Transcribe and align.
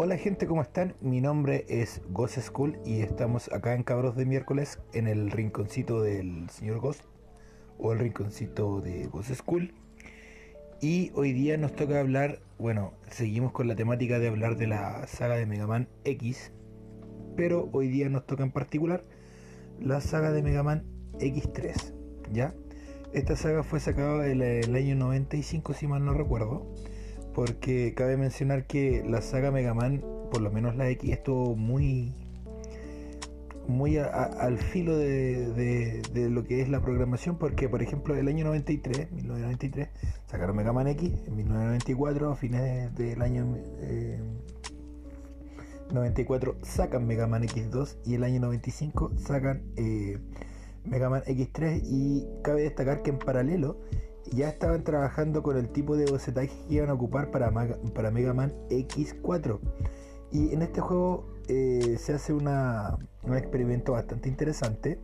Hola 0.00 0.16
gente, 0.16 0.46
¿cómo 0.46 0.62
están? 0.62 0.94
Mi 1.00 1.20
nombre 1.20 1.66
es 1.68 2.02
Ghost 2.10 2.38
School 2.38 2.78
y 2.86 3.00
estamos 3.00 3.50
acá 3.52 3.74
en 3.74 3.82
Cabros 3.82 4.14
de 4.14 4.26
Miércoles 4.26 4.78
en 4.92 5.08
el 5.08 5.32
rinconcito 5.32 6.02
del 6.02 6.48
señor 6.50 6.78
Ghost 6.78 7.02
o 7.80 7.92
el 7.92 7.98
rinconcito 7.98 8.80
de 8.80 9.08
Ghost 9.08 9.34
School. 9.34 9.74
Y 10.80 11.10
hoy 11.16 11.32
día 11.32 11.56
nos 11.56 11.74
toca 11.74 11.98
hablar, 11.98 12.38
bueno, 12.60 12.92
seguimos 13.10 13.50
con 13.50 13.66
la 13.66 13.74
temática 13.74 14.20
de 14.20 14.28
hablar 14.28 14.56
de 14.56 14.68
la 14.68 15.04
saga 15.08 15.34
de 15.34 15.46
Mega 15.46 15.66
Man 15.66 15.88
X, 16.04 16.52
pero 17.36 17.68
hoy 17.72 17.88
día 17.88 18.08
nos 18.08 18.24
toca 18.24 18.44
en 18.44 18.52
particular 18.52 19.02
la 19.80 20.00
saga 20.00 20.30
de 20.30 20.44
Mega 20.44 20.62
Man 20.62 20.84
X3, 21.14 21.92
¿ya? 22.32 22.54
Esta 23.12 23.34
saga 23.34 23.64
fue 23.64 23.80
sacada 23.80 24.28
en 24.28 24.42
el 24.42 24.76
año 24.76 24.94
95, 24.94 25.74
si 25.74 25.88
mal 25.88 26.04
no 26.04 26.14
recuerdo 26.14 26.72
porque 27.38 27.94
cabe 27.94 28.16
mencionar 28.16 28.66
que 28.66 29.04
la 29.08 29.22
saga 29.22 29.52
Mega 29.52 29.72
Man, 29.72 30.02
por 30.32 30.40
lo 30.40 30.50
menos 30.50 30.74
la 30.74 30.88
X, 30.88 31.08
estuvo 31.12 31.54
muy 31.54 32.12
muy 33.68 33.96
al 33.96 34.58
filo 34.58 34.96
de, 34.96 36.02
lo 36.32 36.42
que 36.42 36.62
es 36.62 36.68
la 36.68 36.80
programación, 36.80 37.38
porque 37.38 37.68
por 37.68 37.80
ejemplo 37.80 38.16
el 38.16 38.26
año 38.26 38.44
93, 38.44 39.12
1993, 39.12 39.88
sacaron 40.26 40.56
Mega 40.56 40.72
Man 40.72 40.88
X, 40.88 41.12
en 41.28 41.36
1994, 41.36 42.32
a 42.32 42.34
fines 42.34 42.92
del 42.96 43.22
año 43.22 43.46
94 45.92 46.50
eh, 46.50 46.54
sacan 46.62 47.06
Mega 47.06 47.28
Man 47.28 47.44
X2 47.44 47.98
y 48.04 48.14
el 48.14 48.24
año 48.24 48.40
95 48.40 49.12
sacan 49.16 49.62
eh, 49.76 50.18
Mega 50.84 51.08
Man 51.08 51.22
X3 51.24 51.82
y 51.84 52.26
cabe 52.42 52.62
destacar 52.62 53.02
que 53.04 53.10
en 53.10 53.20
paralelo 53.20 53.78
ya 54.30 54.48
estaban 54.48 54.84
trabajando 54.84 55.42
con 55.42 55.56
el 55.56 55.68
tipo 55.68 55.96
de 55.96 56.06
bocetaje 56.06 56.50
que 56.68 56.74
iban 56.74 56.90
a 56.90 56.94
ocupar 56.94 57.30
para, 57.30 57.50
para 57.94 58.10
Mega 58.10 58.34
Man 58.34 58.52
X4. 58.70 59.58
Y 60.30 60.52
en 60.52 60.62
este 60.62 60.80
juego 60.80 61.26
eh, 61.48 61.96
se 61.98 62.12
hace 62.12 62.32
una, 62.32 62.98
un 63.22 63.36
experimento 63.36 63.92
bastante 63.92 64.28
interesante, 64.28 65.00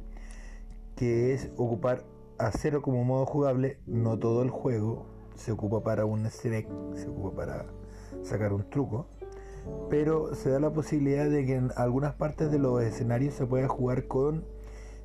que 0.96 1.32
es 1.32 1.50
ocupar 1.56 2.04
a 2.38 2.50
cero 2.50 2.82
como 2.82 3.04
modo 3.04 3.26
jugable, 3.26 3.78
no 3.86 4.18
todo 4.18 4.42
el 4.42 4.50
juego, 4.50 5.06
se 5.34 5.52
ocupa 5.52 5.82
para 5.82 6.04
un 6.04 6.30
select, 6.30 6.70
se 6.94 7.08
ocupa 7.08 7.36
para 7.36 7.66
sacar 8.22 8.52
un 8.52 8.68
truco, 8.68 9.06
pero 9.88 10.34
se 10.34 10.50
da 10.50 10.60
la 10.60 10.72
posibilidad 10.72 11.28
de 11.28 11.46
que 11.46 11.54
en 11.54 11.70
algunas 11.76 12.14
partes 12.14 12.50
de 12.50 12.58
los 12.58 12.82
escenarios 12.82 13.34
se 13.34 13.46
pueda 13.46 13.68
jugar 13.68 14.06
con 14.06 14.44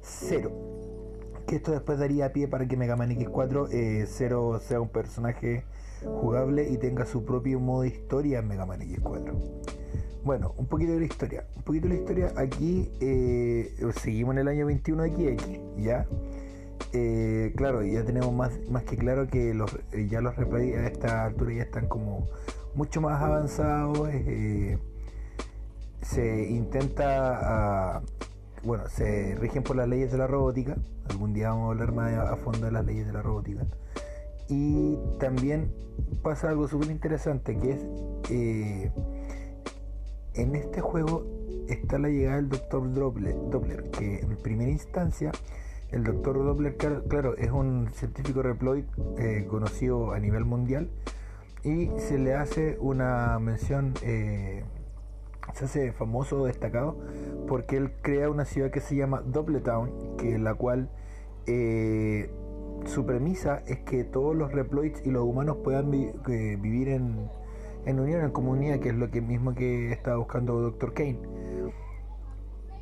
cero 0.01 0.78
que 1.50 1.55
esto 1.55 1.72
después 1.72 1.97
daría 1.97 2.31
pie 2.31 2.47
para 2.47 2.67
que 2.67 2.78
Mega 2.78 2.95
Man 2.95 3.09
X4 3.09 3.69
eh, 3.72 4.05
sea 4.05 4.80
un 4.80 4.89
personaje 4.89 5.64
jugable 6.06 6.69
y 6.69 6.78
tenga 6.78 7.08
su 7.08 7.25
propio 7.25 7.59
modo 7.59 7.81
de 7.81 7.88
historia 7.88 8.39
en 8.39 8.47
Mega 8.47 8.67
Man 8.67 8.81
X4. 8.81 9.33
Bueno, 10.23 10.53
un 10.58 10.67
poquito 10.67 10.94
de 10.94 11.00
la 11.00 11.06
historia. 11.06 11.45
Un 11.56 11.64
poquito 11.64 11.88
de 11.88 11.95
la 11.95 12.00
historia. 12.00 12.33
Aquí 12.38 12.91
eh, 13.02 13.73
seguimos 14.00 14.33
en 14.36 14.41
el 14.41 14.47
año 14.47 14.67
21 14.67 15.03
XX, 15.06 15.59
¿ya? 15.78 16.06
Eh, 16.94 17.52
claro, 17.56 17.84
ya 17.84 18.06
tenemos 18.06 18.31
más, 18.31 18.52
más 18.69 18.84
que 18.84 18.95
claro 18.95 19.28
que 19.28 19.56
los, 19.56 19.75
ya 20.08 20.22
los 20.22 20.36
replays 20.36 20.75
a 20.78 20.86
esta 20.86 21.25
altura 21.25 21.53
ya 21.53 21.63
están 21.63 21.88
como 21.88 22.28
mucho 22.75 23.02
más 23.02 23.19
avanzados. 23.23 24.08
se 26.02 26.50
intenta 26.50 27.95
ah, 27.97 28.02
bueno, 28.63 28.88
se 28.89 29.35
rigen 29.35 29.63
por 29.63 29.75
las 29.75 29.88
leyes 29.88 30.11
de 30.11 30.17
la 30.17 30.27
robótica. 30.27 30.77
Algún 31.09 31.33
día 31.33 31.49
vamos 31.49 31.67
a 31.67 31.71
hablar 31.71 31.93
más 31.93 32.13
a 32.13 32.35
fondo 32.38 32.66
de 32.66 32.71
las 32.71 32.85
leyes 32.85 33.07
de 33.07 33.13
la 33.13 33.21
robótica. 33.21 33.66
Y 34.47 34.97
también 35.19 35.71
pasa 36.23 36.49
algo 36.49 36.67
súper 36.67 36.89
interesante 36.89 37.57
que 37.57 37.71
es 37.71 37.85
eh, 38.29 38.91
en 40.33 40.55
este 40.55 40.81
juego 40.81 41.25
está 41.67 41.99
la 41.99 42.09
llegada 42.09 42.38
del 42.38 42.49
doctor 42.49 42.93
Doppler, 42.93 43.91
que 43.91 44.19
en 44.19 44.38
primera 44.38 44.71
instancia 44.71 45.31
el 45.91 46.03
doctor 46.03 46.44
Doppler, 46.44 46.78
claro, 46.78 47.35
es 47.38 47.51
un 47.51 47.89
científico 47.94 48.41
reploid 48.41 48.85
eh, 49.17 49.45
conocido 49.50 50.13
a 50.13 50.19
nivel 50.19 50.45
mundial 50.45 50.89
y 51.63 51.89
se 51.97 52.17
le 52.17 52.35
hace 52.35 52.78
una 52.79 53.38
mención 53.39 53.94
eh, 54.03 54.63
se 55.53 55.65
hace 55.65 55.91
famoso, 55.91 56.45
destacado, 56.45 56.97
porque 57.47 57.77
él 57.77 57.91
crea 58.01 58.29
una 58.29 58.45
ciudad 58.45 58.71
que 58.71 58.79
se 58.79 58.95
llama 58.95 59.21
Doubletown, 59.21 60.17
que 60.17 60.37
la 60.37 60.53
cual 60.53 60.89
eh, 61.47 62.29
su 62.85 63.05
premisa 63.05 63.63
es 63.67 63.79
que 63.79 64.03
todos 64.03 64.35
los 64.35 64.51
Reploids 64.51 65.05
y 65.05 65.11
los 65.11 65.23
humanos 65.23 65.57
puedan 65.63 65.91
vivir 65.91 66.89
en, 66.89 67.29
unión, 67.85 68.23
en 68.23 68.31
comunidad, 68.31 68.79
que 68.79 68.89
es 68.89 68.95
lo 68.95 69.09
que 69.09 69.21
mismo 69.21 69.53
que 69.55 69.91
estaba 69.91 70.17
buscando 70.17 70.59
Dr. 70.61 70.93
Kane. 70.93 71.19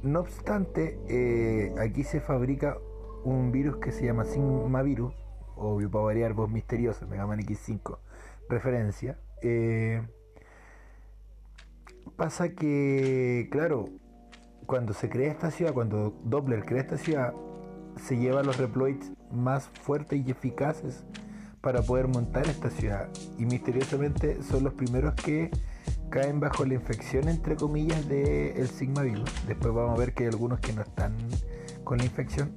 No 0.03 0.19
obstante, 0.19 0.99
eh, 1.07 1.73
aquí 1.79 2.03
se 2.03 2.22
fabrica 2.22 2.78
un 3.23 3.51
virus 3.51 3.78
que 3.78 3.91
se 3.91 4.05
llama 4.05 4.25
Sigma 4.25 4.81
Virus, 4.84 5.13
obvio 5.55 5.89
para 5.89 6.05
variar, 6.05 6.34
voz 6.34 6.49
misteriosa, 6.49 7.05
Mega 7.07 7.25
Man 7.25 7.39
X5, 7.39 7.97
referencia. 8.49 9.17
Eh, 9.41 10.01
pasa 12.17 12.50
que, 12.50 13.47
claro, 13.51 13.89
cuando 14.66 14.94
se 14.94 15.09
crea 15.09 15.31
esta 15.31 15.51
ciudad, 15.51 15.73
cuando 15.73 16.19
Doppler 16.25 16.66
crea 16.66 16.81
esta 16.81 16.97
ciudad, 16.97 17.33
se 17.95 18.17
lleva 18.17 18.44
los 18.44 18.57
reploids 18.57 19.11
más 19.31 19.69
fuertes 19.81 20.22
y 20.25 20.31
eficaces 20.31 21.05
para 21.61 21.81
poder 21.81 22.07
montar 22.07 22.47
esta 22.47 22.69
ciudad. 22.69 23.07
Y 23.38 23.45
misteriosamente 23.45 24.41
son 24.44 24.63
los 24.63 24.73
primeros 24.73 25.13
que 25.16 25.51
caen 26.09 26.39
bajo 26.39 26.66
la 26.66 26.73
infección, 26.73 27.29
entre 27.29 27.55
comillas, 27.55 28.07
del 28.09 28.57
el 28.57 28.67
Sigma 28.67 29.03
Virus. 29.03 29.29
Después 29.47 29.73
vamos 29.73 29.95
a 29.95 29.99
ver 29.99 30.13
que 30.13 30.23
hay 30.23 30.29
algunos 30.29 30.59
que 30.59 30.73
no 30.73 30.81
están 30.81 31.16
con 31.84 31.99
la 31.99 32.05
infección. 32.05 32.51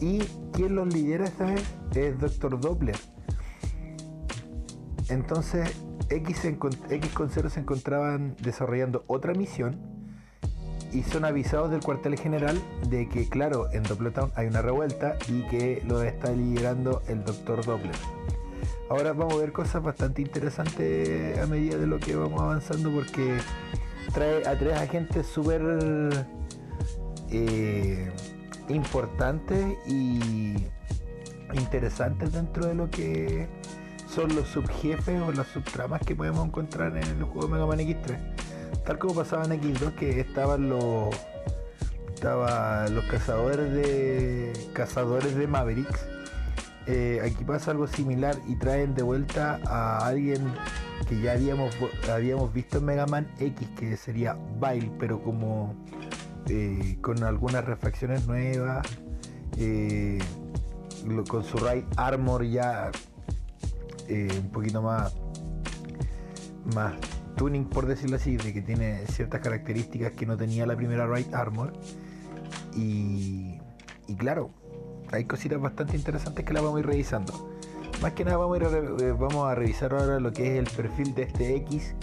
Y 0.00 0.20
quien 0.52 0.74
los 0.74 0.92
lidera 0.92 1.24
esta 1.24 1.46
vez 1.46 1.62
es 1.94 2.18
Doctor 2.18 2.58
Doppler. 2.58 2.96
Entonces, 5.12 5.70
X, 6.08 6.46
X 6.46 7.12
con 7.12 7.28
0 7.30 7.50
se 7.50 7.60
encontraban 7.60 8.34
desarrollando 8.40 9.04
otra 9.08 9.34
misión 9.34 9.78
y 10.90 11.02
son 11.02 11.26
avisados 11.26 11.70
del 11.70 11.80
cuartel 11.80 12.18
general 12.18 12.58
de 12.88 13.08
que, 13.10 13.28
claro, 13.28 13.70
en 13.72 13.82
Dopplertown 13.82 14.32
hay 14.36 14.46
una 14.46 14.62
revuelta 14.62 15.18
y 15.28 15.42
que 15.48 15.82
lo 15.86 16.02
está 16.02 16.32
liderando 16.32 17.02
el 17.08 17.24
Dr. 17.24 17.62
Doppler. 17.64 17.94
Ahora 18.88 19.12
vamos 19.12 19.34
a 19.34 19.36
ver 19.36 19.52
cosas 19.52 19.82
bastante 19.82 20.22
interesantes 20.22 21.38
a 21.38 21.46
medida 21.46 21.76
de 21.76 21.86
lo 21.86 21.98
que 21.98 22.16
vamos 22.16 22.40
avanzando 22.40 22.90
porque 22.90 23.36
trae 24.14 24.46
a 24.46 24.58
tres 24.58 24.78
agentes 24.78 25.26
súper 25.26 26.26
eh, 27.30 28.10
importantes 28.68 29.76
y 29.86 30.54
interesantes 31.52 32.32
dentro 32.32 32.66
de 32.66 32.74
lo 32.74 32.90
que 32.90 33.46
son 34.12 34.34
los 34.34 34.48
subjefes 34.48 35.20
o 35.22 35.32
las 35.32 35.46
subtramas 35.48 36.02
que 36.02 36.14
podemos 36.14 36.44
encontrar 36.46 36.96
en 36.96 37.04
el 37.04 37.22
juego 37.24 37.48
Mega 37.48 37.66
Man 37.66 37.78
X3. 37.78 38.18
Tal 38.84 38.98
como 38.98 39.14
pasaba 39.14 39.44
en 39.44 39.52
X2 39.60 39.94
que 39.94 40.20
estaban 40.20 40.68
los 40.68 41.14
estaban 42.14 42.94
los 42.94 43.04
cazadores 43.06 43.72
de 43.72 44.52
cazadores 44.74 45.34
de 45.34 45.46
Mavericks. 45.46 46.06
Eh, 46.86 47.20
aquí 47.24 47.42
pasa 47.44 47.70
algo 47.70 47.86
similar 47.86 48.36
y 48.46 48.56
traen 48.56 48.94
de 48.94 49.02
vuelta 49.02 49.60
a 49.66 50.06
alguien 50.06 50.42
que 51.08 51.20
ya 51.20 51.32
habíamos, 51.32 51.74
habíamos 52.12 52.52
visto 52.52 52.78
en 52.78 52.84
Mega 52.84 53.06
Man 53.06 53.28
X, 53.38 53.66
que 53.78 53.96
sería 53.96 54.36
Bile, 54.60 54.90
pero 54.98 55.22
como 55.22 55.74
eh, 56.48 56.98
con 57.00 57.22
algunas 57.24 57.64
refacciones 57.64 58.26
nuevas, 58.26 58.86
eh, 59.56 60.18
con 61.28 61.44
su 61.44 61.56
Right 61.58 61.86
Armor 61.96 62.44
ya 62.44 62.90
eh, 64.08 64.28
un 64.42 64.50
poquito 64.50 64.82
más, 64.82 65.14
más 66.74 66.94
tuning, 67.36 67.64
por 67.64 67.86
decirlo 67.86 68.16
así, 68.16 68.36
de 68.36 68.52
que 68.52 68.62
tiene 68.62 69.06
ciertas 69.06 69.40
características 69.40 70.12
que 70.12 70.26
no 70.26 70.36
tenía 70.36 70.66
la 70.66 70.76
primera 70.76 71.06
Right 71.06 71.32
Armor. 71.34 71.72
Y, 72.74 73.58
y 74.06 74.16
claro, 74.16 74.50
hay 75.10 75.24
cositas 75.24 75.60
bastante 75.60 75.96
interesantes 75.96 76.44
que 76.44 76.52
las 76.52 76.62
vamos 76.62 76.78
a 76.78 76.80
ir 76.80 76.86
revisando. 76.86 77.52
Más 78.00 78.12
que 78.12 78.24
nada 78.24 78.38
vamos 78.38 78.60
a, 78.60 78.78
eh, 78.78 79.12
vamos 79.12 79.46
a 79.46 79.54
revisar 79.54 79.92
ahora 79.94 80.18
lo 80.18 80.32
que 80.32 80.54
es 80.54 80.58
el 80.58 80.74
perfil 80.74 81.14
de 81.14 81.22
este 81.22 81.54
X 81.56 81.94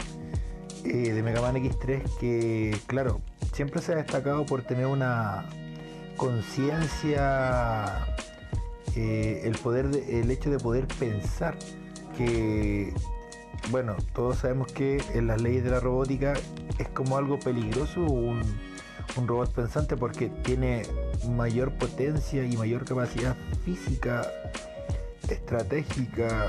eh, 0.85 1.11
de 1.11 1.23
Mega 1.23 1.41
Man 1.41 1.55
X3 1.55 2.03
que 2.19 2.77
claro, 2.87 3.19
siempre 3.53 3.81
se 3.81 3.91
ha 3.91 3.95
destacado 3.97 4.45
por 4.45 4.61
tener 4.61 4.85
una 4.85 5.45
conciencia, 6.15 8.05
el 8.95 9.57
poder, 9.61 9.89
el 10.09 10.31
hecho 10.31 10.49
de 10.49 10.57
poder 10.57 10.87
pensar 10.87 11.57
que, 12.19 12.93
bueno, 13.71 13.95
todos 14.13 14.39
sabemos 14.39 14.71
que 14.73 15.01
en 15.13 15.27
las 15.27 15.41
leyes 15.41 15.63
de 15.63 15.71
la 15.71 15.79
robótica 15.79 16.33
es 16.77 16.89
como 16.89 17.17
algo 17.17 17.39
peligroso 17.39 18.01
un, 18.03 18.41
un 19.15 19.27
robot 19.27 19.53
pensante 19.53 19.95
porque 19.95 20.27
tiene 20.43 20.81
mayor 21.29 21.71
potencia 21.77 22.43
y 22.43 22.57
mayor 22.57 22.83
capacidad 22.83 23.37
física, 23.63 24.27
estratégica 25.29 26.47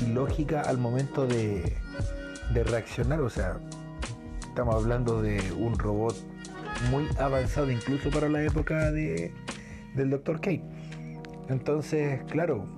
y 0.00 0.12
lógica 0.12 0.62
al 0.62 0.78
momento 0.78 1.26
de, 1.26 1.76
de 2.54 2.64
reaccionar. 2.64 3.20
O 3.22 3.30
sea, 3.30 3.58
estamos 4.46 4.76
hablando 4.76 5.20
de 5.20 5.40
un 5.58 5.76
robot 5.76 6.14
muy 6.92 7.08
avanzado 7.18 7.72
incluso 7.72 8.10
para 8.10 8.28
la 8.28 8.44
época 8.44 8.92
de, 8.92 9.32
del 9.96 10.10
Dr. 10.10 10.36
Kate. 10.36 10.64
Entonces, 11.48 12.22
claro, 12.30 12.75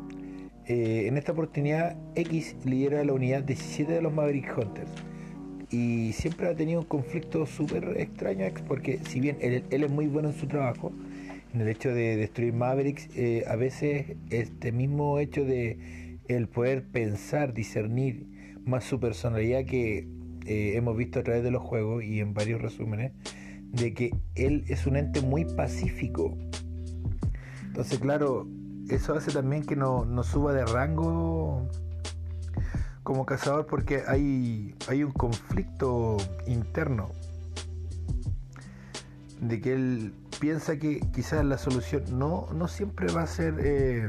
eh, 0.69 1.07
en 1.09 1.17
esta 1.17 1.33
oportunidad 1.33 1.97
X 2.15 2.55
lidera 2.67 3.03
la 3.03 3.15
unidad 3.15 3.43
17 3.43 3.91
de 3.91 4.03
los 4.03 4.13
Maverick 4.13 4.55
Hunters. 4.57 4.91
Y 5.71 6.13
siempre 6.13 6.49
ha 6.49 6.55
tenido 6.55 6.81
un 6.81 6.87
conflicto 6.87 7.47
súper 7.47 7.97
extraño 7.97 8.45
porque 8.67 8.99
si 9.09 9.19
bien 9.19 9.39
él, 9.41 9.65
es 9.71 9.91
muy 9.91 10.07
bueno 10.07 10.29
en 10.29 10.35
su 10.35 10.47
trabajo, 10.47 10.93
en 11.55 11.63
el 11.63 11.69
hecho 11.69 11.89
de 11.89 12.17
destruir 12.19 12.53
Mavericks, 12.53 13.09
eh, 13.17 13.45
a 13.49 13.57
veces 13.57 14.17
este 14.29 14.71
mismo 14.71 15.19
hecho 15.19 15.43
de 15.45 16.19
el 16.29 16.49
poder 16.49 16.85
pensar, 16.85 17.55
discernir 17.55 18.27
más 18.67 18.85
su 18.85 19.01
personalidad 19.01 19.65
que 19.65 20.07
eh, 20.45 20.77
hemos 20.77 20.99
visto 20.99 21.21
a 21.21 21.23
través 21.23 21.43
de 21.43 21.51
los 21.51 21.63
juegos 21.63 22.05
y 22.05 22.21
en 22.21 22.35
varios 22.35 22.61
resúmenes, 22.61 23.13
de 23.73 23.95
que 23.95 24.11
él 24.35 24.65
es 24.69 24.87
un 24.87 24.97
ente 24.97 25.23
muy 25.23 25.47
pacífico. 25.47 26.37
Entonces, 27.65 27.99
claro, 27.99 28.47
eso 28.91 29.15
hace 29.15 29.33
también 29.33 29.65
que 29.65 29.77
no, 29.77 30.07
suba 30.23 30.53
de 30.53 30.65
rango 30.65 31.69
como 33.03 33.25
cazador 33.27 33.67
porque 33.67 34.03
hay, 34.07 34.75
hay 34.89 35.03
un 35.03 35.13
conflicto 35.13 36.17
interno 36.47 37.11
de 39.41 39.61
que 39.61 39.73
él 39.73 40.15
piensa 40.41 40.79
que 40.79 41.01
quizás 41.13 41.45
la 41.45 41.59
solución 41.59 42.05
no, 42.19 42.47
no 42.53 42.69
siempre 42.69 43.13
va 43.13 43.23
a 43.23 43.27
ser 43.27 43.55
eh, 43.61 44.09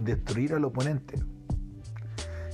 destruir 0.00 0.54
al 0.54 0.64
oponente. 0.64 1.22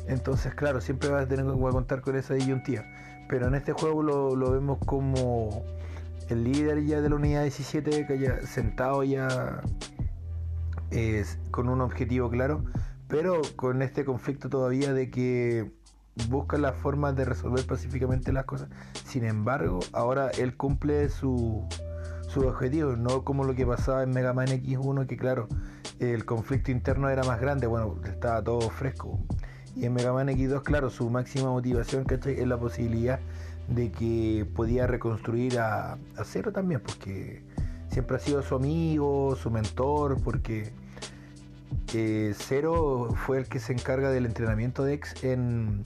Entonces, 0.06 0.55
claro, 0.55 0.81
siempre 0.81 1.09
va 1.09 1.21
a 1.21 1.26
tener 1.26 1.47
que 1.47 1.53
contar 1.53 2.00
con 2.00 2.17
esa 2.17 2.35
disyuntiva. 2.35 2.85
Pero 3.29 3.47
en 3.47 3.55
este 3.55 3.73
juego 3.73 4.03
lo, 4.03 4.35
lo 4.35 4.50
vemos 4.50 4.79
como 4.85 5.65
el 6.29 6.44
líder 6.44 6.85
ya 6.85 7.00
de 7.00 7.09
la 7.09 7.17
unidad 7.17 7.43
17 7.43 8.06
que 8.06 8.12
haya 8.12 8.43
sentado 8.47 9.05
ya 9.05 9.62
con 11.51 11.69
un 11.69 11.81
objetivo 11.81 12.31
claro, 12.31 12.65
pero 13.09 13.41
con 13.57 13.83
este 13.83 14.05
conflicto 14.05 14.49
todavía 14.49 14.93
de 14.93 15.11
que 15.11 15.71
busca 16.29 16.59
la 16.59 16.73
forma 16.73 17.13
de 17.13 17.25
resolver 17.25 17.67
pacíficamente 17.67 18.33
las 18.33 18.45
cosas. 18.45 18.69
Sin 19.05 19.25
embargo, 19.25 19.81
ahora 19.93 20.31
él 20.31 20.57
cumple 20.57 21.09
su, 21.09 21.67
su 22.29 22.41
objetivo, 22.47 22.97
no 22.97 23.25
como 23.25 23.45
lo 23.45 23.55
que 23.55 23.67
pasaba 23.67 24.03
en 24.03 24.11
Mega 24.11 24.33
Man 24.33 24.49
X1, 24.49 25.07
que 25.07 25.17
claro, 25.17 25.49
el 25.99 26.25
conflicto 26.25 26.71
interno 26.71 27.09
era 27.09 27.23
más 27.25 27.41
grande, 27.41 27.67
bueno, 27.67 27.97
estaba 28.05 28.43
todo 28.43 28.71
fresco. 28.71 29.19
Y 29.77 29.87
en 29.87 29.95
Mega 29.95 30.13
Man 30.13 30.29
X2, 30.29 30.63
claro, 30.63 30.91
su 30.91 31.09
máxima 31.11 31.51
motivación 31.51 32.05
es 32.09 32.47
la 32.47 32.59
posibilidad 32.59 33.21
de 33.69 33.93
que 33.93 34.47
podía 34.55 34.87
reconstruir 34.87 35.59
a, 35.59 35.93
a 35.93 36.25
Zero 36.25 36.53
también, 36.53 36.81
porque 36.81 37.45
siempre 37.89 38.17
ha 38.17 38.21
sido 38.21 38.43
su 38.43 38.57
amigo, 38.57 39.37
su 39.37 39.51
mentor, 39.51 40.21
porque 40.23 40.73
eh, 41.95 42.35
Zero 42.37 43.15
fue 43.15 43.39
el 43.39 43.49
que 43.49 43.59
se 43.59 43.73
encarga 43.73 44.11
del 44.11 44.27
entrenamiento 44.27 44.85
de 44.85 44.95
X 44.95 45.25
en, 45.25 45.85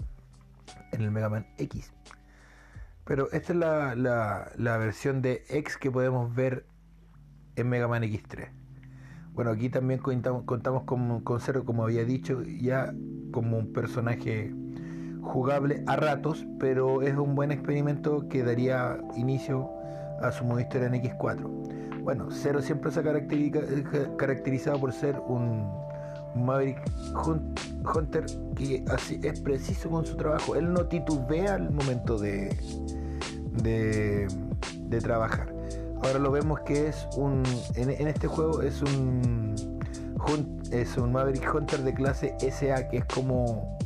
el 0.93 1.11
Mega 1.11 1.29
Man 1.29 1.47
X. 1.59 1.93
Pero 3.05 3.31
esta 3.33 3.53
es 3.53 3.59
la, 3.99 4.79
versión 4.79 5.23
de 5.23 5.45
X 5.49 5.77
que 5.77 5.91
podemos 5.91 6.35
ver 6.35 6.67
en 7.57 7.69
Mega 7.69 7.89
Man 7.89 8.03
X3. 8.03 8.49
Bueno, 9.35 9.51
aquí 9.51 9.69
también 9.69 10.01
contamos, 10.01 10.45
con, 10.45 11.21
con 11.23 11.41
como 11.65 11.85
había 11.85 12.05
dicho, 12.05 12.43
ya 12.43 12.95
como 13.33 13.59
un 13.59 13.73
personaje 13.73 14.55
jugable 15.21 15.83
a 15.87 15.97
ratos, 15.97 16.47
pero 16.61 17.03
es 17.03 17.17
un 17.17 17.35
buen 17.35 17.51
experimento 17.51 18.29
que 18.29 18.45
daría 18.45 18.99
inicio 19.17 19.71
a 20.21 20.33
su 20.33 20.45
modo 20.45 20.61
historia 20.61 20.87
en 20.89 20.95
X4. 20.95 22.03
Bueno, 22.03 22.29
Zero 22.31 22.61
siempre 22.61 22.91
se 22.91 23.01
ha 23.01 24.17
caracterizado 24.17 24.79
por 24.79 24.93
ser 24.93 25.19
un 25.27 25.67
Maverick 26.35 26.83
Hunter 27.95 28.27
que 28.57 28.85
así 28.91 29.21
es 29.23 29.41
preciso 29.41 29.89
con 29.91 30.05
su 30.05 30.17
trabajo. 30.17 30.57
Él 30.57 30.73
no 30.73 30.87
titubea 30.87 31.55
al 31.55 31.71
momento 31.71 32.19
de, 32.19 32.55
de, 33.63 34.29
trabajar. 35.01 35.53
Ahora 36.03 36.19
lo 36.19 36.31
vemos 36.31 36.61
que 36.61 36.89
es 36.89 37.09
un. 37.17 37.43
En, 37.75 37.91
este 38.07 38.27
juego 38.27 38.63
es 38.63 38.83
un. 38.83 39.55
Es 40.71 40.97
un 40.97 41.13
Maverick 41.13 41.55
Hunter 41.55 41.83
de 41.83 41.95
clase 41.95 42.35
SA, 42.41 42.89
que 42.89 42.99
es 42.99 43.05
como 43.07 43.77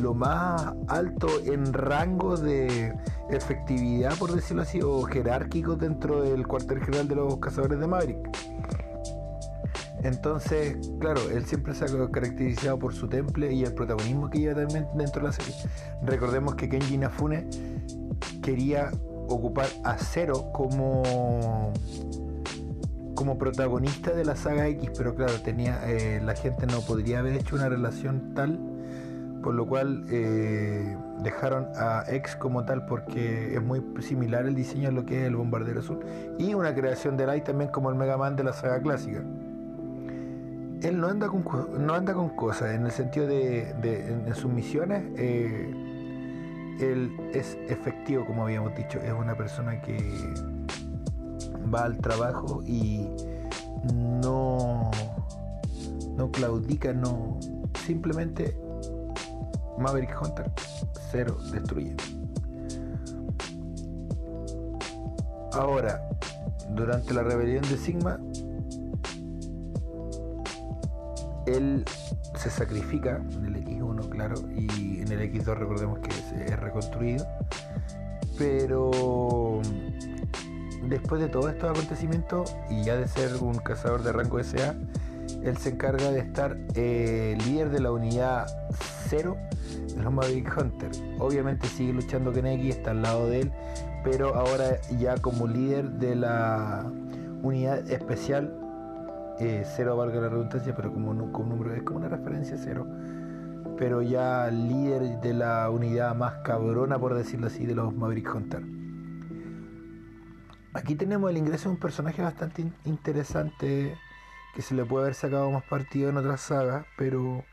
lo 0.00 0.14
más 0.14 0.72
alto 0.88 1.28
en 1.44 1.72
rango 1.72 2.36
de 2.36 2.94
efectividad, 3.32 4.16
por 4.18 4.32
decirlo 4.32 4.62
así, 4.62 4.80
o 4.82 5.02
jerárquico 5.02 5.76
dentro 5.76 6.22
del 6.22 6.46
cuartel 6.46 6.80
general 6.80 7.08
de 7.08 7.14
los 7.16 7.36
cazadores 7.38 7.78
de 7.78 7.86
Maverick. 7.86 8.30
Entonces, 10.02 10.78
claro, 10.98 11.20
él 11.30 11.44
siempre 11.44 11.74
se 11.74 11.84
ha 11.84 12.10
caracterizado 12.10 12.78
por 12.78 12.94
su 12.94 13.08
temple 13.08 13.52
y 13.52 13.64
el 13.64 13.74
protagonismo 13.74 14.30
que 14.30 14.38
lleva 14.38 14.62
también 14.62 14.86
dentro 14.94 15.20
de 15.22 15.28
la 15.28 15.32
serie. 15.32 15.54
Recordemos 16.02 16.54
que 16.54 16.68
Kenji 16.68 16.96
Nafune 16.96 17.48
quería 18.42 18.90
ocupar 19.28 19.68
a 19.84 19.98
Zero 19.98 20.50
como 20.52 21.72
como 23.14 23.36
protagonista 23.36 24.12
de 24.12 24.24
la 24.24 24.34
saga 24.34 24.66
X, 24.68 24.92
pero 24.96 25.14
claro, 25.14 25.34
tenía 25.44 25.82
eh, 25.86 26.22
la 26.24 26.34
gente 26.34 26.66
no 26.66 26.80
podría 26.80 27.18
haber 27.18 27.34
hecho 27.34 27.54
una 27.54 27.68
relación 27.68 28.32
tal 28.34 28.58
por 29.42 29.54
lo 29.54 29.66
cual 29.66 30.04
eh, 30.10 30.96
dejaron 31.22 31.68
a 31.76 32.04
X 32.08 32.36
como 32.36 32.64
tal 32.64 32.86
porque 32.86 33.54
es 33.54 33.62
muy 33.62 33.82
similar 34.00 34.46
el 34.46 34.54
diseño 34.54 34.88
a 34.88 34.92
lo 34.92 35.04
que 35.04 35.20
es 35.20 35.26
el 35.26 35.36
Bombardero 35.36 35.80
Azul 35.80 36.00
y 36.38 36.54
una 36.54 36.74
creación 36.74 37.16
de 37.16 37.26
Light 37.26 37.44
también 37.44 37.70
como 37.70 37.90
el 37.90 37.96
Mega 37.96 38.16
Man 38.16 38.36
de 38.36 38.44
la 38.44 38.52
saga 38.52 38.80
clásica. 38.80 39.22
Él 40.82 40.98
no 40.98 41.08
anda 41.08 41.28
con, 41.28 41.44
no 41.86 41.94
anda 41.94 42.14
con 42.14 42.30
cosas 42.30 42.74
en 42.74 42.86
el 42.86 42.90
sentido 42.90 43.26
de, 43.26 43.70
en, 44.26 44.34
sus 44.34 44.50
misiones. 44.50 45.04
Eh, 45.16 45.70
él 46.80 47.12
es 47.34 47.58
efectivo, 47.68 48.24
como 48.24 48.44
habíamos 48.44 48.74
dicho, 48.74 48.98
es 48.98 49.12
una 49.12 49.34
persona 49.34 49.82
que 49.82 49.98
va 51.72 51.84
al 51.84 51.98
trabajo 51.98 52.62
y 52.64 53.06
no, 53.94 54.90
no 56.16 56.30
claudica, 56.30 56.94
no 56.94 57.38
simplemente 57.84 58.56
Maverick 59.78 60.16
Hunter, 60.20 60.50
cero 61.10 61.36
destruye. 61.52 61.94
Ahora, 65.52 66.08
durante 66.70 67.12
la 67.12 67.22
rebelión 67.22 67.62
de 67.68 67.76
Sigma, 67.76 68.18
él 71.46 71.84
se 72.36 72.50
sacrifica 72.50 73.16
en 73.16 73.44
el 73.46 73.64
X1, 73.66 74.08
claro, 74.08 74.36
y 74.54 75.00
en 75.00 75.10
el 75.10 75.32
X2 75.32 75.56
recordemos 75.56 75.98
que 75.98 76.10
es 76.44 76.58
reconstruido. 76.58 77.26
Pero 78.38 79.60
después 80.88 81.20
de 81.20 81.28
todos 81.28 81.52
estos 81.52 81.70
acontecimientos 81.70 82.56
y 82.70 82.84
ya 82.84 82.96
de 82.96 83.06
ser 83.08 83.36
un 83.42 83.58
cazador 83.58 84.02
de 84.02 84.12
rango 84.12 84.42
SA, 84.42 84.74
él 85.42 85.56
se 85.58 85.70
encarga 85.70 86.10
de 86.10 86.20
estar 86.20 86.56
eh, 86.74 87.36
líder 87.46 87.70
de 87.70 87.80
la 87.80 87.92
unidad 87.92 88.46
0 89.08 89.36
los 90.04 90.12
Maverick 90.12 90.56
Hunter. 90.56 90.90
Obviamente 91.18 91.66
sigue 91.66 91.92
luchando 91.92 92.32
X, 92.32 92.76
está 92.76 92.90
al 92.92 93.02
lado 93.02 93.28
de 93.28 93.40
él, 93.40 93.52
pero 94.04 94.34
ahora 94.34 94.80
ya 94.98 95.16
como 95.18 95.46
líder 95.46 95.90
de 95.92 96.16
la 96.16 96.90
unidad 97.42 97.90
especial, 97.90 98.56
eh, 99.38 99.64
cero 99.64 99.96
valga 99.96 100.20
la 100.20 100.28
redundancia, 100.28 100.74
pero 100.74 100.92
como, 100.92 101.32
como 101.32 101.54
número 101.54 101.74
es 101.74 101.82
como 101.82 101.98
una 101.98 102.08
referencia 102.08 102.56
cero, 102.58 102.86
pero 103.78 104.02
ya 104.02 104.50
líder 104.50 105.20
de 105.20 105.34
la 105.34 105.70
unidad 105.70 106.14
más 106.14 106.34
cabrona, 106.44 106.98
por 106.98 107.14
decirlo 107.14 107.46
así, 107.46 107.66
de 107.66 107.74
los 107.74 107.94
Maverick 107.94 108.34
Hunter. 108.34 108.62
Aquí 110.72 110.94
tenemos 110.94 111.30
el 111.30 111.36
ingreso 111.36 111.68
de 111.68 111.74
un 111.74 111.80
personaje 111.80 112.22
bastante 112.22 112.64
interesante 112.84 113.96
que 114.54 114.62
se 114.62 114.74
le 114.74 114.84
puede 114.84 115.04
haber 115.04 115.14
sacado 115.14 115.50
más 115.50 115.64
partido 115.64 116.10
en 116.10 116.16
otras 116.16 116.42
sagas, 116.42 116.86
pero 116.96 117.44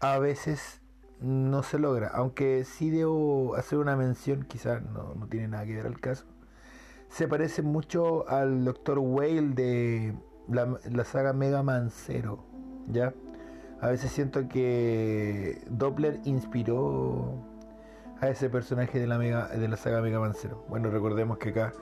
a 0.00 0.18
veces 0.18 0.80
no 1.20 1.62
se 1.62 1.78
logra. 1.78 2.08
Aunque 2.08 2.64
sí 2.64 2.90
debo 2.90 3.54
hacer 3.56 3.78
una 3.78 3.96
mención, 3.96 4.44
quizás 4.44 4.82
no, 4.82 5.14
tiene 5.28 5.48
nada 5.48 5.64
que 5.64 5.76
ver 5.76 5.86
al 5.86 6.00
caso. 6.00 6.24
Se 7.08 7.26
parece 7.26 7.62
mucho 7.62 8.28
al 8.28 8.64
Dr. 8.64 8.98
Whale 8.98 9.54
de 9.54 10.14
la, 10.48 11.04
saga 11.04 11.32
Mega 11.32 11.62
Man 11.62 11.90
Zero. 11.90 12.44
¿Ya? 12.88 13.12
A 13.80 13.88
veces 13.88 14.10
siento 14.10 14.48
que 14.48 15.62
Doppler 15.70 16.20
inspiró 16.24 17.34
a 18.20 18.28
ese 18.28 18.50
personaje 18.50 18.98
de 18.98 19.06
la, 19.06 19.18
Mega, 19.18 19.48
de 19.48 19.68
la 19.68 19.76
saga 19.76 20.00
Mega 20.00 20.20
Man 20.20 20.34
Zero. 20.34 20.64
Bueno, 20.68 20.90
recordemos 20.90 21.38
que 21.38 21.50
acá 21.50 21.72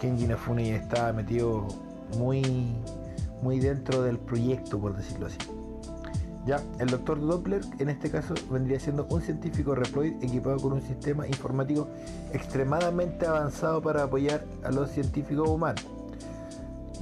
Kenji 0.00 0.26
Nafune 0.26 0.74
está 0.74 1.12
metido 1.12 1.68
muy, 2.16 2.74
muy 3.42 3.60
dentro 3.60 4.02
del 4.02 4.18
proyecto, 4.18 4.80
por 4.80 4.96
decirlo 4.96 5.26
así. 5.26 5.38
Ya, 6.44 6.60
el 6.80 6.88
doctor 6.88 7.20
Doppler 7.20 7.60
en 7.78 7.88
este 7.88 8.10
caso 8.10 8.34
vendría 8.50 8.80
siendo 8.80 9.06
un 9.10 9.20
científico 9.20 9.76
reploid 9.76 10.14
equipado 10.24 10.56
con 10.56 10.72
un 10.72 10.82
sistema 10.82 11.24
informático 11.26 11.86
extremadamente 12.32 13.26
avanzado 13.26 13.80
para 13.80 14.02
apoyar 14.02 14.44
a 14.64 14.72
los 14.72 14.90
científicos 14.90 15.48
humanos. 15.48 15.86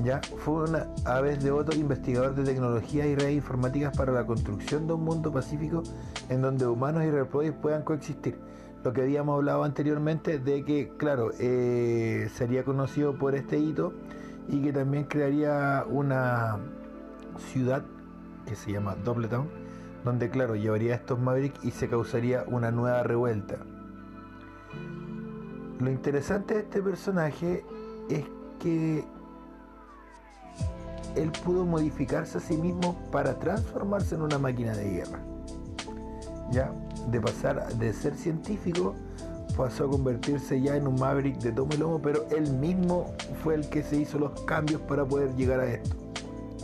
Ya, 0.04 0.20
fue 0.44 0.68
una 0.68 0.86
a 1.06 1.20
vez 1.20 1.42
de 1.42 1.50
otro 1.50 1.74
investigador 1.78 2.34
de 2.34 2.44
tecnología 2.44 3.06
y 3.06 3.14
redes 3.14 3.34
informáticas 3.34 3.96
para 3.96 4.12
la 4.12 4.26
construcción 4.26 4.86
de 4.86 4.92
un 4.92 5.04
mundo 5.04 5.32
pacífico 5.32 5.82
en 6.28 6.42
donde 6.42 6.66
humanos 6.66 7.04
y 7.04 7.10
reploids 7.10 7.54
puedan 7.62 7.82
coexistir. 7.82 8.38
Lo 8.84 8.92
que 8.92 9.02
habíamos 9.02 9.36
hablado 9.36 9.64
anteriormente 9.64 10.38
de 10.38 10.64
que, 10.64 10.88
claro, 10.96 11.32
eh, 11.38 12.28
sería 12.34 12.64
conocido 12.64 13.18
por 13.18 13.34
este 13.34 13.58
hito 13.58 13.92
y 14.48 14.62
que 14.62 14.72
también 14.72 15.04
crearía 15.04 15.84
una 15.88 16.58
ciudad 17.52 17.82
que 18.50 18.56
se 18.56 18.72
llama 18.72 18.96
Doubletown, 18.96 19.48
donde 20.04 20.28
claro, 20.28 20.56
llevaría 20.56 20.94
a 20.94 20.96
estos 20.96 21.20
Mavericks 21.20 21.64
y 21.64 21.70
se 21.70 21.88
causaría 21.88 22.44
una 22.48 22.72
nueva 22.72 23.04
revuelta. 23.04 23.58
Lo 25.78 25.88
interesante 25.88 26.54
de 26.54 26.60
este 26.62 26.82
personaje 26.82 27.64
es 28.08 28.24
que 28.58 29.04
él 31.14 31.30
pudo 31.44 31.64
modificarse 31.64 32.38
a 32.38 32.40
sí 32.40 32.56
mismo 32.56 32.98
para 33.12 33.38
transformarse 33.38 34.16
en 34.16 34.22
una 34.22 34.38
máquina 34.40 34.72
de 34.72 34.90
guerra. 34.90 35.20
Ya, 36.50 36.72
de 37.08 37.20
pasar 37.20 37.72
de 37.76 37.92
ser 37.92 38.16
científico 38.16 38.96
pasó 39.56 39.84
a 39.84 39.90
convertirse 39.90 40.60
ya 40.60 40.74
en 40.74 40.88
un 40.88 40.96
Maverick 40.96 41.38
de 41.38 41.52
tomo 41.52 41.72
y 41.72 41.76
lomo, 41.76 42.02
pero 42.02 42.26
él 42.30 42.52
mismo 42.54 43.14
fue 43.44 43.54
el 43.54 43.68
que 43.68 43.84
se 43.84 43.96
hizo 43.96 44.18
los 44.18 44.40
cambios 44.42 44.80
para 44.82 45.06
poder 45.06 45.36
llegar 45.36 45.60
a 45.60 45.66
esto. 45.66 45.94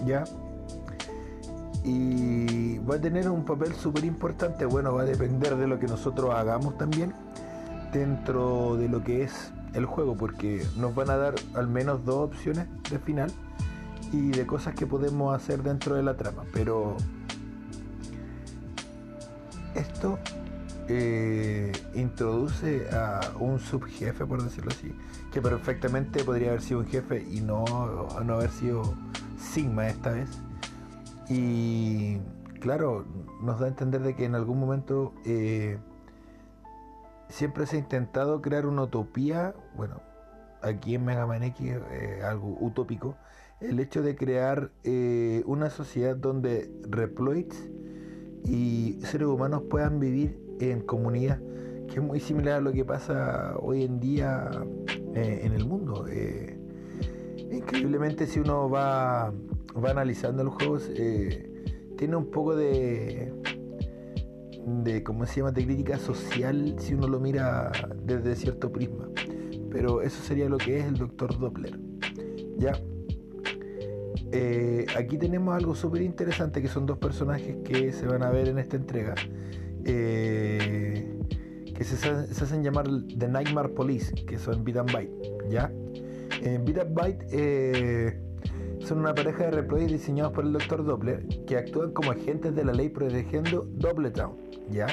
¿Ya? 0.05 0.25
Y 1.87 2.79
va 2.79 2.97
a 2.97 3.01
tener 3.01 3.31
un 3.31 3.45
papel 3.45 3.73
súper 3.73 4.05
importante. 4.05 4.65
Bueno, 4.67 4.93
va 4.93 5.03
a 5.03 5.05
depender 5.05 5.57
de 5.57 5.69
lo 5.69 5.79
que 5.79 5.87
nosotros 5.87 6.35
hagamos 6.35 6.77
también 6.77 7.15
dentro 7.93 8.77
de 8.77 8.89
lo 8.89 9.05
que 9.05 9.23
es 9.23 9.53
el 9.73 9.87
juego, 9.87 10.17
porque 10.17 10.67
nos 10.77 10.97
van 10.97 11.11
a 11.11 11.17
dar 11.17 11.35
al 11.55 11.69
menos 11.69 12.05
dos 12.05 12.31
opciones 12.31 12.67
de 12.91 12.99
final 12.99 13.31
y 14.13 14.31
de 14.31 14.47
cosas 14.47 14.75
que 14.75 14.85
podemos 14.85 15.35
hacer 15.35 15.63
dentro 15.63 15.95
de 15.95 16.03
la 16.03 16.17
trama. 16.17 16.43
Pero 16.53 16.97
esto 19.77 20.19
eh, 20.89 21.71
introduce 21.95 22.89
a 22.91 23.21
un 23.39 23.61
subjefe, 23.61 24.27
por 24.27 24.43
decirlo 24.43 24.73
así, 24.73 24.93
que 25.33 25.41
perfectamente 25.41 26.25
podría 26.25 26.49
haber 26.49 26.63
sido 26.63 26.81
un 26.81 26.87
jefe 26.87 27.25
y 27.31 27.43
no, 27.43 27.65
no 28.25 28.35
haber 28.35 28.51
sido 28.51 28.83
Sigma 29.39 29.87
esta 29.87 30.11
vez 30.11 30.29
y 31.29 32.19
claro, 32.61 33.05
nos 33.43 33.61
da 33.61 33.67
a 33.67 33.69
entender 33.69 34.03
de 34.03 34.15
que 34.15 34.25
en 34.25 34.35
algún 34.35 34.59
momento 34.59 35.13
eh, 35.25 35.79
siempre 37.29 37.67
se 37.67 37.77
ha 37.77 37.79
intentado 37.79 38.43
crear 38.43 38.67
una 38.67 38.83
utopía, 38.83 39.55
bueno, 39.77 40.01
aquí 40.63 40.95
en 40.95 41.05
Mega 41.05 41.27
Man 41.27 41.43
X 41.43 41.75
eh, 41.91 42.23
algo 42.25 42.57
utópico, 42.61 43.17
el 43.61 43.81
hecho 43.81 44.03
de 44.03 44.17
crear 44.17 44.71
eh, 44.85 45.43
una 45.47 45.71
sociedad 45.71 46.17
donde 46.17 46.71
Reploids 46.89 47.71
y 48.45 48.99
seres 49.03 49.29
humanos 49.29 49.63
puedan 49.71 49.99
vivir 49.99 50.39
en 50.61 50.81
comunidad, 50.81 51.41
que 51.89 51.95
es 51.95 52.03
muy 52.03 52.21
similar 52.21 52.55
a 52.55 52.61
lo 52.61 52.73
que 52.73 52.85
pasa 52.85 53.55
hoy 53.59 53.85
en 53.85 54.01
día 54.01 54.51
en 55.15 55.53
el 55.53 55.65
mundo. 55.67 56.07
increíblemente 57.51 58.27
si 58.27 58.41
uno 58.41 58.69
va 58.69 59.33
va 59.75 59.91
analizando 59.91 60.45
los 60.45 60.55
juegos, 60.55 60.91
eh, 60.95 61.51
tiene 61.97 62.17
un 62.17 62.31
poco 62.31 62.55
de, 62.57 63.33
de, 64.67 65.03
¿cómo 65.03 65.27
se 65.27 65.41
llama?, 65.41 65.53
de 65.53 65.65
crítica 65.65 65.99
social 65.99 66.77
si 66.79 66.95
uno 66.95 67.09
lo 67.09 67.21
mira 67.21 67.73
desde 68.03 68.37
cierto 68.37 68.73
prisma. 68.73 69.09
Pero 69.71 70.03
eso 70.03 70.23
sería 70.23 70.49
lo 70.49 70.59
que 70.59 70.79
es 70.79 70.87
el 70.87 70.95
Doctor 70.95 71.39
Doppler. 71.39 71.79
Ya. 72.59 72.73
Eh, 74.33 74.87
aquí 74.97 75.19
tenemos 75.19 75.55
algo 75.55 75.75
súper 75.75 76.03
interesante 76.03 76.61
que 76.61 76.69
son 76.69 76.87
dos 76.87 76.99
personajes 76.99 77.57
que 77.65 77.93
se 77.93 78.07
van 78.07 78.23
a 78.23 78.31
ver 78.31 78.49
en 78.49 78.59
esta 78.59 78.77
entrega. 78.77 79.15
Eh, 79.85 81.13
que 81.75 81.85
se, 81.85 81.97
se, 81.97 82.45
hacen 82.45 82.63
llamar 82.63 82.87
The 83.19 83.29
Nightmare 83.29 83.69
Police, 83.69 84.15
que 84.15 84.39
son 84.39 84.65
Beat 84.65 84.79
and 84.79 84.97
Bite. 84.97 85.37
¿Ya? 85.51 85.71
En 86.43 86.65
Beat 86.65 86.79
and 86.79 87.01
Bite 87.01 88.26
son 88.87 89.01
una 89.01 89.15
pareja 89.15 89.47
de 89.47 89.51
reploids 89.51 89.91
diseñados 89.91 90.33
por 90.33 90.45
el 90.45 90.53
Dr. 90.53 90.85
Doppler 90.85 91.27
que 91.45 91.57
actúan 91.57 91.91
como 91.91 92.13
agentes 92.13 92.55
de 92.55 92.65
la 92.65 92.73
ley 92.73 92.89
protegiendo 92.89 93.67
Doubletown, 93.73 94.37
¿ya? 94.71 94.87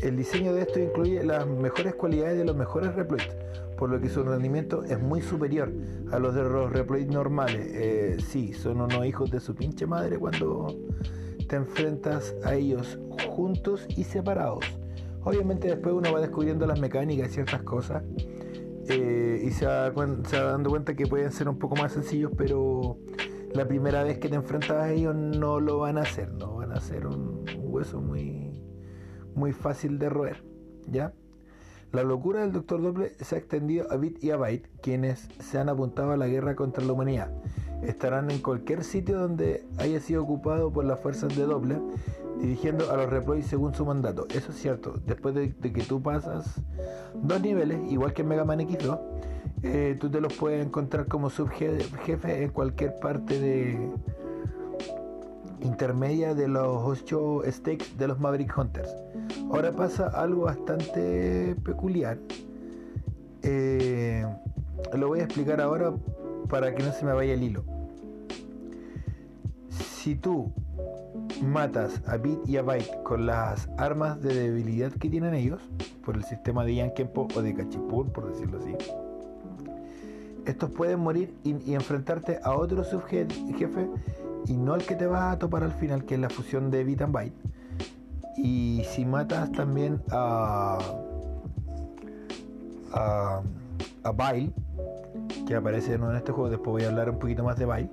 El 0.00 0.16
diseño 0.16 0.54
de 0.54 0.62
esto 0.62 0.80
incluye 0.80 1.22
las 1.22 1.46
mejores 1.46 1.94
cualidades 1.94 2.38
de 2.38 2.46
los 2.46 2.56
mejores 2.56 2.94
reploids, 2.94 3.36
por 3.76 3.90
lo 3.90 4.00
que 4.00 4.08
su 4.08 4.22
rendimiento 4.22 4.84
es 4.84 4.98
muy 4.98 5.20
superior 5.20 5.70
a 6.10 6.18
los 6.18 6.34
de 6.34 6.44
los 6.44 6.72
reploids 6.72 7.12
normales. 7.12 7.66
Eh, 7.74 8.16
sí, 8.26 8.54
son 8.54 8.80
unos 8.80 9.04
hijos 9.04 9.30
de 9.30 9.40
su 9.40 9.54
pinche 9.54 9.86
madre 9.86 10.18
cuando 10.18 10.74
te 11.46 11.56
enfrentas 11.56 12.34
a 12.42 12.54
ellos 12.54 12.98
juntos 13.28 13.86
y 13.96 14.04
separados. 14.04 14.64
Obviamente 15.24 15.68
después 15.68 15.94
uno 15.94 16.10
va 16.10 16.20
descubriendo 16.20 16.66
las 16.66 16.80
mecánicas 16.80 17.28
y 17.28 17.34
ciertas 17.34 17.62
cosas 17.64 18.02
eh, 18.88 19.42
y 19.44 19.50
se 19.50 19.66
va, 19.66 19.90
dando 19.90 20.70
cuenta 20.70 20.94
que 20.94 21.06
pueden 21.06 21.30
ser 21.32 21.48
un 21.48 21.58
poco 21.58 21.76
más 21.76 21.92
sencillos, 21.92 22.32
pero 22.36 22.98
la 23.54 23.66
primera 23.66 24.02
vez 24.02 24.18
que 24.18 24.28
te 24.28 24.34
enfrentas 24.34 24.70
a 24.70 24.92
ellos 24.92 25.14
no 25.14 25.60
lo 25.60 25.78
van 25.78 25.98
a 25.98 26.02
hacer, 26.02 26.32
no 26.32 26.56
van 26.56 26.72
a 26.72 26.80
ser 26.80 27.06
un, 27.06 27.44
hueso 27.58 28.00
muy, 28.00 28.62
muy 29.34 29.52
fácil 29.52 29.98
de 29.98 30.08
roer, 30.08 30.44
¿ya? 30.86 31.12
La 31.92 32.02
locura 32.02 32.40
del 32.40 32.52
Dr. 32.52 32.82
Doble 32.82 33.12
se 33.20 33.34
ha 33.34 33.38
extendido 33.38 33.90
a 33.90 33.96
Bit 33.96 34.22
y 34.22 34.30
a 34.30 34.36
Byte, 34.36 34.68
quienes 34.82 35.28
se 35.38 35.58
han 35.58 35.68
apuntado 35.68 36.12
a 36.12 36.16
la 36.16 36.28
guerra 36.28 36.54
contra 36.54 36.84
la 36.84 36.92
humanidad. 36.92 37.30
Estarán 37.82 38.30
en 38.30 38.40
cualquier 38.40 38.84
sitio 38.84 39.18
donde 39.18 39.64
haya 39.78 40.00
sido 40.00 40.22
ocupado 40.22 40.70
por 40.70 40.84
las 40.84 41.00
fuerzas 41.00 41.34
de 41.34 41.44
Doble 41.44 41.80
dirigiendo 42.40 42.90
a 42.90 42.96
los 42.96 43.10
reploids 43.10 43.46
según 43.46 43.74
su 43.74 43.84
mandato. 43.84 44.26
Eso 44.30 44.50
es 44.50 44.58
cierto, 44.58 44.94
después 45.06 45.34
de, 45.34 45.52
que 45.52 45.82
tú 45.82 46.00
pasas 46.02 46.60
dos 47.14 47.40
niveles, 47.40 47.78
igual 47.90 48.12
que 48.12 48.22
en 48.22 48.28
Mega 48.28 48.44
Man 48.44 48.60
X2, 48.60 48.98
eh, 49.62 49.96
tú 49.98 50.08
te 50.10 50.20
los 50.20 50.32
puedes 50.34 50.64
encontrar 50.64 51.06
como 51.06 51.30
subjefe 51.30 52.44
en 52.44 52.50
cualquier 52.50 52.98
parte 53.00 53.40
de 53.40 53.90
intermedia 55.60 56.34
de 56.34 56.46
los 56.48 56.82
8 56.84 57.42
stakes 57.50 57.96
de 57.98 58.08
los 58.08 58.20
Maverick 58.20 58.56
Hunters. 58.56 58.94
Ahora 59.50 59.72
pasa 59.72 60.08
algo 60.08 60.42
bastante 60.42 61.56
peculiar. 61.64 62.18
Eh, 63.42 64.24
lo 64.96 65.08
voy 65.08 65.20
a 65.20 65.24
explicar 65.24 65.60
ahora 65.60 65.92
para 66.48 66.74
que 66.74 66.82
no 66.82 66.92
se 66.92 67.04
me 67.04 67.12
vaya 67.12 67.34
el 67.34 67.42
hilo. 67.42 67.64
Si 69.68 70.14
tú 70.14 70.52
matas 71.42 72.02
a 72.06 72.16
Bit 72.16 72.38
y 72.46 72.56
a 72.56 72.62
Byte 72.62 73.02
con 73.02 73.26
las 73.26 73.68
armas 73.76 74.20
de 74.20 74.34
debilidad 74.34 74.92
que 74.92 75.08
tienen 75.08 75.34
ellos, 75.34 75.60
por 76.04 76.16
el 76.16 76.24
sistema 76.24 76.64
de 76.64 76.76
Yankempo 76.76 77.28
o 77.34 77.42
de 77.42 77.54
Cachipur, 77.54 78.10
por 78.12 78.32
decirlo 78.32 78.58
así, 78.58 78.74
estos 80.46 80.70
pueden 80.70 81.00
morir 81.00 81.34
y, 81.44 81.74
enfrentarte 81.74 82.40
a 82.42 82.56
otro 82.56 82.82
subjefe 82.82 83.28
y 84.46 84.56
no 84.56 84.74
al 84.74 84.84
que 84.84 84.94
te 84.94 85.06
vas 85.06 85.34
a 85.34 85.38
topar 85.38 85.62
al 85.62 85.72
final, 85.72 86.04
que 86.04 86.14
es 86.14 86.20
la 86.20 86.30
fusión 86.30 86.70
de 86.70 86.84
Bit 86.84 87.02
and 87.02 87.12
Byte. 87.12 87.36
Y 88.36 88.82
si 88.90 89.04
matas 89.04 89.52
también 89.52 90.00
a, 90.10 90.78
a, 92.92 93.42
a 94.04 94.32
que 95.46 95.54
aparece 95.54 95.94
en 95.94 96.04
este 96.14 96.32
juego, 96.32 96.50
después 96.50 96.70
voy 96.70 96.84
a 96.84 96.88
hablar 96.88 97.10
un 97.10 97.18
poquito 97.18 97.42
más 97.42 97.58
de 97.58 97.66
Bile, 97.66 97.90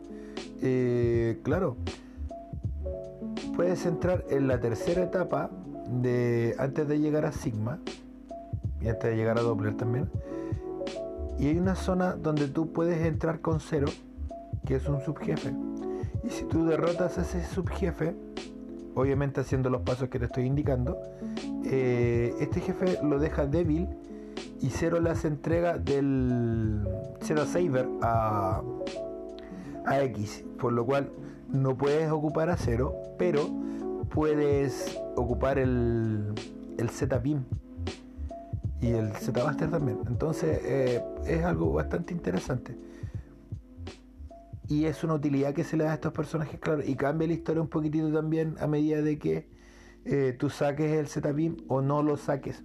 eh, 0.62 1.40
claro, 1.44 1.78
puedes 3.56 3.86
entrar 3.86 4.26
en 4.30 4.48
la 4.48 4.60
tercera 4.60 5.04
etapa 5.04 5.50
de 5.88 6.56
antes 6.60 6.88
de 6.88 7.00
llegar 7.00 7.26
a 7.26 7.32
Sigma 7.32 7.80
y 8.82 8.88
antes 8.90 9.12
de 9.12 9.16
llegar 9.16 9.40
a 9.40 9.42
Doppler 9.42 9.76
también. 9.76 10.10
Y 11.40 11.48
hay 11.48 11.58
una 11.58 11.76
zona 11.76 12.14
donde 12.14 12.48
tú 12.48 12.72
puedes 12.72 13.06
entrar 13.06 13.40
con 13.40 13.60
cero, 13.60 13.88
que 14.66 14.76
es 14.76 14.88
un 14.88 15.02
subjefe. 15.02 15.54
Y 16.24 16.30
si 16.30 16.46
tú 16.46 16.66
derrotas 16.66 17.18
a 17.18 17.22
ese 17.22 17.44
subjefe, 17.46 18.16
obviamente 18.94 19.42
haciendo 19.42 19.70
los 19.70 19.82
pasos 19.82 20.10
que 20.10 20.20
te 20.20 20.26
estoy 20.26 20.46
indicando, 20.46 20.98
eh, 21.66 22.34
este 22.40 22.62
jefe 22.62 23.00
lo 23.04 23.20
deja 23.20 23.46
débil 23.46 23.88
y 24.62 24.70
cero 24.70 25.00
le 25.00 25.10
hace 25.10 25.28
entrega 25.28 25.78
del 25.78 26.88
cero 27.22 27.46
saber 27.46 27.88
a, 28.02 28.62
a 29.86 30.02
X, 30.04 30.44
por 30.60 30.74
lo 30.74 30.86
cual 30.86 31.10
no 31.56 31.78
puedes 31.78 32.12
ocupar 32.12 32.50
a 32.50 32.58
cero, 32.58 32.94
pero 33.18 33.50
puedes 34.10 35.00
ocupar 35.16 35.58
el, 35.60 36.34
el 36.78 36.90
Z-Beam 36.90 37.46
y 38.82 38.90
el 38.92 39.14
Z-Buster 39.14 39.70
también. 39.72 40.00
Entonces 40.08 40.60
eh, 40.64 41.04
es 41.26 41.44
algo 41.44 41.74
bastante 41.74 42.14
interesante. 42.14 42.78
y 44.68 44.86
es 44.86 45.04
una 45.04 45.14
utilidad 45.14 45.54
que 45.54 45.64
se 45.64 45.78
le 45.78 45.84
da 45.84 45.92
a 45.92 45.96
estos 45.96 46.12
personajes, 46.12 46.60
claro, 46.60 46.82
y 46.84 46.96
cambia 46.96 47.28
la 47.28 47.34
historia 47.34 47.62
un 47.62 47.70
poquitito 47.70 48.12
también 48.12 48.56
a 48.60 48.68
medida 48.68 49.02
de 49.02 49.20
que 49.20 49.48
eh, 50.06 50.36
tú 50.38 50.50
saques 50.50 50.92
el 50.92 51.08
Z-Beam 51.08 51.58
o 51.68 51.82
no 51.82 52.02
lo 52.04 52.18
saques, 52.18 52.64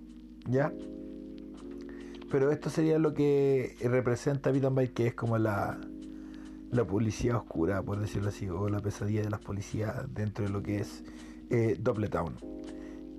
¿ya? 0.49 0.73
Pero 2.31 2.51
esto 2.53 2.71
sería 2.71 2.99
lo 2.99 3.13
que 3.13 3.77
representa 3.83 4.51
Beat 4.51 4.73
Byte, 4.73 4.95
que 4.95 5.07
es 5.09 5.15
como 5.15 5.37
la, 5.37 5.81
la 6.71 6.85
policía 6.85 7.37
oscura, 7.37 7.83
por 7.83 7.99
decirlo 7.99 8.29
así, 8.29 8.49
o 8.49 8.69
la 8.69 8.81
pesadilla 8.81 9.23
de 9.23 9.31
las 9.31 9.41
policías 9.41 9.95
dentro 10.15 10.45
de 10.45 10.51
lo 10.51 10.63
que 10.63 10.79
es 10.79 11.05
eh, 11.51 11.77
Double 11.81 12.09
Town. 12.09 12.35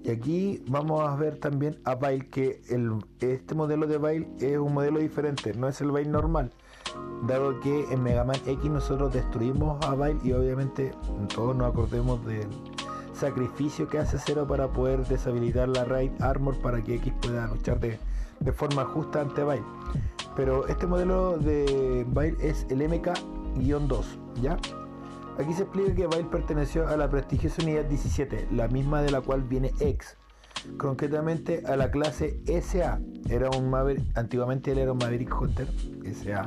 Y 0.03 0.09
aquí 0.09 0.63
vamos 0.67 1.07
a 1.07 1.15
ver 1.15 1.37
también 1.37 1.79
a 1.83 1.93
Bail, 1.93 2.27
que 2.29 2.61
el, 2.69 2.91
este 3.19 3.53
modelo 3.53 3.85
de 3.85 3.97
Bail 3.97 4.27
es 4.39 4.57
un 4.57 4.73
modelo 4.73 4.99
diferente, 4.99 5.53
no 5.53 5.67
es 5.67 5.79
el 5.81 5.91
Bail 5.91 6.09
normal. 6.09 6.51
Dado 7.27 7.59
que 7.59 7.85
en 7.91 8.01
Mega 8.01 8.23
Man 8.23 8.39
X 8.47 8.71
nosotros 8.71 9.13
destruimos 9.13 9.83
a 9.85 9.93
Bail 9.93 10.17
y 10.23 10.31
obviamente 10.31 10.91
todos 11.33 11.55
nos 11.55 11.71
acordemos 11.71 12.25
del 12.25 12.47
sacrificio 13.13 13.87
que 13.87 13.99
hace 13.99 14.17
Zero 14.17 14.47
para 14.47 14.67
poder 14.67 15.05
deshabilitar 15.05 15.69
la 15.69 15.85
Raid 15.85 16.11
Armor 16.19 16.59
para 16.61 16.83
que 16.83 16.95
X 16.95 17.13
pueda 17.21 17.47
luchar 17.47 17.79
de, 17.79 17.99
de 18.39 18.51
forma 18.51 18.83
justa 18.85 19.21
ante 19.21 19.43
Bail. 19.43 19.63
Pero 20.35 20.65
este 20.67 20.87
modelo 20.87 21.37
de 21.37 22.05
Bail 22.09 22.35
es 22.41 22.65
el 22.69 22.81
MK-2, 23.55 24.03
¿ya? 24.41 24.57
Aquí 25.37 25.53
se 25.53 25.63
explica 25.63 25.95
que 25.95 26.07
Bail 26.07 26.27
perteneció 26.27 26.87
a 26.87 26.97
la 26.97 27.09
prestigiosa 27.09 27.63
unidad 27.63 27.85
17, 27.85 28.49
la 28.51 28.67
misma 28.67 29.01
de 29.01 29.11
la 29.11 29.21
cual 29.21 29.43
viene 29.43 29.71
X, 29.79 30.17
concretamente 30.77 31.63
a 31.65 31.75
la 31.77 31.89
clase 31.89 32.41
SA. 32.61 32.99
Era 33.29 33.49
un 33.49 33.69
Maverick, 33.69 34.17
antiguamente 34.17 34.71
él 34.71 34.79
era 34.79 34.91
un 34.91 34.97
Maverick 34.97 35.33
Hunter, 35.41 35.67
SA, 36.13 36.45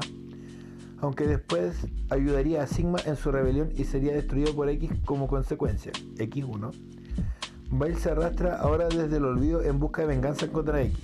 aunque 1.01 1.27
después 1.27 1.87
ayudaría 2.11 2.63
a 2.63 2.67
Sigma 2.67 2.99
en 3.07 3.17
su 3.17 3.33
rebelión 3.33 3.71
y 3.75 3.85
sería 3.85 4.13
destruido 4.13 4.55
por 4.55 4.69
X 4.69 4.91
como 5.05 5.29
consecuencia, 5.29 5.93
X1. 6.17 6.71
Bail 7.71 7.97
se 7.97 8.11
arrastra 8.11 8.61
ahora 8.61 8.89
desde 8.89 9.17
el 9.17 9.25
olvido 9.25 9.63
en 9.63 9.81
busca 9.81 10.03
de 10.03 10.09
venganza 10.09 10.47
contra 10.49 10.83
X. 10.83 10.97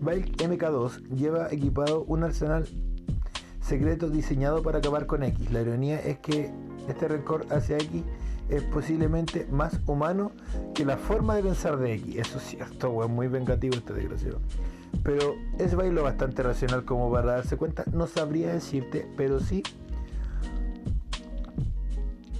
Bail 0.00 0.34
MK2 0.36 1.08
lleva 1.10 1.52
equipado 1.52 2.02
un 2.04 2.24
arsenal 2.24 2.66
secreto 3.66 4.08
diseñado 4.08 4.62
para 4.62 4.78
acabar 4.78 5.06
con 5.06 5.22
X. 5.22 5.50
La 5.50 5.60
ironía 5.60 6.00
es 6.00 6.18
que 6.18 6.52
este 6.88 7.08
rencor 7.08 7.46
hacia 7.50 7.76
X 7.76 8.02
es 8.48 8.62
posiblemente 8.62 9.46
más 9.50 9.80
humano 9.86 10.30
que 10.72 10.84
la 10.84 10.96
forma 10.96 11.34
de 11.34 11.42
pensar 11.42 11.76
de 11.78 11.94
X. 11.94 12.16
Eso 12.16 12.38
es 12.38 12.44
cierto, 12.44 13.02
es 13.02 13.10
muy 13.10 13.26
vengativo 13.26 13.74
este 13.76 13.92
desgraciado. 13.92 14.38
Pero 15.02 15.34
es 15.58 15.74
bailo 15.74 16.04
bastante 16.04 16.42
racional 16.42 16.84
como 16.84 17.10
para 17.10 17.32
darse 17.32 17.56
cuenta. 17.56 17.84
No 17.92 18.06
sabría 18.06 18.52
decirte, 18.52 19.08
pero 19.16 19.40
sí. 19.40 19.62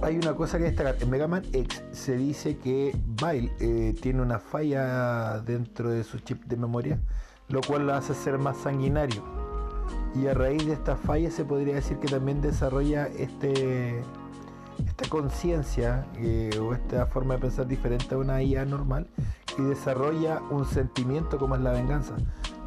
Hay 0.01 0.15
una 0.15 0.33
cosa 0.33 0.57
que 0.57 0.65
destacar. 0.65 0.95
En 1.01 1.09
Mega 1.09 1.27
Man 1.27 1.43
X 1.51 1.83
se 1.91 2.15
dice 2.15 2.57
que 2.57 2.95
Bail 3.19 3.51
eh, 3.59 3.95
tiene 3.99 4.21
una 4.21 4.39
falla 4.39 5.39
dentro 5.39 5.89
de 5.89 6.03
su 6.03 6.19
chip 6.19 6.45
de 6.45 6.55
memoria, 6.55 6.99
lo 7.49 7.61
cual 7.61 7.87
lo 7.87 7.95
hace 7.95 8.13
ser 8.13 8.37
más 8.37 8.57
sanguinario. 8.57 9.36
Y 10.15 10.27
a 10.27 10.33
raíz 10.33 10.65
de 10.65 10.73
esta 10.73 10.95
falla 10.95 11.29
se 11.29 11.45
podría 11.45 11.75
decir 11.75 11.97
que 11.99 12.07
también 12.07 12.41
desarrolla 12.41 13.07
este 13.07 14.03
esta 14.85 15.09
conciencia 15.09 16.05
eh, 16.17 16.49
o 16.61 16.73
esta 16.73 17.05
forma 17.07 17.35
de 17.35 17.41
pensar 17.41 17.67
diferente 17.67 18.15
a 18.15 18.17
una 18.17 18.41
IA 18.41 18.65
normal 18.65 19.07
y 19.57 19.61
desarrolla 19.63 20.41
un 20.49 20.65
sentimiento 20.65 21.37
como 21.37 21.55
es 21.55 21.61
la 21.61 21.71
venganza, 21.71 22.15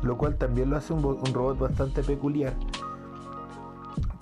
lo 0.03 0.19
cual 0.19 0.37
también 0.37 0.71
lo 0.71 0.77
hace 0.77 0.93
un, 0.93 1.03
robot 1.03 1.59
bastante 1.59 2.03
peculiar. 2.03 2.55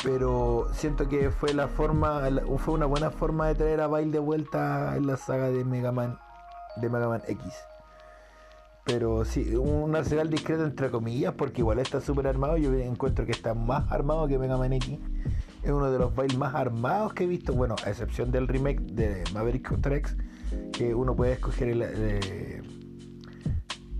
Pero 0.05 0.69
siento 0.73 1.09
que 1.09 1.31
fue 1.31 1.55
la 1.55 1.67
forma, 1.67 2.23
fue 2.59 2.75
una 2.75 2.87
buena 2.87 3.11
forma 3.11 3.49
de 3.49 3.55
traer 3.57 3.81
a 3.81 3.89
Bail 3.89 4.13
de 4.13 4.19
vuelta 4.19 4.97
en 4.97 5.07
la 5.07 5.17
saga 5.17 5.51
de 5.51 5.65
Mega 5.65 5.93
Man, 5.93 6.19
de 6.77 6.89
Mega 6.89 7.09
Man 7.09 7.23
X. 7.27 7.43
Pero 8.89 9.23
sí, 9.27 9.55
un 9.55 9.95
arsenal 9.95 10.31
discreto 10.31 10.65
entre 10.65 10.91
comillas, 10.91 11.35
porque 11.35 11.61
igual 11.61 11.79
está 11.79 12.01
súper 12.01 12.27
armado. 12.27 12.57
Yo 12.57 12.73
encuentro 12.73 13.27
que 13.27 13.33
está 13.33 13.53
más 13.53 13.93
armado 13.93 14.27
que 14.27 14.39
Mega 14.39 14.57
Man 14.57 14.73
es 14.73 15.71
uno 15.71 15.91
de 15.91 15.99
los 15.99 16.15
bailes 16.15 16.39
más 16.39 16.55
armados 16.55 17.13
que 17.13 17.25
he 17.25 17.27
visto, 17.27 17.53
bueno, 17.53 17.77
a 17.85 17.91
excepción 17.91 18.31
del 18.31 18.49
remake 18.49 18.81
de 18.81 19.25
Maverick 19.35 19.69
Contra 19.69 19.95
X, 19.97 20.17
que 20.73 20.95
uno 20.95 21.15
puede 21.15 21.35
escoger 21.35 21.69
el, 21.69 21.83
eh, 21.85 22.63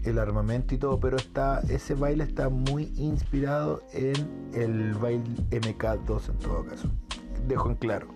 el, 0.05 0.19
armamento 0.19 0.75
y 0.75 0.79
todo, 0.79 0.99
pero 0.99 1.19
está, 1.19 1.61
ese 1.69 1.95
baile 1.95 2.25
está 2.25 2.49
muy 2.49 2.91
inspirado 2.97 3.83
en 3.93 4.15
el 4.55 4.95
baile 4.95 5.23
MK2 5.51 6.31
en 6.31 6.39
todo 6.39 6.65
caso. 6.65 6.89
Dejo 7.47 7.69
en 7.69 7.77
claro. 7.77 8.09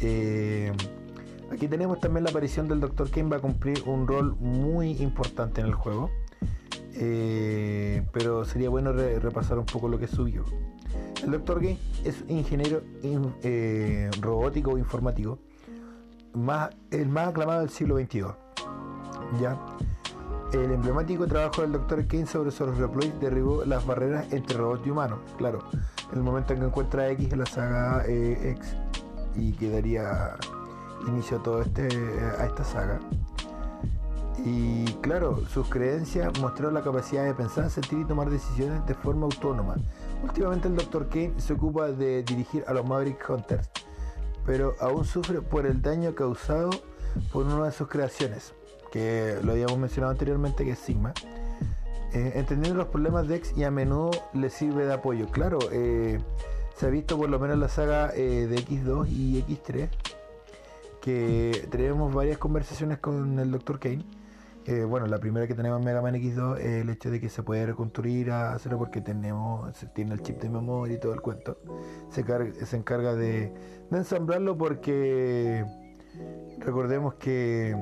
Eh, 0.00 0.72
aquí 1.50 1.68
tenemos 1.68 2.00
también 2.00 2.24
la 2.24 2.30
aparición 2.30 2.68
del 2.68 2.80
Dr. 2.80 3.10
Kane, 3.10 3.28
va 3.28 3.36
a 3.36 3.40
cumplir 3.40 3.82
un 3.86 4.06
rol 4.06 4.36
muy 4.38 4.92
importante 5.02 5.60
en 5.60 5.66
el 5.68 5.74
juego. 5.74 6.10
Eh, 6.94 8.04
pero 8.12 8.44
sería 8.44 8.68
bueno 8.68 8.92
repasar 8.92 9.58
un 9.58 9.66
poco 9.66 9.88
lo 9.88 9.98
que 9.98 10.06
subió. 10.06 10.44
El 11.22 11.30
Dr. 11.32 11.60
Game 11.60 11.78
es 12.04 12.24
ingeniero 12.28 12.82
eh, 13.02 14.10
robótico 14.20 14.72
o 14.72 14.78
informático, 14.78 15.38
más, 16.34 16.70
el 16.90 17.08
más 17.08 17.28
aclamado 17.28 17.60
del 17.60 17.70
siglo 17.70 17.96
XXII. 17.98 18.24
¿ya? 19.40 19.58
El 20.52 20.72
emblemático 20.72 21.26
trabajo 21.26 21.62
del 21.62 21.72
Dr. 21.72 22.06
Kane 22.06 22.26
sobre 22.26 22.50
los 22.50 22.78
reploids 22.78 23.20
derribó 23.20 23.64
las 23.64 23.86
barreras 23.86 24.32
entre 24.32 24.56
robot 24.56 24.86
y 24.86 24.90
humano. 24.90 25.20
Claro, 25.38 25.60
en 26.10 26.18
el 26.18 26.24
momento 26.24 26.54
en 26.54 26.60
que 26.60 26.66
encuentra 26.66 27.08
X 27.10 27.32
en 27.32 27.38
la 27.38 27.46
saga 27.46 28.04
eh, 28.06 28.56
X 28.56 28.76
y 29.36 29.52
que 29.52 29.70
a, 31.08 31.42
todo 31.42 31.62
este, 31.62 31.88
a 32.38 32.46
esta 32.46 32.64
saga. 32.64 33.00
Y 34.44 34.84
claro, 35.02 35.42
sus 35.48 35.68
creencias 35.68 36.38
mostraron 36.40 36.74
la 36.74 36.82
capacidad 36.82 37.24
de 37.24 37.34
pensar, 37.34 37.68
sentir 37.68 38.00
y 38.00 38.04
tomar 38.04 38.30
decisiones 38.30 38.86
de 38.86 38.94
forma 38.94 39.26
autónoma, 39.26 39.76
Últimamente 40.22 40.68
el 40.68 40.76
Dr. 40.76 41.08
Kane 41.08 41.32
se 41.38 41.54
ocupa 41.54 41.88
de 41.88 42.22
dirigir 42.22 42.62
a 42.66 42.74
los 42.74 42.86
Maverick 42.86 43.28
Hunters, 43.28 43.70
pero 44.44 44.74
aún 44.78 45.04
sufre 45.04 45.40
por 45.40 45.64
el 45.64 45.80
daño 45.80 46.14
causado 46.14 46.70
por 47.32 47.46
una 47.46 47.64
de 47.64 47.72
sus 47.72 47.88
creaciones, 47.88 48.52
que 48.92 49.38
lo 49.42 49.52
habíamos 49.52 49.78
mencionado 49.78 50.12
anteriormente, 50.12 50.64
que 50.64 50.72
es 50.72 50.78
Sigma. 50.78 51.14
Eh, 52.12 52.32
entendiendo 52.34 52.76
los 52.76 52.88
problemas 52.88 53.28
de 53.28 53.36
X 53.36 53.54
y 53.56 53.64
a 53.64 53.70
menudo 53.70 54.10
le 54.34 54.50
sirve 54.50 54.84
de 54.84 54.92
apoyo. 54.92 55.26
Claro, 55.28 55.58
eh, 55.72 56.20
se 56.76 56.86
ha 56.86 56.90
visto 56.90 57.16
por 57.16 57.30
lo 57.30 57.38
menos 57.38 57.56
la 57.58 57.68
saga 57.68 58.12
eh, 58.14 58.46
de 58.46 58.56
X2 58.56 59.08
y 59.08 59.42
X3 59.42 59.88
que 61.00 61.66
tenemos 61.70 62.14
varias 62.14 62.38
conversaciones 62.38 62.98
con 62.98 63.38
el 63.38 63.50
Dr. 63.50 63.78
Kane 63.78 64.04
eh, 64.66 64.84
bueno, 64.84 65.06
la 65.06 65.18
primera 65.18 65.46
que 65.46 65.54
tenemos 65.54 65.78
en 65.78 65.86
Mega 65.86 66.02
Man 66.02 66.14
X2 66.14 66.58
es 66.58 66.82
el 66.82 66.90
hecho 66.90 67.10
de 67.10 67.18
que 67.18 67.30
se 67.30 67.42
puede 67.42 67.64
reconstruir 67.66 68.30
a 68.30 68.58
cero 68.58 68.76
porque 68.78 69.00
tenemos, 69.00 69.74
tiene 69.94 70.12
el 70.12 70.22
chip 70.22 70.40
de 70.40 70.50
memoria 70.50 70.96
y 70.96 71.00
todo 71.00 71.14
el 71.14 71.22
cuento. 71.22 71.58
Se, 72.10 72.20
encarga 72.76 73.14
de, 73.14 73.52
ensamblarlo 73.90 74.58
porque 74.58 75.64
recordemos 76.58 77.14
que 77.14 77.74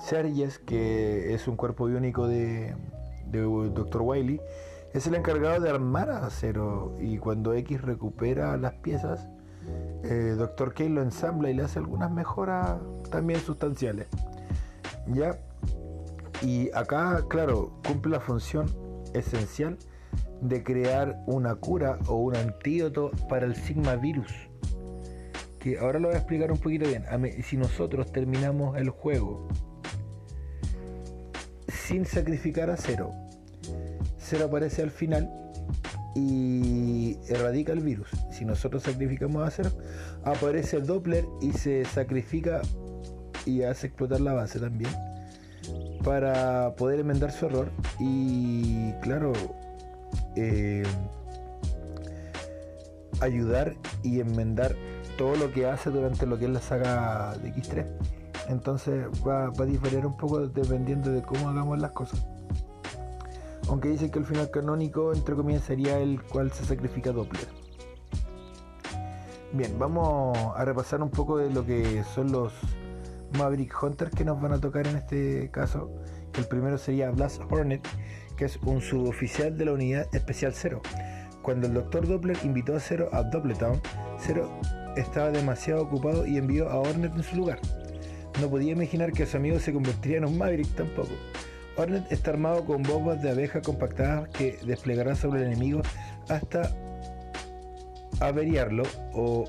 Serges, 0.00 0.58
que 0.58 1.34
es 1.34 1.46
un 1.46 1.56
cuerpo 1.56 1.86
biónico 1.86 2.26
de, 2.26 2.74
de 3.26 3.42
Dr. 3.42 4.00
Wily, 4.02 4.40
es 4.94 5.06
el 5.06 5.14
encargado 5.14 5.60
de 5.60 5.68
armar 5.68 6.10
a 6.10 6.28
Cero 6.30 6.96
y 6.98 7.18
cuando 7.18 7.52
X 7.52 7.82
recupera 7.82 8.56
las 8.56 8.72
piezas, 8.74 9.28
eh, 10.04 10.34
Dr. 10.36 10.74
Lo 10.88 11.02
ensambla 11.02 11.50
y 11.50 11.54
le 11.54 11.64
hace 11.64 11.78
algunas 11.78 12.10
mejoras 12.10 12.78
también 13.10 13.40
sustanciales. 13.40 14.06
Ya 15.06 15.38
y 16.42 16.70
acá, 16.72 17.24
claro, 17.28 17.72
cumple 17.84 18.12
la 18.12 18.20
función 18.20 18.72
esencial 19.12 19.76
de 20.40 20.62
crear 20.62 21.20
una 21.26 21.56
cura 21.56 21.98
o 22.06 22.14
un 22.14 22.36
antídoto 22.36 23.10
para 23.28 23.46
el 23.46 23.56
sigma 23.56 23.96
virus. 23.96 24.32
Que 25.58 25.78
ahora 25.78 25.98
lo 25.98 26.08
voy 26.08 26.14
a 26.14 26.18
explicar 26.18 26.52
un 26.52 26.58
poquito 26.58 26.86
bien. 26.86 27.04
Si 27.42 27.56
nosotros 27.56 28.12
terminamos 28.12 28.76
el 28.76 28.90
juego 28.90 29.48
sin 31.66 32.06
sacrificar 32.06 32.70
a 32.70 32.76
Cero, 32.76 33.10
Cero 34.16 34.44
aparece 34.46 34.82
al 34.82 34.90
final 34.90 35.47
y 36.14 37.18
erradica 37.28 37.72
el 37.72 37.80
virus. 37.80 38.08
Si 38.30 38.44
nosotros 38.44 38.82
sacrificamos 38.82 39.46
a 39.46 39.50
Cero, 39.50 39.70
aparece 40.24 40.80
Doppler 40.80 41.24
y 41.40 41.52
se 41.52 41.84
sacrifica 41.84 42.62
y 43.46 43.62
hace 43.62 43.88
explotar 43.88 44.20
la 44.20 44.32
base 44.32 44.58
también 44.58 44.90
para 46.04 46.74
poder 46.76 47.00
enmendar 47.00 47.32
su 47.32 47.46
error. 47.46 47.70
Y 47.98 48.92
claro 49.02 49.32
eh, 50.36 50.84
ayudar 53.20 53.74
y 54.02 54.20
enmendar 54.20 54.74
todo 55.16 55.36
lo 55.36 55.52
que 55.52 55.66
hace 55.66 55.90
durante 55.90 56.26
lo 56.26 56.38
que 56.38 56.44
es 56.44 56.50
la 56.50 56.60
saga 56.60 57.36
de 57.38 57.52
X3 57.52 57.86
entonces 58.48 59.06
va, 59.26 59.46
a 59.46 59.64
diferir 59.66 60.06
un 60.06 60.16
poco 60.16 60.46
dependiendo 60.46 61.10
de 61.12 61.22
cómo 61.22 61.48
hagamos 61.48 61.78
las 61.78 61.92
cosas 61.92 62.24
aunque 63.68 63.88
dice 63.88 64.10
que 64.10 64.18
el 64.18 64.26
final 64.26 64.50
canónico 64.50 65.12
entre 65.12 65.34
comillas 65.34 65.62
sería 65.62 65.98
el 65.98 66.22
cual 66.22 66.50
se 66.52 66.64
sacrifica 66.64 67.12
Doppler 67.12 67.48
Bien, 69.52 69.78
vamos 69.78 70.36
a 70.56 70.64
repasar 70.64 71.02
un 71.02 71.10
poco 71.10 71.38
de 71.38 71.50
lo 71.50 71.64
que 71.64 72.04
son 72.14 72.30
los 72.30 72.52
Maverick 73.38 73.82
Hunters 73.82 74.14
que 74.14 74.24
nos 74.24 74.40
van 74.40 74.52
a 74.52 74.60
tocar 74.60 74.86
en 74.86 74.96
este 74.96 75.50
caso. 75.50 75.90
El 76.36 76.46
primero 76.46 76.76
sería 76.76 77.10
Blast 77.10 77.40
Hornet, 77.50 77.86
que 78.36 78.44
es 78.44 78.58
un 78.58 78.82
suboficial 78.82 79.56
de 79.56 79.64
la 79.64 79.72
unidad 79.72 80.06
especial 80.14 80.52
Zero. 80.52 80.82
Cuando 81.40 81.66
el 81.66 81.72
Dr. 81.72 82.06
Doppler 82.06 82.36
invitó 82.44 82.76
a 82.76 82.80
Zero 82.80 83.08
a 83.10 83.22
Doubletown, 83.22 83.80
Zero 84.20 84.50
estaba 84.96 85.30
demasiado 85.30 85.82
ocupado 85.82 86.26
y 86.26 86.36
envió 86.36 86.68
a 86.68 86.78
Hornet 86.78 87.14
en 87.16 87.22
su 87.22 87.36
lugar. 87.36 87.58
No 88.42 88.50
podía 88.50 88.72
imaginar 88.72 89.12
que 89.12 89.24
su 89.24 89.38
amigo 89.38 89.58
se 89.58 89.72
convertiría 89.72 90.18
en 90.18 90.26
un 90.26 90.36
Maverick 90.36 90.74
tampoco. 90.74 91.12
Hornet 91.78 92.10
está 92.10 92.32
armado 92.32 92.64
con 92.64 92.82
bombas 92.82 93.22
de 93.22 93.30
abeja 93.30 93.62
compactadas 93.62 94.28
que 94.30 94.58
desplegará 94.66 95.14
sobre 95.14 95.42
el 95.42 95.52
enemigo 95.52 95.80
hasta 96.28 96.74
averiarlo 98.18 98.82
o, 99.14 99.44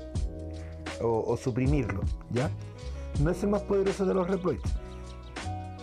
o, 1.02 1.36
suprimirlo, 1.36 2.02
¿ya? 2.30 2.48
No 3.20 3.30
es 3.30 3.42
el 3.42 3.50
más 3.50 3.62
poderoso 3.62 4.06
de 4.06 4.14
los 4.14 4.28
Reploids, 4.28 4.72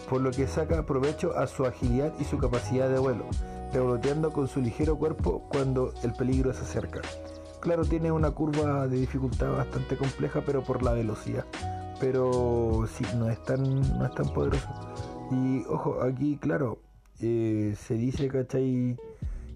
por 0.09 0.21
lo 0.21 0.31
que 0.31 0.47
saca 0.47 0.85
provecho 0.85 1.37
a 1.37 1.47
su 1.47 1.65
agilidad 1.65 2.13
y 2.17 2.23
su 2.23 2.37
capacidad 2.37 2.89
de 2.89 2.99
vuelo, 2.99 3.25
revoloteando 3.73 4.31
con 4.31 4.47
su 4.47 4.61
ligero 4.61 4.97
cuerpo 4.97 5.43
cuando 5.49 5.93
el 6.03 6.13
peligro 6.13 6.53
se 6.53 6.61
acerca. 6.61 7.01
Claro, 7.59 7.83
tiene 7.83 8.09
una 8.09 8.31
curva 8.31 8.87
de 8.87 8.97
dificultad 8.97 9.51
bastante 9.51 9.97
compleja, 9.97 10.41
pero 10.45 10.63
por 10.63 10.81
la 10.81 10.93
velocidad. 10.93 11.43
Pero 11.99 12.85
sí, 12.95 13.03
no 13.17 13.29
es 13.29 13.43
tan, 13.43 13.81
no 13.97 14.05
es 14.05 14.13
tan 14.13 14.29
poderoso. 14.29 14.69
Y 15.31 15.63
ojo, 15.67 16.01
aquí, 16.01 16.37
claro, 16.37 16.79
eh, 17.21 17.75
se 17.77 17.95
dice, 17.95 18.27
¿cachai? 18.27 18.95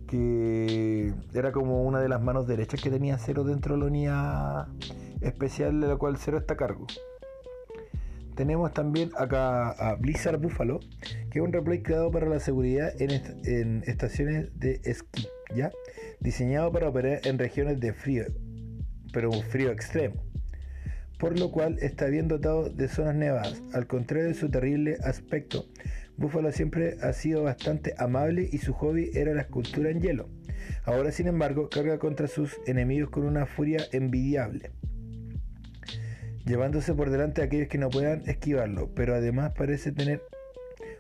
Que 0.07 1.13
era 1.34 1.51
como 1.51 1.84
una 1.84 1.99
de 1.99 2.10
las 2.10 2.21
manos 2.21 2.47
derechas 2.47 2.81
que 2.81 2.89
tenía 2.89 3.17
Cero 3.17 3.43
dentro 3.43 3.75
de 3.75 3.79
la 3.81 3.86
unidad 3.86 4.67
especial 5.21 5.79
de 5.79 5.88
la 5.88 5.95
cual 5.95 6.17
Cero 6.17 6.38
está 6.38 6.55
a 6.55 6.57
cargo. 6.57 6.88
Tenemos 8.36 8.73
también 8.73 9.12
acá 9.17 9.71
a 9.71 9.95
Blizzard 9.95 10.39
Buffalo, 10.39 10.79
que 11.29 11.39
es 11.39 11.45
un 11.45 11.53
replay 11.53 11.81
creado 11.81 12.12
para 12.12 12.27
la 12.27 12.39
seguridad 12.39 12.89
en, 12.99 13.84
estaciones 13.86 14.57
de 14.60 14.81
esquí, 14.84 15.27
¿ya? 15.55 15.71
Diseñado 16.19 16.71
para 16.71 16.89
operar 16.89 17.21
en 17.25 17.38
regiones 17.38 17.79
de 17.79 17.93
frío, 17.93 18.25
pero 19.13 19.29
un 19.29 19.43
frío 19.43 19.69
extremo. 19.71 20.30
Por 21.21 21.39
lo 21.39 21.51
cual 21.51 21.77
está 21.81 22.07
bien 22.07 22.27
dotado 22.27 22.69
de 22.69 22.88
zonas 22.88 23.15
nevadas. 23.15 23.62
Al 23.73 23.86
contrario 23.86 24.27
de 24.27 24.34
su 24.34 24.49
terrible 24.49 24.97
aspecto, 25.03 25.67
Buffalo 26.17 26.51
siempre 26.51 26.97
ha 27.01 27.13
sido 27.13 27.43
bastante 27.43 27.93
amable 27.97 28.49
y 28.51 28.57
su 28.57 28.73
hobby 28.73 29.12
era 29.13 29.34
la 29.34 29.43
escultura 29.43 29.91
en 29.91 30.01
hielo. 30.01 30.29
Ahora, 30.84 31.12
sin 31.12 31.27
embargo, 31.27 31.69
carga 31.69 31.99
contra 31.99 32.27
sus 32.27 32.57
enemigos 32.65 33.12
con 33.12 33.23
una 33.23 33.45
furia 33.45 33.81
envidiable 33.91 34.71
llevándose 36.45 36.93
por 36.93 37.12
delante 37.12 37.41
a 37.41 37.45
aquellos 37.45 37.67
que 37.67 37.77
no 37.77 37.89
puedan 37.89 38.27
esquivarlo, 38.27 38.89
pero 38.95 39.15
además 39.15 39.53
parece 39.55 39.91
tener 39.91 40.23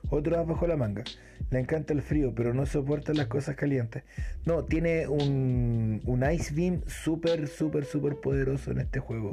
otro 0.09 0.39
as 0.39 0.47
bajo 0.47 0.67
la 0.67 0.77
manga. 0.77 1.03
Le 1.49 1.59
encanta 1.59 1.93
el 1.93 2.01
frío, 2.01 2.33
pero 2.35 2.53
no 2.53 2.65
soporta 2.65 3.13
las 3.13 3.27
cosas 3.27 3.55
calientes. 3.55 4.03
No, 4.45 4.63
tiene 4.63 5.07
un, 5.07 6.01
un 6.05 6.31
Ice 6.31 6.53
Beam 6.53 6.81
súper, 6.87 7.47
súper, 7.47 7.85
súper 7.85 8.15
poderoso 8.17 8.71
en 8.71 8.79
este 8.79 8.99
juego. 8.99 9.31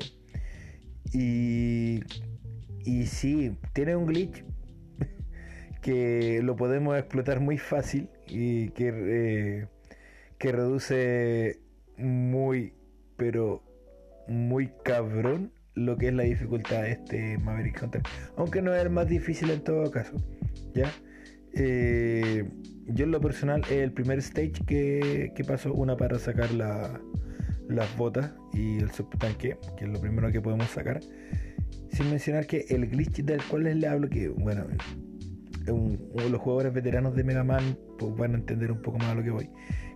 Y, 1.13 2.01
y 2.85 3.07
sí, 3.07 3.57
tiene 3.73 3.97
un 3.97 4.07
glitch 4.07 4.45
que 5.83 6.41
lo 6.43 6.57
podemos 6.57 6.97
explotar 6.99 7.41
muy 7.41 7.59
fácil 7.59 8.09
y 8.27 8.71
que, 8.71 8.93
eh, 8.95 9.67
que 10.39 10.53
reduce 10.53 11.61
muy, 11.97 12.75
pero 13.17 13.63
muy 14.29 14.71
cabrón 14.85 15.53
lo 15.75 15.97
que 15.97 16.09
es 16.09 16.15
la 16.15 16.25
dificultad 16.25 16.83
de 16.83 16.93
este 16.93 17.39
Maverick 17.39 17.83
Hunter. 17.83 18.03
Aunque 18.37 18.63
no 18.63 18.75
es 18.75 18.83
el 18.83 18.91
más 18.91 19.09
difícil 19.09 19.51
en 19.51 19.63
todo 19.63 19.91
caso. 19.91 20.17
¿Ya? 20.75 20.91
Eh, 21.55 22.45
yo 22.87 23.05
en 23.05 23.11
lo 23.11 23.21
personal 23.21 23.63
el 23.71 23.93
primer 23.93 24.19
stage 24.19 24.65
que, 24.67 25.33
que 25.35 25.45
pasó, 25.45 25.73
una 25.73 25.97
para 25.97 26.19
sacar 26.19 26.53
la, 26.53 27.01
las 27.69 27.97
botas 27.97 28.33
y 28.53 28.79
el 28.79 28.91
subtanque, 28.91 29.59
que 29.77 29.85
es 29.85 29.91
lo 29.91 30.01
primero 30.01 30.31
que 30.33 30.41
podemos 30.41 30.69
sacar. 30.69 31.01
Sin 31.91 32.11
mencionar 32.11 32.47
que 32.47 32.67
el 32.69 32.89
glitch 32.89 33.23
del 33.23 33.43
cual 33.45 33.65
les 33.65 33.85
hablo, 33.85 34.09
que 34.09 34.29
bueno, 34.29 34.67
los 35.67 36.41
jugadores 36.41 36.73
veteranos 36.73 37.15
de 37.15 37.25
Mega 37.25 37.45
Man 37.45 37.79
pues, 37.99 38.15
van 38.17 38.35
a 38.35 38.39
entender 38.39 38.73
un 38.73 38.83
poco 38.83 38.99
más 38.99 39.09
a 39.09 39.15
lo 39.15 39.23
que 39.23 39.31
voy. 39.31 39.51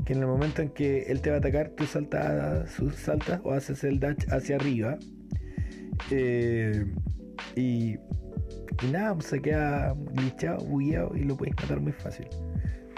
Que 0.05 0.15
en 0.15 0.21
el 0.21 0.27
momento 0.27 0.63
en 0.63 0.71
que 0.71 1.03
él 1.03 1.21
te 1.21 1.31
va 1.31 1.37
a 1.37 1.39
atacar, 1.39 1.71
tú 1.71 1.85
saltas, 1.85 2.71
saltas 2.97 3.41
o 3.45 3.53
haces 3.53 3.85
el 3.85 4.01
dash 4.01 4.27
hacia 4.31 4.57
arriba 4.57 4.99
eh, 6.11 6.85
y, 7.57 7.97
nada, 8.91 9.15
pues, 9.15 9.27
se 9.27 9.41
queda 9.41 9.95
glitchado, 10.15 10.65
bugueado 10.67 11.17
y 11.17 11.25
lo 11.25 11.37
puedes 11.37 11.55
matar 11.57 11.81
muy 11.81 11.93
fácil. 11.93 12.27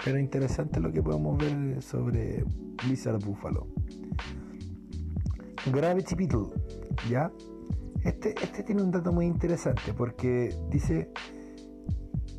Pero 0.03 0.19
interesante 0.19 0.79
lo 0.79 0.91
que 0.91 1.01
podemos 1.01 1.37
ver 1.37 1.81
sobre 1.81 2.43
Blizzard 2.83 3.23
Buffalo. 3.23 3.67
Gravity 5.71 6.15
Beetle, 6.15 6.47
¿ya? 7.09 7.31
Este, 8.03 8.35
este 8.41 8.63
tiene 8.63 8.83
un 8.83 8.91
dato 8.91 9.11
muy 9.11 9.25
interesante 9.25 9.93
porque 9.97 10.55
dice 10.69 11.09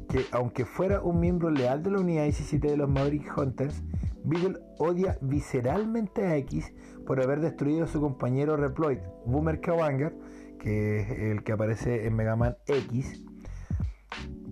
que 0.08 0.24
aunque 0.30 0.64
fuera 0.64 1.00
un 1.00 1.18
miembro 1.18 1.50
leal 1.50 1.82
de 1.82 1.90
la 1.90 2.00
unidad 2.00 2.24
17 2.24 2.68
de 2.68 2.76
los 2.76 2.88
Maverick 2.88 3.36
Hunters, 3.36 3.82
Beetle 4.24 4.58
odia 4.78 5.18
visceralmente 5.20 6.24
a 6.24 6.36
X 6.36 6.72
por 7.06 7.22
haber 7.22 7.40
destruido 7.40 7.84
a 7.84 7.86
su 7.86 8.00
compañero 8.00 8.56
Reploid, 8.56 8.98
Boomer 9.24 9.60
Kawanger, 9.60 10.16
que 10.58 11.00
es 11.00 11.10
el 11.10 11.44
que 11.44 11.52
aparece 11.52 12.06
en 12.06 12.14
Mega 12.14 12.36
Man 12.36 12.56
X, 12.66 13.24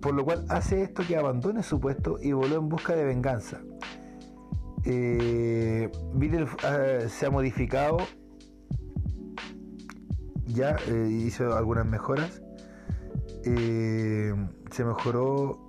por 0.01 0.13
lo 0.13 0.23
cual 0.23 0.45
hace 0.49 0.81
esto 0.81 1.03
que 1.07 1.17
abandone 1.17 1.63
su 1.63 1.79
puesto 1.79 2.17
y 2.21 2.31
voló 2.31 2.55
en 2.55 2.69
busca 2.69 2.95
de 2.95 3.05
venganza. 3.05 3.61
Eh, 4.85 5.89
eh 6.21 7.07
se 7.09 7.25
ha 7.25 7.29
modificado, 7.29 7.97
ya 10.55 10.77
eh, 10.87 11.09
hizo 11.11 11.55
algunas 11.55 11.85
mejoras, 11.85 12.41
eh, 13.43 14.33
se 14.71 14.85
mejoró 14.85 15.59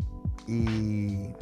y 0.46 1.34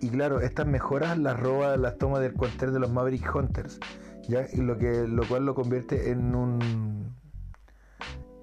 y 0.00 0.10
claro, 0.10 0.40
estas 0.40 0.66
mejoras 0.66 1.16
las 1.16 1.40
roba 1.40 1.76
las 1.76 1.96
toma 1.96 2.20
del 2.20 2.34
cuartel 2.34 2.74
de 2.74 2.78
los 2.78 2.92
Maverick 2.92 3.34
Hunters. 3.34 3.80
¿ya? 4.28 4.46
Lo, 4.54 4.76
que, 4.76 5.08
lo 5.08 5.26
cual 5.26 5.46
lo 5.46 5.54
convierte 5.54 6.10
en 6.10 6.34
un 6.34 7.14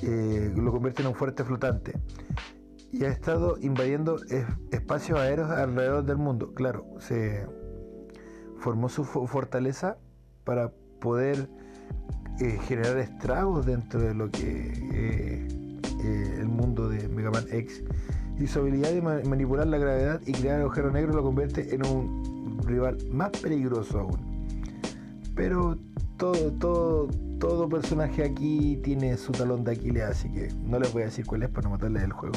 eh, 0.02 0.52
lo 0.56 0.71
convierte 0.71 1.04
en 1.04 1.10
un 1.10 1.13
fuerte 1.13 1.43
flotante 1.43 1.93
y 2.91 3.06
ha 3.06 3.10
estado 3.10 3.58
invadiendo 3.62 4.17
espacios 4.71 5.19
aéreos 5.19 5.52
alrededor 5.52 6.04
del 6.04 6.17
mundo. 6.17 6.54
Claro, 6.54 6.86
se 7.00 7.47
formó 8.58 8.89
su 8.89 9.04
fortaleza 9.04 9.97
para 10.43 10.71
poder 11.00 11.47
eh, 12.39 12.60
generar 12.67 12.98
estragos 12.98 13.65
dentro 13.65 14.02
de 14.02 14.13
lo 14.13 14.32
que 14.32 14.74
eh, 14.94 15.48
el 16.39 16.48
mundo 16.48 16.89
de 16.89 17.08
Mega 17.08 17.30
Man 17.30 17.46
X 17.52 17.84
y 18.39 18.48
su 18.48 18.60
habilidad 18.60 18.91
de 18.91 19.02
manipular 19.02 19.67
la 19.67 19.78
gravedad 19.78 20.22
y 20.26 20.32
crear 20.32 20.62
agujero 20.62 20.91
negro 20.91 21.13
lo 21.13 21.24
convierte 21.24 21.76
en 21.76 21.86
un 21.86 22.60
rival 22.65 22.98
más 23.12 23.30
peligroso 23.30 24.00
aún. 24.00 24.20
Pero 25.36 25.78
todo, 26.17 26.52
todo, 26.54 27.08
todo 27.39 27.70
personaje 27.70 28.24
aquí 28.24 28.80
tiene 28.84 29.17
su 29.17 29.32
talón 29.32 29.63
de 29.63 29.72
Aquiles, 29.72 30.04
así 30.04 30.30
que 30.30 30.50
no 30.65 30.80
les 30.80 30.91
voy 30.94 31.04
a 31.04 31.06
decir 31.06 31.26
cuál 31.26 31.44
es 31.44 31.50
para 31.50 31.65
no 31.65 31.72
matarles 31.72 32.04
el 32.04 32.13
juego. 32.13 32.36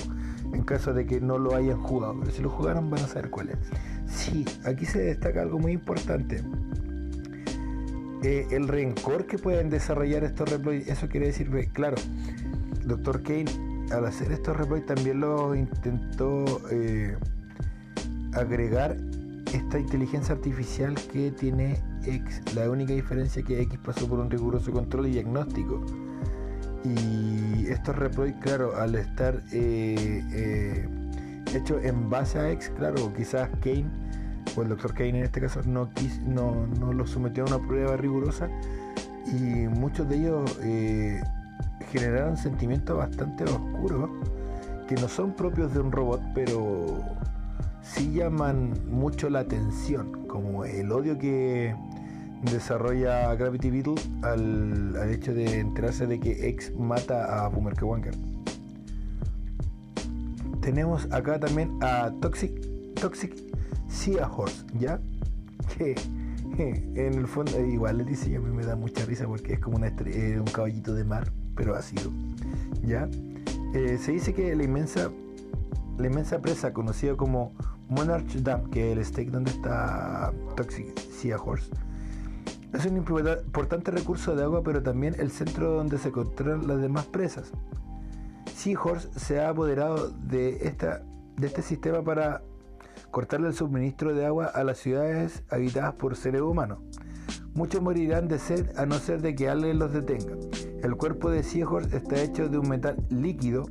En 0.53 0.63
caso 0.63 0.93
de 0.93 1.07
que 1.07 1.21
no 1.21 1.39
lo 1.39 1.55
hayan 1.55 1.83
jugado, 1.83 2.17
pero 2.21 2.31
si 2.31 2.43
lo 2.43 2.51
jugaron 2.51 2.91
van 2.91 3.01
a 3.01 3.09
saber 3.09 3.31
cuál 3.31 3.51
es. 3.51 3.59
Sí, 4.07 4.45
aquí 4.65 4.85
se 4.85 5.01
destaca 5.01 5.43
algo 5.43 5.59
muy 5.59 5.73
importante. 5.73 6.43
El 8.25 8.69
rencor 8.69 9.27
que 9.27 9.37
pueden 9.37 9.69
desarrollar 9.69 10.25
estos 10.25 10.51
reploids, 10.51 10.89
eso 10.89 11.09
quiere 11.09 11.27
decir, 11.27 11.51
claro, 11.73 11.97
Dr. 12.85 13.23
Kane 13.23 13.45
al 13.93 14.07
hacer 14.07 14.33
estos 14.33 14.57
reploids 14.57 14.87
también 14.87 15.21
lo 15.21 15.55
intentó 15.55 16.63
eh, 16.71 17.17
agregar 18.33 18.97
esta 19.53 19.79
inteligencia 19.79 20.35
artificial 20.35 20.95
que 21.13 21.31
tiene 21.31 21.79
X. 22.05 22.43
La 22.55 22.69
única 22.71 22.93
diferencia 22.93 23.41
es 23.41 23.47
que 23.47 23.61
X 23.61 23.79
pasó 23.85 24.09
por 24.09 24.19
un 24.19 24.31
riguroso 24.31 24.73
control 24.73 25.09
y 25.09 25.11
diagnóstico. 25.13 25.85
Y 26.83 27.67
estos 27.69 27.97
reploids, 27.97 28.37
claro, 28.41 28.77
al 28.77 28.95
estar 28.95 29.43
eh, 29.53 30.23
eh, 30.33 30.89
hechos 31.55 31.83
en 31.85 32.11
base 32.11 32.39
a 32.39 32.51
X, 32.53 32.73
claro, 32.77 33.13
quizás 33.15 33.49
Kane, 33.61 33.87
o 34.57 34.63
el 34.63 34.69
doctor 34.69 34.95
Kane 34.95 35.11
en 35.11 35.25
este 35.25 35.41
caso, 35.41 35.61
no, 35.67 35.91
no, 36.27 36.67
no 36.67 36.93
lo 36.93 37.07
sometió 37.07 37.45
a 37.45 37.47
una 37.47 37.67
prueba 37.67 37.97
rigurosa 37.97 38.49
y 39.27 39.69
muchos 39.69 40.09
de 40.09 40.17
ellos 40.17 40.59
eh, 40.63 41.23
generaron 41.91 42.37
sentimientos 42.37 42.97
bastante 42.97 43.45
oscuros 43.45 44.11
que 44.89 44.95
no 44.97 45.09
son 45.09 45.33
propios 45.33 45.73
de 45.73 45.81
un 45.81 45.91
robot, 45.93 46.21
pero 46.35 46.87
sí 47.83 48.13
llaman 48.13 48.75
mucho 48.91 49.31
la 49.31 49.41
atención, 49.41 50.27
como 50.27 50.65
el 50.65 50.93
odio 50.93 51.19
que 51.19 51.75
desarrolla 52.43 53.35
Gravity 53.35 53.71
Beetle 53.71 53.95
al, 54.23 54.97
al 54.97 55.11
hecho 55.11 55.33
de 55.33 55.61
enterarse 55.61 56.07
de 56.07 56.21
que 56.21 56.49
X 56.51 56.73
mata 56.77 57.45
a 57.45 57.49
Wanker. 57.49 58.15
Tenemos 60.61 61.11
acá 61.13 61.39
también 61.39 61.79
a 61.83 62.11
Toxic, 62.21 62.53
Toxic 62.95 63.54
Sea 63.95 64.29
Horse, 64.29 64.65
¿ya? 64.79 65.01
Que 65.77 65.95
en 66.59 67.15
el 67.15 67.27
fondo, 67.27 67.59
igual 67.61 68.01
el 68.01 68.07
diseño 68.07 68.41
a 68.41 68.43
mí 68.43 68.55
me 68.55 68.65
da 68.65 68.77
mucha 68.77 69.05
risa 69.05 69.27
porque 69.27 69.55
es 69.55 69.61
como 69.61 69.77
una 69.77 69.89
eh, 69.89 70.39
un 70.39 70.47
caballito 70.47 70.95
de 70.95 71.05
mar, 71.05 71.33
pero 71.57 71.75
ácido, 71.75 72.11
¿ya? 72.83 73.09
Eh, 73.73 73.99
se 74.01 74.13
dice 74.13 74.35
que 74.35 74.55
la 74.55 74.63
inmensa, 74.63 75.11
la 75.99 76.07
inmensa 76.07 76.41
presa 76.41 76.73
conocida 76.73 77.17
como 77.17 77.53
Monarch 77.89 78.35
Dam, 78.35 78.71
que 78.71 78.93
es 78.93 78.99
el 78.99 79.05
stake 79.05 79.31
donde 79.31 79.51
está 79.51 80.33
Toxic 80.55 80.97
Sea 80.97 81.39
Horse, 81.39 81.71
es 82.75 82.87
un 82.87 82.97
importante 82.97 83.93
recurso 83.93 84.35
de 84.35 84.43
agua, 84.43 84.63
pero 84.65 84.83
también 84.83 85.15
el 85.19 85.31
centro 85.31 85.73
donde 85.73 85.97
se 85.99 86.09
encuentran 86.09 86.67
las 86.67 86.81
demás 86.81 87.07
presas. 87.07 87.53
Seahorse 88.53 89.09
se 89.19 89.41
ha 89.41 89.51
apoderado 89.51 90.09
de, 90.09 90.67
esta, 90.67 91.03
de 91.37 91.47
este 91.47 91.63
sistema 91.63 92.03
para 92.03 92.43
cortarle 93.15 93.47
el 93.47 93.55
suministro 93.55 94.13
de 94.13 94.27
agua 94.27 94.47
a 94.47 94.65
las 94.65 94.79
ciudades 94.79 95.45
habitadas 95.49 95.95
por 95.95 96.17
seres 96.17 96.41
humanos. 96.41 96.81
Muchos 97.55 97.81
morirán 97.81 98.27
de 98.27 98.41
sed 98.41 98.77
a 98.77 98.87
no 98.87 98.99
ser 98.99 99.23
de 99.23 99.37
que 99.37 99.49
alguien 99.49 99.79
los 99.79 99.93
detenga. 99.93 100.35
El 100.83 100.97
cuerpo 100.97 101.31
de 101.31 101.45
Seahorse 101.45 101.97
está 101.97 102.21
hecho 102.21 102.49
de 102.49 102.59
un 102.59 102.69
metal 102.69 102.97
líquido 103.11 103.67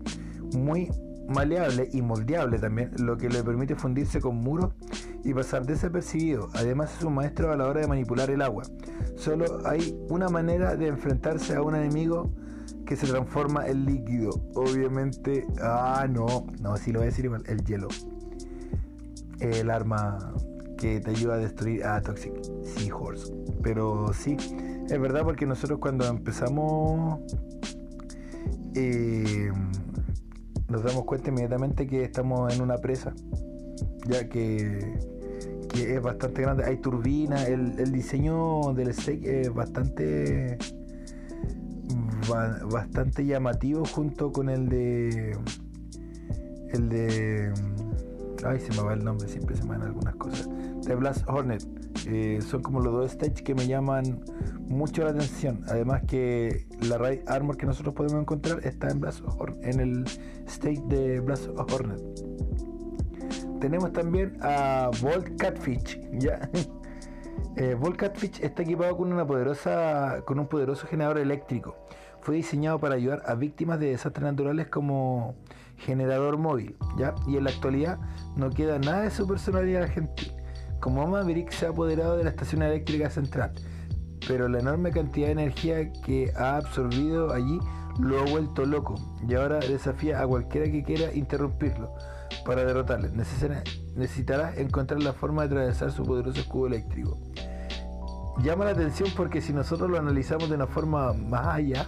muy 0.56 0.90
maleable 1.28 1.90
y 1.92 2.02
moldeable 2.02 2.58
también, 2.58 2.92
lo 3.00 3.18
que 3.18 3.28
le 3.28 3.44
permite 3.44 3.76
fundirse 3.76 4.22
con 4.22 4.38
muros 4.38 4.72
y 5.26 5.34
pasar 5.34 5.66
desapercibido. 5.66 6.48
Además 6.54 6.96
es 6.98 7.04
un 7.04 7.16
maestro 7.16 7.52
a 7.52 7.58
la 7.58 7.68
hora 7.68 7.82
de 7.82 7.88
manipular 7.88 8.30
el 8.30 8.42
agua. 8.42 8.64
Solo 9.18 9.68
hay 9.68 9.94
una 10.08 10.30
manera 10.30 10.78
de 10.78 10.88
enfrentarse 10.88 11.54
a 11.54 11.62
un 11.62 11.76
enemigo 11.76 12.32
que 12.86 12.96
se 12.96 13.08
transforma 13.08 13.68
en 13.68 13.86
líquido. 13.86 14.30
Obviamente, 14.56 15.46
ah, 15.62 16.08
no, 16.10 16.48
no, 16.62 16.78
sí 16.78 16.94
lo 16.94 17.00
voy 17.00 17.08
a 17.08 17.10
decir 17.10 17.26
igual, 17.26 17.44
el 17.48 17.62
hielo. 17.66 17.90
El 19.44 19.70
arma 19.70 20.34
que 20.78 21.00
te 21.00 21.12
ayuda 21.12 21.36
a 21.36 21.38
destruir 21.38 21.86
a 21.86 22.02
Toxic 22.02 22.34
Seahorse. 22.64 23.34
Pero 23.62 24.12
sí, 24.14 24.38
es 24.90 25.00
verdad 25.00 25.24
porque 25.24 25.46
nosotros 25.46 25.80
cuando 25.80 26.06
empezamos 26.08 27.20
eh, 28.76 29.52
nos 30.70 30.84
damos 30.84 31.06
cuenta 31.06 31.30
inmediatamente 31.30 31.86
que 31.88 32.04
estamos 32.04 32.54
en 32.54 32.62
una 32.62 32.78
presa, 32.78 33.14
ya 34.08 34.28
que, 34.28 34.98
es 35.76 36.02
bastante 36.02 36.42
grande. 36.42 36.66
Hay 36.66 36.78
turbinas, 36.78 37.48
el, 37.48 37.92
diseño 37.92 38.74
del 38.74 38.94
steak 38.94 39.24
es 39.24 39.54
bastante 39.54 40.58
bastante 42.72 43.26
llamativo 43.26 43.84
junto 43.86 44.32
con 44.32 44.50
el 44.50 44.70
de 44.70 45.38
el 46.72 46.90
de 46.90 47.54
ay 48.46 48.60
se 48.60 48.72
me 48.72 48.88
va 48.88 48.94
el 48.94 49.04
nombre 49.04 49.28
siempre 49.28 49.56
se 49.56 49.64
me 49.64 49.70
van 49.70 49.84
algunas 49.84 50.16
cosas 50.16 50.50
de 50.86 50.96
Blast 50.96 51.28
Hornet 51.28 51.64
eh, 52.08 52.40
son 52.42 52.62
como 52.62 52.82
los 52.82 52.92
dos 52.92 53.12
stages 53.12 53.42
que 53.42 53.56
me 53.56 53.66
llaman 53.66 54.22
mucho 54.68 55.04
la 55.04 55.12
atención. 55.12 55.64
Además 55.68 56.04
que 56.08 56.68
la 56.82 56.98
Raid 56.98 57.22
Armor 57.28 57.58
que 57.58 57.66
nosotros 57.66 57.96
podemos 57.96 58.22
encontrar 58.22 58.60
está 58.66 58.90
en, 58.90 59.00
Blast 59.00 59.24
en 59.62 59.80
el 59.80 60.06
stage 60.48 60.82
de 60.88 61.20
Blast 61.20 61.48
Hornet. 61.56 62.02
Tenemos 63.60 63.94
también 63.94 64.38
a 64.42 64.90
Volt 65.02 65.38
Catfish, 65.38 66.00
¿ya? 66.20 66.50
Eh, 67.56 67.76
Volt 67.76 67.98
Catfish 67.98 68.42
está 68.42 68.64
equipado 68.64 68.98
con 68.98 69.14
una 69.14 69.28
poderosa 69.28 70.24
con 70.26 70.40
un 70.40 70.48
poderoso 70.48 70.88
generador 70.88 71.20
eléctrico. 71.20 71.76
Fue 72.22 72.36
diseñado 72.36 72.80
para 72.80 72.96
ayudar 72.96 73.22
a 73.28 73.36
víctimas 73.36 73.80
de 73.80 73.88
desastres 73.88 74.24
naturales 74.24 74.68
como 74.70 75.36
generador 75.78 76.38
móvil, 76.38 76.76
¿ya? 76.98 77.16
Y 77.28 77.38
en 77.38 77.46
la 77.46 77.50
actualidad 77.50 78.00
no 78.36 78.50
queda 78.50 78.80
nada 78.80 79.02
de 79.02 79.12
su 79.12 79.28
personalidad 79.28 79.90
gentil 79.90 80.34
como 80.84 81.08
Maverick 81.08 81.50
se 81.52 81.66
ha 81.66 81.70
apoderado 81.70 82.18
de 82.18 82.26
la 82.26 82.32
estación 82.32 82.62
eléctrica 82.62 83.10
central, 83.10 83.54
pero 84.28 84.50
la 84.50 84.60
enorme 84.60 84.92
cantidad 84.92 85.28
de 85.28 85.32
energía 85.32 85.94
que 86.06 86.34
ha 86.36 86.58
absorbido 86.58 87.32
allí 87.32 87.58
lo 88.02 88.20
ha 88.20 88.26
vuelto 88.26 88.66
loco 88.66 88.96
y 89.26 89.34
ahora 89.34 89.60
desafía 89.60 90.22
a 90.22 90.28
cualquiera 90.28 90.70
que 90.70 90.84
quiera 90.84 91.14
interrumpirlo. 91.14 91.96
Para 92.46 92.66
derrotarle, 92.66 93.12
necesitará 93.96 94.54
encontrar 94.58 95.02
la 95.02 95.14
forma 95.14 95.44
de 95.44 95.56
atravesar 95.56 95.90
su 95.90 96.04
poderoso 96.04 96.42
escudo 96.42 96.68
eléctrico. 96.68 97.18
Llama 98.44 98.66
la 98.66 98.72
atención 98.72 99.08
porque 99.16 99.40
si 99.40 99.54
nosotros 99.54 99.90
lo 99.90 99.98
analizamos 99.98 100.50
de 100.50 100.56
una 100.56 100.68
forma 100.68 101.14
más 101.14 101.48
allá, 101.48 101.88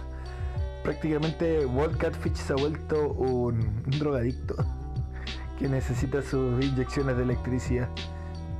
prácticamente 0.86 1.66
Walt 1.66 1.96
Catfish 1.96 2.36
se 2.36 2.52
ha 2.52 2.56
vuelto 2.56 3.08
un 3.08 3.82
drogadicto 3.98 4.54
que 5.58 5.68
necesita 5.68 6.22
sus 6.22 6.64
inyecciones 6.64 7.16
de 7.16 7.24
electricidad. 7.24 7.88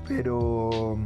Pero, 0.09 0.99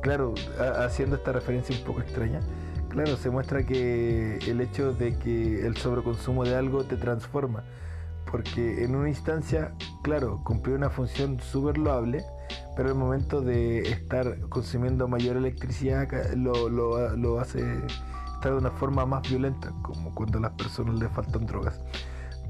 claro, 0.00 0.32
haciendo 0.78 1.16
esta 1.16 1.32
referencia 1.32 1.76
un 1.76 1.84
poco 1.84 2.00
extraña, 2.00 2.40
claro, 2.88 3.18
se 3.18 3.28
muestra 3.28 3.66
que 3.66 4.38
el 4.46 4.62
hecho 4.62 4.94
de 4.94 5.18
que 5.18 5.66
el 5.66 5.76
sobreconsumo 5.76 6.42
de 6.44 6.56
algo 6.56 6.84
te 6.84 6.96
transforma. 6.96 7.62
Porque 8.30 8.82
en 8.82 8.96
una 8.96 9.10
instancia, 9.10 9.74
claro, 10.02 10.40
cumplió 10.42 10.74
una 10.74 10.88
función 10.88 11.38
súper 11.38 11.76
loable, 11.76 12.24
pero 12.76 12.88
el 12.88 12.94
momento 12.94 13.42
de 13.42 13.80
estar 13.80 14.40
consumiendo 14.48 15.06
mayor 15.06 15.36
electricidad 15.36 16.08
lo, 16.34 16.70
lo, 16.70 17.40
hace 17.40 17.62
de 18.50 18.56
una 18.56 18.70
forma 18.70 19.06
más 19.06 19.28
violenta, 19.28 19.72
como 19.82 20.14
cuando 20.14 20.38
a 20.38 20.42
las 20.42 20.52
personas 20.52 20.98
les 20.98 21.10
faltan 21.10 21.46
drogas. 21.46 21.80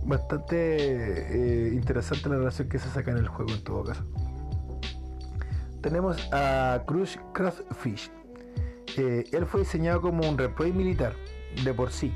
Bastante 0.04 1.68
eh, 1.68 1.74
interesante 1.74 2.28
la 2.28 2.36
relación 2.36 2.68
que 2.68 2.78
se 2.78 2.88
saca 2.88 3.10
en 3.10 3.18
el 3.18 3.28
juego 3.28 3.52
en 3.52 3.64
todo 3.64 3.84
caso 3.84 4.04
tenemos 5.86 6.16
a 6.32 6.82
Crush 6.84 7.16
Craftfish. 7.32 8.10
Eh, 8.96 9.22
él 9.30 9.46
fue 9.46 9.60
diseñado 9.60 10.00
como 10.00 10.28
un 10.28 10.36
replay 10.36 10.72
militar 10.72 11.12
de 11.64 11.72
por 11.72 11.92
sí, 11.92 12.12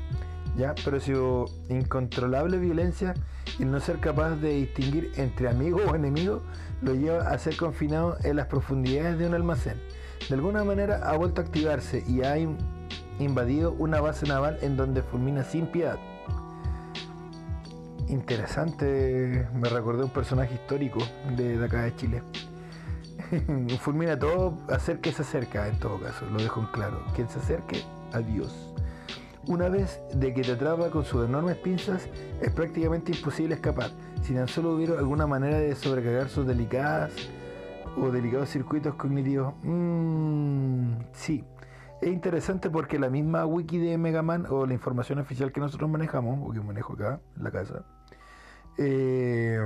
¿ya? 0.57 0.75
pero 0.83 0.99
su 0.99 1.45
incontrolable 1.69 2.57
violencia 2.57 3.13
y 3.59 3.63
no 3.63 3.79
ser 3.79 4.01
capaz 4.01 4.31
de 4.35 4.55
distinguir 4.55 5.13
entre 5.15 5.47
amigo 5.47 5.79
o 5.87 5.95
enemigo 5.95 6.41
lo 6.81 6.95
lleva 6.95 7.29
a 7.29 7.37
ser 7.37 7.55
confinado 7.55 8.17
en 8.25 8.35
las 8.35 8.47
profundidades 8.47 9.17
de 9.17 9.27
un 9.27 9.35
almacén. 9.35 9.77
De 10.27 10.35
alguna 10.35 10.65
manera 10.65 11.09
ha 11.09 11.15
vuelto 11.15 11.39
a 11.39 11.45
activarse 11.45 12.03
y 12.05 12.23
ha 12.23 12.37
invadido 13.21 13.73
una 13.73 14.01
base 14.01 14.25
naval 14.27 14.57
en 14.61 14.77
donde 14.77 15.01
fulmina 15.01 15.43
sin 15.43 15.67
piedad. 15.67 15.97
Interesante, 18.07 19.47
me 19.53 19.69
recordé 19.69 20.03
un 20.03 20.09
personaje 20.09 20.55
histórico 20.55 20.99
de, 21.35 21.57
de 21.57 21.65
acá 21.65 21.83
de 21.83 21.95
Chile. 21.95 22.23
fulmina 23.79 24.17
todo, 24.17 24.57
hacer 24.69 24.99
que 24.99 25.11
se 25.11 25.21
acerca 25.21 25.67
en 25.67 25.79
todo 25.79 25.99
caso, 25.99 26.25
lo 26.25 26.41
dejo 26.41 26.59
en 26.59 26.67
claro. 26.67 27.03
Quien 27.15 27.29
se 27.29 27.39
acerque, 27.39 27.83
adiós. 28.11 28.71
Una 29.47 29.69
vez 29.69 29.99
de 30.13 30.33
que 30.33 30.41
te 30.43 30.51
atrapa 30.51 30.89
con 30.91 31.03
sus 31.03 31.25
enormes 31.25 31.57
pinzas, 31.57 32.07
es 32.41 32.51
prácticamente 32.51 33.11
imposible 33.11 33.55
escapar, 33.55 33.89
si 34.21 34.33
tan 34.33 34.47
solo 34.47 34.75
hubiera 34.75 34.99
alguna 34.99 35.25
manera 35.25 35.57
de 35.57 35.75
sobrecargar 35.75 36.29
sus 36.29 36.45
delicadas 36.45 37.11
o 37.97 38.11
delicados 38.11 38.49
circuitos 38.49 38.95
cognitivos. 38.95 39.53
Mmm, 39.63 40.93
sí. 41.13 41.43
Es 42.01 42.09
interesante 42.09 42.71
porque 42.71 42.97
la 42.97 43.09
misma 43.09 43.45
wiki 43.45 43.77
de 43.77 43.97
Mega 43.97 44.23
Man 44.23 44.47
o 44.49 44.65
la 44.65 44.73
información 44.73 45.19
oficial 45.19 45.51
que 45.51 45.59
nosotros 45.59 45.87
manejamos, 45.89 46.39
o 46.49 46.51
que 46.51 46.59
manejo 46.59 46.93
acá 46.93 47.19
en 47.37 47.43
la 47.43 47.51
casa, 47.51 47.85
eh, 48.77 49.59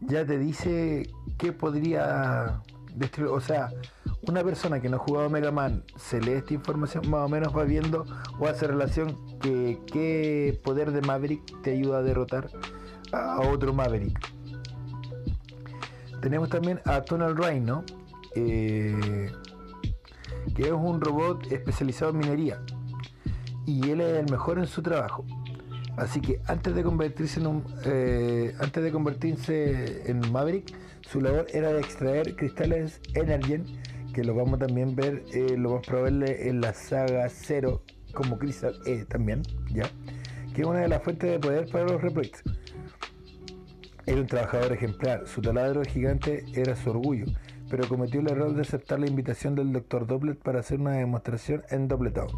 ya 0.00 0.26
te 0.26 0.36
dice 0.38 1.08
que 1.38 1.52
podría 1.52 2.60
destruir. 2.96 3.30
O 3.30 3.40
sea, 3.40 3.70
una 4.26 4.42
persona 4.42 4.80
que 4.80 4.88
no 4.88 4.96
ha 4.96 4.98
jugado 4.98 5.30
Mega 5.30 5.52
Man 5.52 5.84
se 5.96 6.20
lee 6.20 6.32
esta 6.32 6.54
información, 6.54 7.08
más 7.08 7.20
o 7.20 7.28
menos 7.28 7.56
va 7.56 7.62
viendo 7.62 8.04
o 8.40 8.48
hace 8.48 8.66
relación 8.66 9.16
que 9.38 9.78
qué 9.86 10.60
poder 10.64 10.90
de 10.90 11.02
Maverick 11.02 11.62
te 11.62 11.72
ayuda 11.72 11.98
a 11.98 12.02
derrotar 12.02 12.48
a 13.12 13.40
otro 13.40 13.72
Maverick. 13.72 14.18
Tenemos 16.20 16.48
también 16.48 16.80
a 16.84 17.02
Tunnel 17.02 17.36
Rhino, 17.36 17.84
eh, 18.34 19.30
que 20.54 20.62
es 20.62 20.72
un 20.72 21.00
robot 21.00 21.50
especializado 21.52 22.12
en 22.12 22.18
minería. 22.18 22.60
Y 23.66 23.90
él 23.90 24.00
es 24.00 24.18
el 24.18 24.30
mejor 24.30 24.58
en 24.58 24.66
su 24.66 24.82
trabajo. 24.82 25.24
Así 25.96 26.20
que 26.20 26.40
antes 26.46 26.74
de 26.74 26.82
convertirse 26.82 27.40
en 27.40 27.46
un, 27.46 27.64
eh, 27.84 28.54
antes 28.58 28.82
de 28.82 28.90
convertirse 28.90 30.10
en 30.10 30.32
Maverick, 30.32 30.72
su 31.08 31.20
labor 31.20 31.46
era 31.52 31.72
de 31.72 31.80
extraer 31.80 32.34
cristales 32.34 33.00
Energen, 33.14 33.64
que 34.14 34.24
lo 34.24 34.34
vamos 34.34 34.54
a 34.54 34.66
también 34.66 34.94
ver, 34.94 35.22
eh, 35.32 35.56
lo 35.58 35.74
más 35.74 35.86
probable 35.86 36.48
en 36.48 36.60
la 36.60 36.72
saga 36.72 37.28
0 37.28 37.82
como 38.14 38.38
Crystal 38.38 38.74
E 38.86 39.04
también, 39.04 39.42
ya, 39.70 39.84
que 40.54 40.62
es 40.62 40.66
una 40.66 40.80
de 40.80 40.88
las 40.88 41.02
fuentes 41.02 41.30
de 41.30 41.38
poder 41.38 41.68
para 41.70 41.84
los 41.84 42.00
Reproids. 42.00 42.42
Era 44.06 44.20
un 44.20 44.26
trabajador 44.26 44.72
ejemplar, 44.72 45.26
su 45.26 45.40
taladro 45.40 45.82
gigante 45.82 46.44
era 46.54 46.74
su 46.74 46.90
orgullo, 46.90 47.26
pero 47.72 47.88
cometió 47.88 48.20
el 48.20 48.30
error 48.30 48.52
de 48.52 48.60
aceptar 48.60 49.00
la 49.00 49.06
invitación 49.06 49.54
del 49.54 49.72
Dr. 49.72 50.06
Doblet 50.06 50.38
para 50.38 50.60
hacer 50.60 50.78
una 50.78 50.90
demostración 50.90 51.62
en 51.70 51.88
Dobletown. 51.88 52.28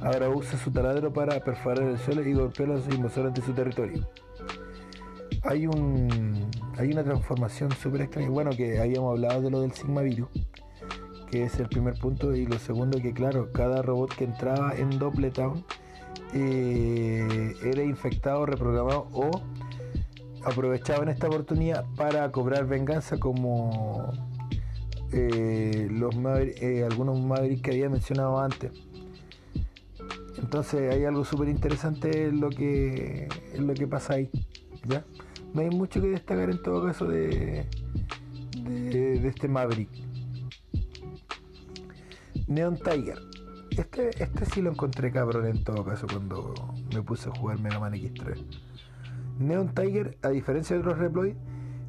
Ahora 0.00 0.30
usa 0.30 0.58
su 0.58 0.70
taladro 0.70 1.12
para 1.12 1.38
perforar 1.44 1.86
el 1.86 1.98
suelo 1.98 2.26
y 2.26 2.32
golpear 2.32 2.70
a 2.70 2.76
los 2.76 2.88
invasores 2.88 3.34
de 3.34 3.42
su 3.42 3.52
territorio. 3.52 4.08
Hay 5.42 5.66
un 5.66 6.48
hay 6.78 6.92
una 6.92 7.04
transformación 7.04 7.70
súper 7.72 8.00
extraña. 8.00 8.30
Bueno, 8.30 8.52
que 8.52 8.80
habíamos 8.80 9.10
hablado 9.10 9.42
de 9.42 9.50
lo 9.50 9.60
del 9.60 9.72
Sigma 9.72 10.00
Virus, 10.00 10.30
que 11.30 11.42
es 11.42 11.60
el 11.60 11.68
primer 11.68 11.98
punto, 11.98 12.34
y 12.34 12.46
lo 12.46 12.58
segundo 12.58 13.02
que 13.02 13.12
claro, 13.12 13.52
cada 13.52 13.82
robot 13.82 14.14
que 14.14 14.24
entraba 14.24 14.72
en 14.74 14.98
Dobletown 14.98 15.62
eh, 16.32 17.54
era 17.62 17.82
infectado, 17.82 18.46
reprogramado 18.46 19.08
o 19.12 19.30
aprovechaban 20.42 21.10
esta 21.10 21.26
oportunidad 21.26 21.84
para 21.96 22.32
cobrar 22.32 22.64
venganza 22.64 23.18
como 23.18 24.29
eh, 25.12 25.88
los 25.90 26.14
eh, 26.14 26.84
algunos 26.88 27.20
Mavericks 27.20 27.62
que 27.62 27.70
había 27.72 27.88
mencionado 27.88 28.38
antes. 28.38 28.72
Entonces 30.38 30.92
hay 30.92 31.04
algo 31.04 31.24
súper 31.24 31.48
interesante 31.48 32.26
en 32.26 32.40
lo 32.40 32.50
que 32.50 33.28
en 33.54 33.66
lo 33.66 33.74
que 33.74 33.86
pasa 33.86 34.14
ahí. 34.14 34.30
¿ya? 34.86 35.04
No 35.54 35.62
hay 35.62 35.70
mucho 35.70 36.00
que 36.00 36.08
destacar 36.08 36.50
en 36.50 36.62
todo 36.62 36.86
caso 36.86 37.06
de, 37.06 37.66
de, 38.62 39.28
este 39.28 39.48
Maverick. 39.48 39.90
Neon 42.46 42.76
Tiger. 42.76 43.18
Este, 43.70 44.10
este 44.22 44.44
sí 44.46 44.62
lo 44.62 44.70
encontré 44.70 45.12
cabrón 45.12 45.46
en 45.46 45.62
todo 45.62 45.84
caso 45.84 46.06
cuando 46.10 46.54
me 46.92 47.02
puse 47.02 47.28
a 47.28 47.32
jugar 47.32 47.60
Mega 47.60 47.78
Man 47.78 47.94
X3. 47.94 48.44
Neon 49.38 49.74
Tiger, 49.74 50.18
a 50.22 50.28
diferencia 50.28 50.76
de 50.76 50.80
otros 50.80 50.98
Reploid, 50.98 51.34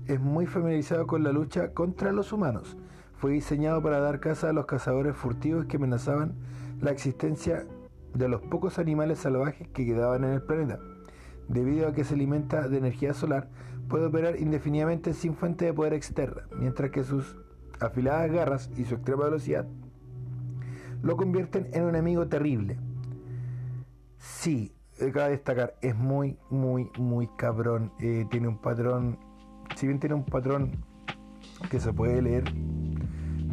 es 0.07 0.19
muy 0.19 0.45
familiarizado 0.45 1.05
con 1.07 1.23
la 1.23 1.31
lucha 1.31 1.73
contra 1.73 2.11
los 2.11 2.31
humanos. 2.31 2.77
Fue 3.21 3.33
diseñado 3.33 3.83
para 3.83 3.99
dar 3.99 4.19
caza 4.19 4.49
a 4.49 4.53
los 4.53 4.65
cazadores 4.65 5.15
furtivos 5.15 5.67
que 5.67 5.77
amenazaban 5.77 6.33
la 6.81 6.89
existencia 6.89 7.67
de 8.15 8.27
los 8.27 8.41
pocos 8.41 8.79
animales 8.79 9.19
salvajes 9.19 9.67
que 9.67 9.85
quedaban 9.85 10.23
en 10.23 10.31
el 10.31 10.41
planeta. 10.41 10.79
Debido 11.47 11.87
a 11.87 11.93
que 11.93 12.03
se 12.03 12.15
alimenta 12.15 12.67
de 12.67 12.79
energía 12.79 13.13
solar, 13.13 13.47
puede 13.89 14.07
operar 14.07 14.39
indefinidamente 14.39 15.13
sin 15.13 15.35
fuente 15.35 15.65
de 15.65 15.73
poder 15.73 15.93
externa, 15.93 16.47
mientras 16.57 16.89
que 16.89 17.03
sus 17.03 17.37
afiladas 17.79 18.31
garras 18.31 18.71
y 18.75 18.85
su 18.85 18.95
extrema 18.95 19.25
velocidad 19.25 19.67
lo 21.03 21.15
convierten 21.15 21.69
en 21.73 21.83
un 21.83 21.89
enemigo 21.89 22.27
terrible. 22.27 22.79
Sí, 24.17 24.73
cabe 25.13 25.29
destacar, 25.29 25.75
es 25.81 25.95
muy, 25.95 26.39
muy, 26.49 26.89
muy 26.97 27.27
cabrón. 27.37 27.91
Eh, 27.99 28.25
tiene 28.31 28.47
un 28.47 28.57
patrón, 28.57 29.19
si 29.75 29.85
bien 29.85 29.99
tiene 29.99 30.15
un 30.15 30.25
patrón 30.25 30.83
que 31.69 31.79
se 31.79 31.93
puede 31.93 32.19
leer, 32.23 32.45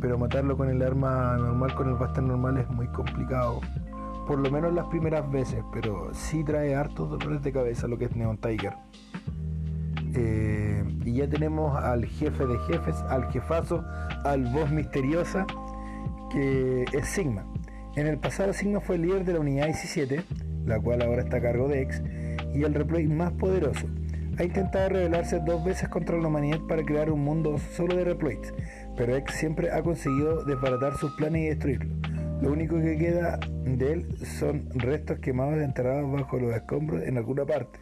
pero 0.01 0.19
matarlo 0.19 0.57
con 0.57 0.69
el 0.69 0.83
arma 0.83 1.37
normal, 1.37 1.75
con 1.75 1.89
el 1.89 1.95
bastón 1.95 2.29
normal 2.29 2.59
es 2.59 2.69
muy 2.69 2.87
complicado. 2.89 3.61
Por 4.27 4.39
lo 4.39 4.51
menos 4.51 4.73
las 4.75 4.87
primeras 4.87 5.31
veces, 5.31 5.63
pero 5.73 6.11
sí 6.13 6.45
trae 6.45 6.75
hartos 6.75 7.11
dolores 7.11 7.43
de 7.43 7.53
cabeza 7.53 7.89
lo 7.89 7.99
que 7.99 8.07
es 8.07 8.17
Neon 8.17 8.39
Tiger. 8.39 8.75
Eh, 10.15 10.85
y 11.05 11.15
ya 11.15 11.29
tenemos 11.29 11.77
al 11.77 12.05
jefe 12.05 12.47
de 12.47 12.59
jefes, 12.61 12.97
al 13.09 13.31
jefazo, 13.31 13.85
al 14.25 14.45
voz 14.53 14.71
misteriosa, 14.71 15.47
que 16.31 16.85
es 16.93 17.07
Sigma. 17.09 17.45
En 17.97 18.07
el 18.07 18.19
pasado 18.19 18.53
Sigma 18.53 18.81
fue 18.81 18.97
el 18.97 19.03
líder 19.03 19.25
de 19.25 19.33
la 19.35 19.41
unidad 19.41 19.67
17 19.67 20.25
la 20.69 20.79
cual 20.79 21.03
ahora 21.03 21.23
está 21.23 21.39
a 21.39 21.41
cargo 21.41 21.67
de 21.67 21.83
X, 21.83 22.03
y 22.55 22.63
el 22.63 22.75
Reploid 22.75 23.09
más 23.09 23.33
poderoso. 23.33 23.87
Ha 24.39 24.45
intentado 24.45 24.91
rebelarse 24.91 25.41
dos 25.45 25.65
veces 25.65 25.89
contra 25.89 26.17
la 26.17 26.29
humanidad 26.29 26.61
para 26.69 26.85
crear 26.85 27.11
un 27.11 27.25
mundo 27.25 27.59
solo 27.59 27.97
de 27.97 28.05
Reploids, 28.05 28.55
pero 28.99 29.17
X 29.17 29.37
siempre 29.37 29.71
ha 29.71 29.83
conseguido 29.83 30.45
desbaratar 30.45 30.99
sus 30.99 31.13
planes 31.13 31.43
y 31.43 31.49
destruirlo. 31.49 31.95
Lo 32.43 32.53
único 32.53 32.77
que 32.77 32.99
queda 32.99 33.39
de 33.65 33.93
él 33.93 34.27
son 34.27 34.69
restos 34.75 35.21
quemados 35.21 35.59
enterrados 35.59 36.11
bajo 36.13 36.39
los 36.39 36.53
escombros 36.53 37.03
en 37.05 37.17
alguna 37.17 37.47
parte. 37.47 37.79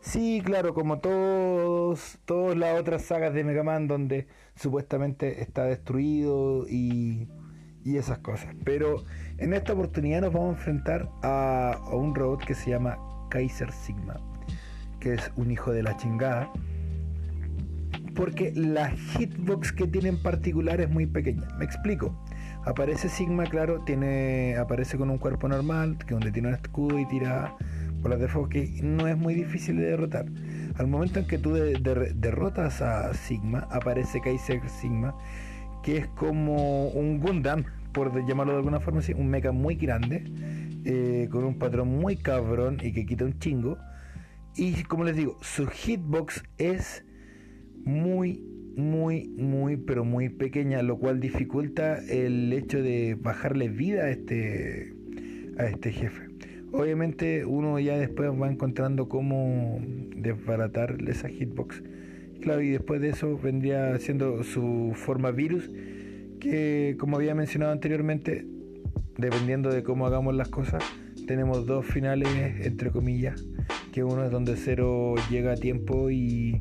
Sí, 0.00 0.42
claro, 0.44 0.74
como 0.74 0.98
todos, 0.98 2.18
todas 2.26 2.56
las 2.58 2.78
otras 2.78 3.02
sagas 3.02 3.32
de 3.32 3.42
Mega 3.42 3.62
Man 3.62 3.88
donde 3.88 4.26
supuestamente 4.54 5.40
está 5.40 5.64
destruido 5.64 6.68
y, 6.68 7.26
y 7.82 7.96
esas 7.96 8.18
cosas. 8.18 8.54
Pero 8.64 9.04
en 9.38 9.54
esta 9.54 9.72
oportunidad 9.72 10.20
nos 10.20 10.32
vamos 10.32 10.56
a 10.56 10.58
enfrentar 10.58 11.10
a, 11.22 11.80
un 11.90 12.14
robot 12.14 12.44
que 12.44 12.54
se 12.54 12.70
llama 12.70 12.98
Kaiser 13.30 13.72
Sigma, 13.72 14.20
que 15.00 15.14
es 15.14 15.32
un 15.36 15.50
hijo 15.50 15.72
de 15.72 15.82
la 15.82 15.96
chingada. 15.96 16.52
Porque 18.14 18.52
la 18.54 18.90
hitbox 18.90 19.72
que 19.72 19.86
tiene 19.86 20.08
en 20.10 20.22
particular 20.22 20.80
es 20.80 20.90
muy 20.90 21.06
pequeña. 21.06 21.48
Me 21.58 21.64
explico. 21.64 22.24
Aparece 22.64 23.08
Sigma, 23.08 23.44
claro, 23.44 23.80
tiene, 23.84 24.56
aparece 24.56 24.96
con 24.96 25.10
un 25.10 25.18
cuerpo 25.18 25.48
normal, 25.48 25.98
que 25.98 26.14
donde 26.14 26.32
tiene 26.32 26.48
un 26.48 26.54
escudo 26.54 26.98
y 26.98 27.06
tira 27.06 27.54
bolas 28.00 28.20
de 28.20 28.28
fuego, 28.28 28.48
que 28.48 28.80
no 28.82 29.06
es 29.06 29.16
muy 29.16 29.34
difícil 29.34 29.76
de 29.76 29.84
derrotar. 29.86 30.26
Al 30.76 30.86
momento 30.86 31.20
en 31.20 31.26
que 31.26 31.38
tú 31.38 31.52
derrotas 31.52 32.80
a 32.80 33.12
Sigma, 33.14 33.66
aparece 33.70 34.20
Kaiser 34.20 34.60
Sigma, 34.68 35.14
que 35.82 35.98
es 35.98 36.06
como 36.08 36.88
un 36.88 37.20
Gundam, 37.20 37.64
por 37.92 38.26
llamarlo 38.26 38.52
de 38.52 38.58
alguna 38.58 38.80
forma 38.80 39.00
así, 39.00 39.12
un 39.12 39.28
mecha 39.28 39.52
muy 39.52 39.76
grande, 39.76 40.24
eh, 40.84 41.28
con 41.30 41.44
un 41.44 41.58
patrón 41.58 41.88
muy 41.88 42.16
cabrón 42.16 42.78
y 42.82 42.92
que 42.92 43.06
quita 43.06 43.24
un 43.24 43.38
chingo. 43.38 43.78
Y 44.56 44.82
como 44.84 45.04
les 45.04 45.16
digo, 45.16 45.36
su 45.42 45.66
hitbox 45.66 46.44
es 46.58 47.04
muy, 47.84 48.42
muy, 48.76 49.28
muy, 49.28 49.76
pero 49.76 50.04
muy 50.04 50.28
pequeña, 50.28 50.82
lo 50.82 50.98
cual 50.98 51.20
dificulta 51.20 51.98
el 52.08 52.52
hecho 52.52 52.82
de 52.82 53.16
bajarle 53.20 53.68
vida 53.68 54.04
a 54.04 54.10
este, 54.10 54.94
a 55.58 55.66
este 55.66 55.92
jefe. 55.92 56.28
Obviamente 56.72 57.44
uno 57.44 57.78
ya 57.78 57.96
después 57.96 58.30
va 58.30 58.50
encontrando 58.50 59.08
cómo 59.08 59.80
desbaratar 60.16 60.96
esa 61.06 61.28
hitbox. 61.28 61.82
Claro, 62.40 62.62
y 62.62 62.70
después 62.70 63.00
de 63.00 63.10
eso 63.10 63.38
vendría 63.38 63.96
siendo 64.00 64.42
su 64.42 64.92
forma 64.94 65.30
virus 65.30 65.70
que, 66.40 66.96
como 66.98 67.16
había 67.16 67.34
mencionado 67.34 67.72
anteriormente, 67.72 68.44
dependiendo 69.16 69.70
de 69.70 69.82
cómo 69.82 70.06
hagamos 70.06 70.34
las 70.34 70.48
cosas, 70.48 70.82
tenemos 71.26 71.64
dos 71.66 71.86
finales, 71.86 72.28
entre 72.66 72.90
comillas, 72.90 73.46
que 73.92 74.04
uno 74.04 74.24
es 74.24 74.30
donde 74.30 74.56
Cero 74.56 75.14
llega 75.30 75.52
a 75.52 75.56
tiempo 75.56 76.10
y 76.10 76.60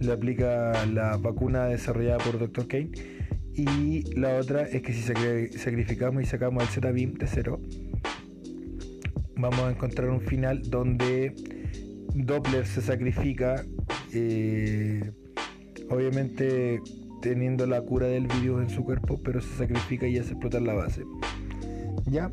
le 0.00 0.12
aplica 0.12 0.86
la 0.86 1.16
vacuna 1.16 1.66
desarrollada 1.66 2.18
por 2.18 2.38
Dr. 2.38 2.66
Kane. 2.68 2.90
Y 3.54 4.14
la 4.14 4.36
otra 4.36 4.62
es 4.62 4.82
que 4.82 4.92
si 4.92 5.02
sacrificamos 5.58 6.22
y 6.22 6.26
sacamos 6.26 6.62
el 6.62 6.68
Z-Beam 6.68 7.14
de 7.14 7.26
Cero, 7.26 7.60
vamos 9.36 9.60
a 9.60 9.70
encontrar 9.70 10.10
un 10.10 10.20
final 10.20 10.62
donde 10.70 11.34
Doppler 12.14 12.66
se 12.66 12.80
sacrifica, 12.80 13.64
eh, 14.12 15.10
obviamente 15.90 16.80
teniendo 17.20 17.66
la 17.66 17.80
cura 17.82 18.06
del 18.06 18.28
virus 18.28 18.62
en 18.62 18.70
su 18.70 18.84
cuerpo, 18.84 19.20
pero 19.24 19.40
se 19.40 19.56
sacrifica 19.56 20.06
y 20.06 20.18
hace 20.18 20.30
explotar 20.32 20.62
la 20.62 20.74
base. 20.74 21.02
¿Ya? 22.06 22.30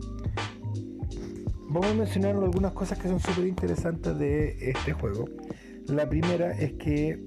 Vamos 1.70 1.88
a 1.88 1.94
mencionar 1.94 2.36
algunas 2.36 2.74
cosas 2.74 3.00
que 3.00 3.08
son 3.08 3.20
súper 3.20 3.48
interesantes 3.48 4.18
de 4.18 4.56
este 4.70 4.94
juego. 4.94 5.26
La 5.88 6.08
primera 6.08 6.52
es 6.52 6.74
que 6.74 7.20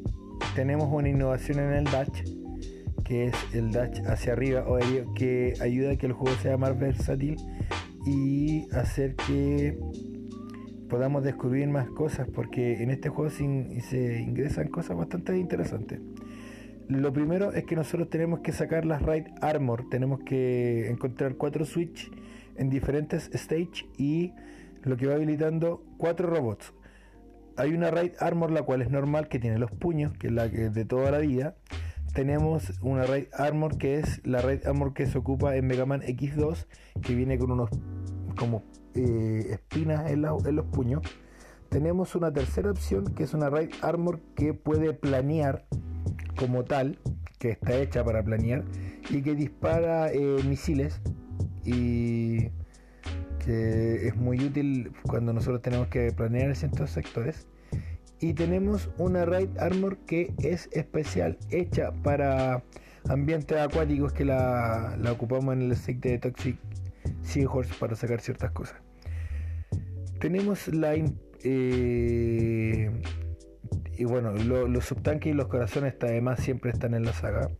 tenemos 0.54 0.88
una 0.90 1.08
innovación 1.08 1.60
en 1.60 1.72
el 1.72 1.84
dash, 1.84 2.22
que 3.04 3.26
es 3.26 3.34
el 3.54 3.70
dash 3.70 4.00
hacia 4.06 4.32
arriba, 4.32 4.64
que 5.14 5.54
ayuda 5.60 5.92
a 5.92 5.96
que 5.96 6.06
el 6.06 6.12
juego 6.12 6.36
sea 6.38 6.56
más 6.56 6.78
versátil 6.78 7.36
y 8.06 8.66
hacer 8.74 9.16
que 9.16 9.78
podamos 10.88 11.22
descubrir 11.22 11.68
más 11.68 11.88
cosas, 11.90 12.28
porque 12.34 12.82
en 12.82 12.90
este 12.90 13.08
juego 13.08 13.30
se 13.30 13.44
ingresan 13.44 14.68
cosas 14.68 14.96
bastante 14.96 15.36
interesantes. 15.38 16.00
Lo 16.88 17.12
primero 17.12 17.52
es 17.52 17.64
que 17.64 17.76
nosotros 17.76 18.08
tenemos 18.08 18.40
que 18.40 18.52
sacar 18.52 18.86
las 18.86 19.02
Raid 19.02 19.26
Armor, 19.42 19.90
tenemos 19.90 20.20
que 20.20 20.88
encontrar 20.88 21.34
cuatro 21.34 21.66
switch 21.66 22.10
en 22.56 22.70
diferentes 22.70 23.30
stage 23.34 23.86
y 23.98 24.32
lo 24.84 24.96
que 24.96 25.06
va 25.06 25.16
habilitando 25.16 25.84
cuatro 25.98 26.28
robots. 26.30 26.72
Hay 27.58 27.74
una 27.74 27.90
Raid 27.90 28.12
Armor 28.20 28.52
la 28.52 28.62
cual 28.62 28.82
es 28.82 28.90
normal 28.90 29.26
que 29.26 29.40
tiene 29.40 29.58
los 29.58 29.72
puños, 29.72 30.12
que 30.16 30.28
es 30.28 30.32
la 30.32 30.48
que 30.48 30.70
de 30.70 30.84
toda 30.84 31.10
la 31.10 31.18
vida. 31.18 31.56
Tenemos 32.14 32.78
una 32.82 33.02
Raid 33.04 33.26
Armor 33.32 33.78
que 33.78 33.98
es 33.98 34.24
la 34.24 34.40
Raid 34.40 34.64
Armor 34.64 34.94
que 34.94 35.06
se 35.06 35.18
ocupa 35.18 35.56
en 35.56 35.66
Mega 35.66 35.84
Man 35.84 36.02
X2, 36.02 36.66
que 37.02 37.16
viene 37.16 37.36
con 37.36 37.50
unos 37.50 37.70
como 38.38 38.62
eh, 38.94 39.48
espinas 39.50 40.08
en, 40.08 40.24
en 40.24 40.56
los 40.56 40.66
puños. 40.66 41.02
Tenemos 41.68 42.14
una 42.14 42.32
tercera 42.32 42.70
opción 42.70 43.12
que 43.12 43.24
es 43.24 43.34
una 43.34 43.50
Raid 43.50 43.70
Armor 43.82 44.20
que 44.36 44.54
puede 44.54 44.92
planear 44.92 45.66
como 46.38 46.62
tal, 46.62 47.00
que 47.40 47.50
está 47.50 47.76
hecha 47.76 48.04
para 48.04 48.22
planear 48.22 48.64
y 49.10 49.20
que 49.22 49.34
dispara 49.34 50.12
eh, 50.12 50.36
misiles 50.46 51.00
y 51.64 52.50
que 53.38 54.06
es 54.08 54.16
muy 54.16 54.44
útil 54.44 54.92
cuando 55.02 55.32
nosotros 55.32 55.62
tenemos 55.62 55.88
que 55.88 56.12
planear 56.12 56.54
ciertos 56.56 56.90
sectores. 56.90 57.46
Y 58.20 58.34
tenemos 58.34 58.90
una 58.98 59.24
Raid 59.24 59.56
Armor 59.58 59.98
que 59.98 60.34
es 60.42 60.68
especial, 60.72 61.38
hecha 61.50 61.92
para 62.02 62.64
ambientes 63.08 63.58
acuáticos 63.58 64.12
que 64.12 64.24
la, 64.24 64.98
ocupamos 65.10 65.54
en 65.54 65.62
el 65.62 65.76
stick 65.76 66.00
de 66.00 66.18
Toxic 66.18 66.56
Seahorse 67.22 67.72
para 67.78 67.94
sacar 67.94 68.20
ciertas 68.20 68.50
cosas. 68.50 68.76
Tenemos 70.18 70.68
la... 70.68 70.94
Eh, 71.44 72.90
y 73.96 74.04
bueno, 74.04 74.32
los 74.32 74.84
subtanques 74.84 75.32
y 75.32 75.34
los 75.34 75.48
corazones 75.48 75.94
además 76.00 76.40
siempre 76.40 76.70
están 76.70 76.94
en 76.94 77.04
la 77.04 77.12
saga. 77.12 77.50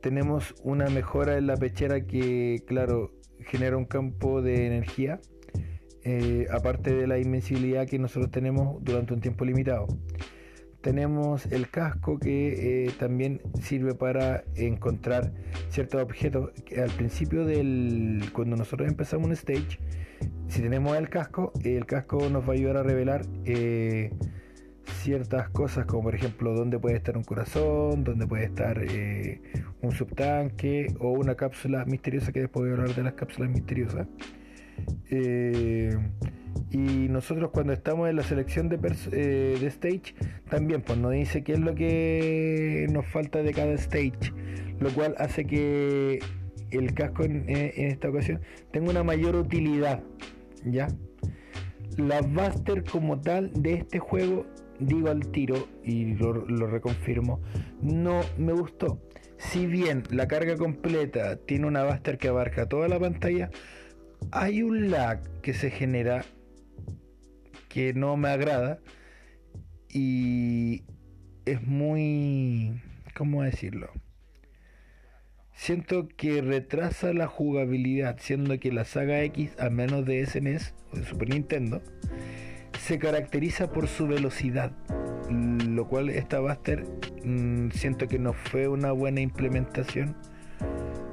Tenemos 0.00 0.54
una 0.62 0.86
mejora 0.90 1.38
en 1.38 1.46
la 1.46 1.56
pechera 1.56 2.02
que, 2.02 2.62
claro, 2.66 3.12
genera 3.46 3.76
un 3.76 3.84
campo 3.84 4.42
de 4.42 4.66
energía 4.66 5.20
eh, 6.06 6.46
aparte 6.50 6.94
de 6.94 7.06
la 7.06 7.18
invencibilidad 7.18 7.86
que 7.86 7.98
nosotros 7.98 8.30
tenemos 8.30 8.82
durante 8.84 9.14
un 9.14 9.20
tiempo 9.20 9.46
limitado. 9.46 9.86
Tenemos 10.82 11.46
el 11.46 11.70
casco 11.70 12.18
que 12.18 12.84
eh, 12.84 12.90
también 12.98 13.40
sirve 13.62 13.94
para 13.94 14.44
encontrar 14.54 15.32
ciertos 15.70 16.02
objetos. 16.02 16.50
Al 16.76 16.90
principio 16.90 17.46
del 17.46 18.22
cuando 18.34 18.54
nosotros 18.56 18.86
empezamos 18.86 19.26
un 19.26 19.32
stage, 19.32 19.78
si 20.48 20.60
tenemos 20.60 20.94
el 20.98 21.08
casco, 21.08 21.52
el 21.64 21.86
casco 21.86 22.28
nos 22.28 22.46
va 22.46 22.52
a 22.52 22.56
ayudar 22.56 22.76
a 22.76 22.82
revelar 22.82 23.24
eh, 23.46 24.12
ciertas 24.86 25.48
cosas, 25.50 25.86
como 25.86 26.04
por 26.04 26.14
ejemplo 26.14 26.54
dónde 26.54 26.78
puede 26.78 26.96
estar 26.96 27.16
un 27.16 27.24
corazón, 27.24 28.04
dónde 28.04 28.26
puede 28.26 28.44
estar 28.44 28.80
un 29.80 29.92
subtanque 29.92 30.94
o 31.00 31.10
una 31.10 31.34
cápsula 31.34 31.84
misteriosa, 31.84 32.32
que 32.32 32.40
después 32.40 32.64
voy 32.64 32.70
a 32.70 32.80
hablar 32.80 32.94
de 32.94 33.02
las 33.02 33.14
cápsulas 33.14 33.50
misteriosas. 33.50 34.06
Eh, 35.10 35.96
y 36.70 37.08
nosotros 37.08 37.50
cuando 37.50 37.72
estamos 37.72 38.08
en 38.08 38.16
la 38.16 38.22
selección 38.22 38.68
de, 38.68 38.78
eh, 39.12 39.56
de 39.60 39.66
stage, 39.66 40.14
también 40.48 40.82
pues 40.82 40.98
nos 40.98 41.12
dice 41.12 41.42
qué 41.42 41.52
es 41.52 41.60
lo 41.60 41.74
que 41.74 42.86
nos 42.90 43.06
falta 43.06 43.42
de 43.42 43.52
cada 43.52 43.72
stage, 43.74 44.32
lo 44.80 44.90
cual 44.90 45.14
hace 45.18 45.44
que 45.44 46.18
el 46.70 46.94
casco 46.94 47.24
en, 47.24 47.44
esta 47.48 48.08
ocasión 48.08 48.40
tenga 48.72 48.90
una 48.90 49.04
mayor 49.04 49.36
utilidad. 49.36 50.02
¿Ya? 50.64 50.88
La 51.96 52.22
Buster 52.22 52.82
como 52.84 53.20
tal 53.20 53.52
de 53.54 53.74
este 53.74 53.98
juego, 53.98 54.46
digo 54.78 55.10
al 55.10 55.26
tiro 55.28 55.68
y 55.82 56.14
lo, 56.14 56.32
lo 56.32 56.66
reconfirmo, 56.66 57.40
no 57.80 58.22
me 58.38 58.52
gustó. 58.52 59.00
Si 59.38 59.66
bien 59.66 60.04
la 60.10 60.28
carga 60.28 60.56
completa 60.56 61.36
tiene 61.36 61.66
una 61.66 61.84
Buster 61.84 62.18
que 62.18 62.28
abarca 62.28 62.66
toda 62.66 62.88
la 62.88 62.98
pantalla, 62.98 63.50
hay 64.30 64.62
un 64.62 64.90
lag 64.90 65.20
que 65.42 65.52
se 65.54 65.70
genera 65.70 66.24
que 67.68 67.92
no 67.92 68.16
me 68.16 68.28
agrada 68.28 68.78
y 69.88 70.84
es 71.44 71.62
muy, 71.62 72.80
¿cómo 73.14 73.42
decirlo? 73.42 73.90
Siento 75.52 76.08
que 76.08 76.42
retrasa 76.42 77.12
la 77.12 77.28
jugabilidad, 77.28 78.18
siendo 78.18 78.58
que 78.58 78.72
la 78.72 78.84
saga 78.84 79.22
X, 79.22 79.54
a 79.58 79.70
menos 79.70 80.04
de 80.04 80.26
SNES 80.26 80.74
o 80.92 80.96
de 80.96 81.04
Super 81.04 81.30
Nintendo, 81.30 81.80
se 82.84 82.98
caracteriza 82.98 83.72
por 83.72 83.88
su 83.88 84.06
velocidad, 84.06 84.70
lo 85.30 85.88
cual 85.88 86.10
esta 86.10 86.40
Buster 86.40 86.84
mm, 87.24 87.70
siento 87.70 88.06
que 88.08 88.18
no 88.18 88.34
fue 88.34 88.68
una 88.68 88.92
buena 88.92 89.22
implementación 89.22 90.14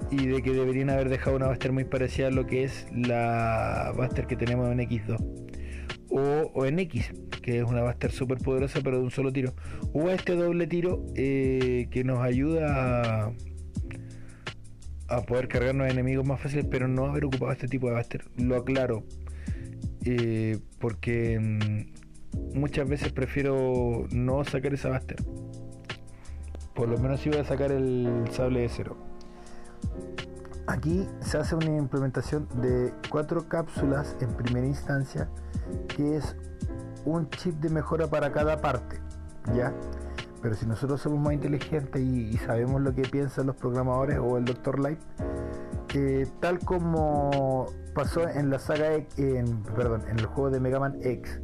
y 0.09 0.28
de 0.28 0.41
que 0.41 0.51
deberían 0.51 0.89
haber 0.89 1.07
dejado 1.07 1.38
una 1.38 1.47
Buster 1.47 1.72
muy 1.72 1.86
parecida 1.86 2.28
a 2.28 2.32
lo 2.32 2.45
que 2.45 2.65
es 2.65 2.88
la 2.91 3.93
Buster 3.95 4.28
que 4.28 4.36
tenemos 4.36 4.69
en 4.69 4.80
X2 4.80 5.26
o, 6.09 6.65
en 6.65 6.78
X, 6.80 7.13
que 7.41 7.59
es 7.59 7.63
una 7.63 7.84
Buster 7.84 8.11
súper 8.11 8.39
poderosa 8.39 8.82
pero 8.84 8.97
de 8.97 9.03
un 9.03 9.11
solo 9.11 9.32
tiro, 9.32 9.53
o 9.93 10.09
este 10.09 10.36
doble 10.36 10.67
tiro 10.67 11.05
eh, 11.15 11.88
que 11.89 12.03
nos 12.03 12.19
ayuda 12.19 13.28
a, 13.28 13.34
a, 15.07 15.22
poder 15.22 15.47
cargarnos 15.47 15.89
enemigos 15.89 16.26
más 16.26 16.41
fáciles, 16.41 16.65
pero 16.69 16.89
no 16.89 17.05
haber 17.05 17.24
ocupado 17.24 17.53
este 17.53 17.69
tipo 17.69 17.88
de 17.88 17.95
Buster. 17.95 18.26
Lo 18.36 18.57
aclaro, 18.57 19.05
eh, 20.06 20.60
porque 20.80 21.39
mm, 21.39 22.60
muchas 22.60 22.88
veces 22.88 23.12
prefiero 23.12 24.08
no 24.12 24.43
sacar 24.43 24.74
esa 24.74 24.89
Buster. 24.89 25.18
Por 26.74 26.89
lo 26.89 26.97
menos 26.97 27.20
si 27.20 27.30
voy 27.30 27.39
a 27.39 27.43
sacar 27.43 27.72
el 27.72 28.24
sable 28.32 28.62
de 28.62 28.70
cero. 28.70 28.97
Aquí 30.68 31.08
se 31.20 31.38
hace 31.38 31.56
una 31.56 31.76
implementación 31.78 32.47
de 32.62 32.93
cuatro 33.10 33.47
cápsulas 33.49 34.16
en 34.22 34.30
primera 34.30 34.66
instancia, 34.66 35.28
que 35.88 36.18
es 36.18 36.36
un 37.04 37.30
chip 37.30 37.56
de 37.56 37.70
mejora 37.70 38.08
para 38.08 38.32
cada 38.32 38.58
parte, 38.62 38.99
¿ya? 39.56 39.74
Pero 40.41 40.56
si 40.56 40.66
nosotros 40.66 41.02
somos 41.02 41.20
más 41.20 41.34
inteligentes 41.34 42.02
y, 42.02 42.38
sabemos 42.38 42.82
lo 42.82 42.93
que 42.95 43.04
piensan 43.04 43.47
los 43.47 43.56
programadores 43.56 44.18
o 44.20 44.38
el 44.38 44.45
Dr. 44.45 44.80
Light, 44.80 44.99
tal 46.39 46.60
como 46.60 47.66
pasó 47.94 48.28
en 48.28 48.50
la 48.50 48.60
saga 48.60 48.96
en, 49.18 49.64
perdón, 49.64 50.04
en 50.10 50.20
el 50.20 50.26
juego 50.26 50.50
de 50.50 50.60
Mega 50.60 50.80
Man 50.80 50.98
X, 51.02 51.42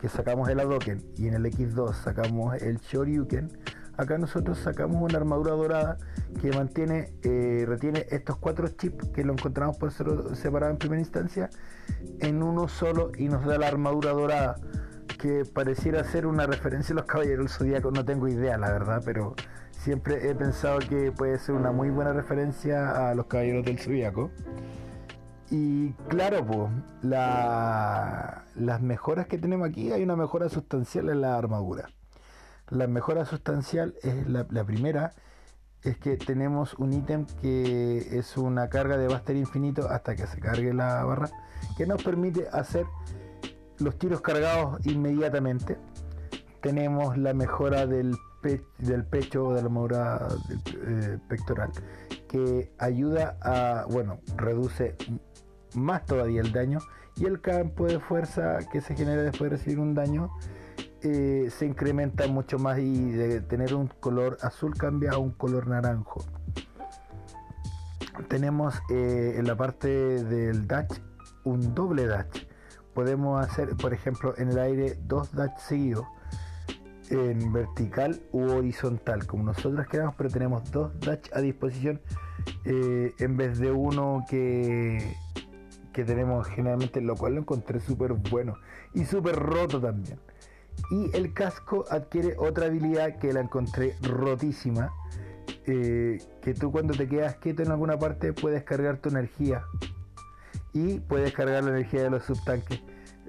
que 0.00 0.08
sacamos 0.08 0.48
el 0.48 0.60
Adoken 0.60 1.02
y 1.16 1.28
en 1.28 1.34
el 1.34 1.44
X2 1.44 1.94
sacamos 1.94 2.60
el 2.62 2.78
Shoryuken, 2.78 3.50
acá 3.96 4.16
nosotros 4.16 4.58
sacamos 4.58 5.02
una 5.02 5.18
armadura 5.18 5.52
dorada 5.52 5.98
que 6.40 6.50
mantiene, 6.52 7.12
eh, 7.22 7.64
retiene 7.66 8.06
estos 8.10 8.36
cuatro 8.38 8.68
chips 8.68 9.08
que 9.08 9.24
lo 9.24 9.32
encontramos 9.32 9.76
por 9.76 9.90
ser 9.92 10.08
separado 10.34 10.72
en 10.72 10.78
primera 10.78 11.00
instancia 11.00 11.50
en 12.20 12.42
uno 12.42 12.68
solo 12.68 13.10
y 13.18 13.28
nos 13.28 13.44
da 13.44 13.58
la 13.58 13.66
armadura 13.66 14.12
dorada 14.12 14.56
que 15.18 15.44
pareciera 15.44 16.04
ser 16.04 16.26
una 16.26 16.46
referencia 16.46 16.92
a 16.92 16.96
los 16.96 17.06
caballeros 17.06 17.58
del 17.58 17.82
no 17.82 18.04
tengo 18.04 18.28
idea 18.28 18.56
la 18.56 18.70
verdad, 18.70 19.02
pero 19.04 19.34
siempre 19.78 20.28
he 20.28 20.34
pensado 20.34 20.80
que 20.80 21.12
puede 21.12 21.38
ser 21.38 21.54
una 21.54 21.72
muy 21.72 21.90
buena 21.90 22.12
referencia 22.12 23.10
a 23.10 23.14
los 23.14 23.26
caballeros 23.26 23.64
del 23.64 23.78
zodíaco. 23.78 24.30
Y 25.50 25.92
claro, 26.08 26.44
pues, 26.44 26.70
las 27.00 28.82
mejoras 28.82 29.26
que 29.26 29.38
tenemos 29.38 29.68
aquí, 29.68 29.92
hay 29.92 30.02
una 30.02 30.16
mejora 30.16 30.48
sustancial 30.48 31.08
en 31.08 31.22
la 31.22 31.38
armadura. 31.38 31.88
La 32.68 32.86
mejora 32.86 33.24
sustancial 33.24 33.94
es 34.02 34.28
la, 34.28 34.44
primera, 34.64 35.14
es 35.82 35.96
que 35.96 36.18
tenemos 36.18 36.74
un 36.74 36.92
ítem 36.92 37.24
que 37.40 38.18
es 38.18 38.36
una 38.36 38.68
carga 38.68 38.98
de 38.98 39.08
Buster 39.08 39.36
infinito 39.36 39.88
hasta 39.88 40.14
que 40.16 40.26
se 40.26 40.38
cargue 40.38 40.74
la 40.74 41.02
barra, 41.04 41.30
que 41.78 41.86
nos 41.86 42.02
permite 42.02 42.46
hacer 42.52 42.84
los 43.78 43.96
tiros 43.96 44.20
cargados 44.20 44.84
inmediatamente. 44.86 45.78
Tenemos 46.60 47.16
la 47.16 47.32
mejora 47.32 47.86
del, 47.86 48.14
del 48.42 49.04
pecho 49.04 49.46
o 49.46 49.54
de 49.54 49.60
la 49.60 49.66
armadura 49.66 50.28
eh, 50.86 51.18
pectoral, 51.28 51.70
que 52.28 52.72
ayuda 52.78 53.36
a, 53.42 53.86
bueno, 53.90 54.20
reduce 54.36 54.96
más 55.74 56.04
todavía 56.06 56.40
el 56.40 56.52
daño 56.52 56.78
y 57.16 57.26
el 57.26 57.40
campo 57.40 57.86
de 57.86 57.98
fuerza 57.98 58.58
que 58.70 58.80
se 58.80 58.94
genera 58.94 59.22
después 59.22 59.50
de 59.50 59.56
recibir 59.56 59.80
un 59.80 59.94
daño 59.94 60.30
eh, 61.02 61.48
se 61.56 61.66
incrementa 61.66 62.26
mucho 62.26 62.58
más 62.58 62.78
y 62.78 63.10
de 63.10 63.40
tener 63.40 63.74
un 63.74 63.86
color 63.86 64.36
azul 64.42 64.74
cambia 64.76 65.12
a 65.12 65.18
un 65.18 65.30
color 65.30 65.68
naranjo. 65.68 66.24
Tenemos 68.28 68.74
eh, 68.90 69.34
en 69.36 69.46
la 69.46 69.56
parte 69.56 69.88
del 69.88 70.66
dash 70.66 70.98
un 71.44 71.74
doble 71.74 72.06
dash. 72.06 72.46
Podemos 72.94 73.44
hacer, 73.44 73.76
por 73.76 73.94
ejemplo, 73.94 74.34
en 74.38 74.48
el 74.48 74.58
aire 74.58 74.98
dos 75.06 75.32
dash 75.32 75.56
seguidos 75.58 76.04
en 77.10 77.52
vertical 77.52 78.20
u 78.32 78.42
horizontal, 78.50 79.26
como 79.26 79.44
nosotros 79.44 79.86
queramos, 79.88 80.14
pero 80.16 80.30
tenemos 80.30 80.70
dos 80.70 80.98
dash 81.00 81.28
a 81.32 81.40
disposición 81.40 82.00
eh, 82.64 83.12
en 83.18 83.36
vez 83.36 83.58
de 83.58 83.72
uno 83.72 84.24
que, 84.28 85.14
que 85.92 86.04
tenemos 86.04 86.46
generalmente, 86.48 87.00
lo 87.00 87.16
cual 87.16 87.34
lo 87.34 87.40
encontré 87.40 87.80
súper 87.80 88.12
bueno 88.12 88.56
y 88.94 89.04
súper 89.04 89.36
roto 89.36 89.80
también. 89.80 90.18
Y 90.90 91.14
el 91.16 91.34
casco 91.34 91.84
adquiere 91.90 92.36
otra 92.38 92.66
habilidad 92.66 93.18
que 93.18 93.32
la 93.32 93.40
encontré 93.40 93.96
rotísima. 94.02 94.92
Eh, 95.66 96.18
que 96.40 96.54
tú 96.54 96.72
cuando 96.72 96.94
te 96.94 97.06
quedas 97.06 97.36
quieto 97.36 97.62
en 97.62 97.70
alguna 97.70 97.98
parte 97.98 98.32
puedes 98.32 98.62
cargar 98.64 98.98
tu 98.98 99.08
energía. 99.08 99.64
Y 100.72 101.00
puedes 101.00 101.32
cargar 101.32 101.64
la 101.64 101.70
energía 101.70 102.02
de 102.04 102.10
los 102.10 102.24
subtanques. 102.24 102.80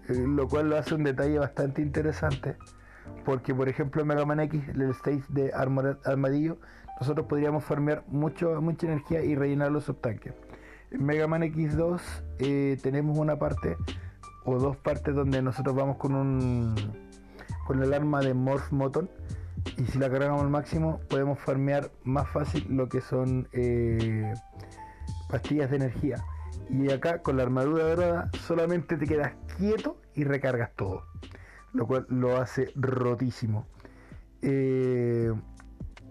Eh, 0.07 0.13
lo 0.27 0.47
cual 0.47 0.69
lo 0.69 0.77
hace 0.77 0.95
un 0.95 1.03
detalle 1.03 1.39
bastante 1.39 1.81
interesante. 1.81 2.55
Porque 3.25 3.53
por 3.53 3.69
ejemplo 3.69 4.01
en 4.01 4.07
Mega 4.07 4.25
Man 4.25 4.39
X, 4.41 4.61
el 4.69 4.81
stage 4.91 5.23
de 5.29 5.51
Armadillo, 5.53 6.57
nosotros 6.99 7.27
podríamos 7.27 7.63
farmear 7.63 8.03
mucho, 8.07 8.61
mucha 8.61 8.87
energía 8.87 9.23
y 9.23 9.35
rellenar 9.35 9.71
los 9.71 9.85
subtanques. 9.85 10.33
En 10.91 11.05
Mega 11.05 11.27
Man 11.27 11.43
X2 11.43 12.01
eh, 12.39 12.77
tenemos 12.81 13.17
una 13.17 13.37
parte 13.37 13.77
o 14.43 14.57
dos 14.57 14.77
partes 14.77 15.15
donde 15.15 15.41
nosotros 15.41 15.75
vamos 15.75 15.97
con 15.97 16.15
un 16.15 16.75
con 17.65 17.83
el 17.83 17.93
arma 17.93 18.21
de 18.21 18.33
Morph 18.33 18.71
Moton 18.71 19.09
y 19.77 19.83
si 19.85 19.99
la 19.99 20.09
cargamos 20.09 20.41
al 20.41 20.49
máximo 20.49 20.99
podemos 21.07 21.37
farmear 21.39 21.91
más 22.03 22.27
fácil 22.29 22.65
lo 22.69 22.89
que 22.89 23.01
son 23.01 23.47
eh, 23.51 24.33
pastillas 25.29 25.69
de 25.69 25.75
energía 25.75 26.23
y 26.69 26.91
acá 26.91 27.21
con 27.21 27.37
la 27.37 27.43
armadura 27.43 27.83
dorada 27.83 28.29
solamente 28.47 28.97
te 28.97 29.05
quedas 29.05 29.33
quieto 29.57 30.01
y 30.15 30.23
recargas 30.23 30.71
todo 30.75 31.03
lo 31.73 31.87
cual 31.87 32.05
lo 32.09 32.37
hace 32.37 32.71
rotísimo. 32.75 33.65
Eh, 34.41 35.31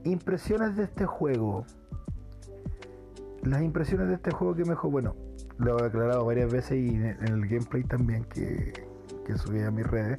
impresiones 0.04 0.76
de 0.76 0.84
este 0.84 1.06
juego. 1.06 1.64
Las 3.42 3.62
impresiones 3.62 4.09
de 4.09 4.14
este 4.14 4.30
juego 4.30 4.54
que 4.54 4.64
mejor, 4.64 4.90
bueno, 4.90 5.16
lo 5.59 5.78
he 5.78 5.86
aclarado 5.86 6.24
varias 6.24 6.52
veces 6.52 6.78
y 6.78 6.88
en 6.94 7.22
el 7.22 7.46
gameplay 7.46 7.84
también 7.84 8.24
que, 8.24 8.72
que 9.24 9.36
subí 9.36 9.61
a 9.61 9.70
mis 9.70 9.86
redes. 9.86 10.18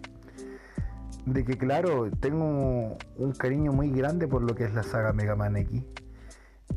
De 1.25 1.43
que 1.43 1.57
claro, 1.57 2.09
tengo 2.19 2.97
un 3.17 3.31
cariño 3.37 3.71
muy 3.71 3.91
grande 3.91 4.27
por 4.27 4.41
lo 4.41 4.55
que 4.55 4.63
es 4.63 4.73
la 4.73 4.83
saga 4.83 5.13
Mega 5.13 5.35
Man 5.35 5.57
X. 5.57 5.83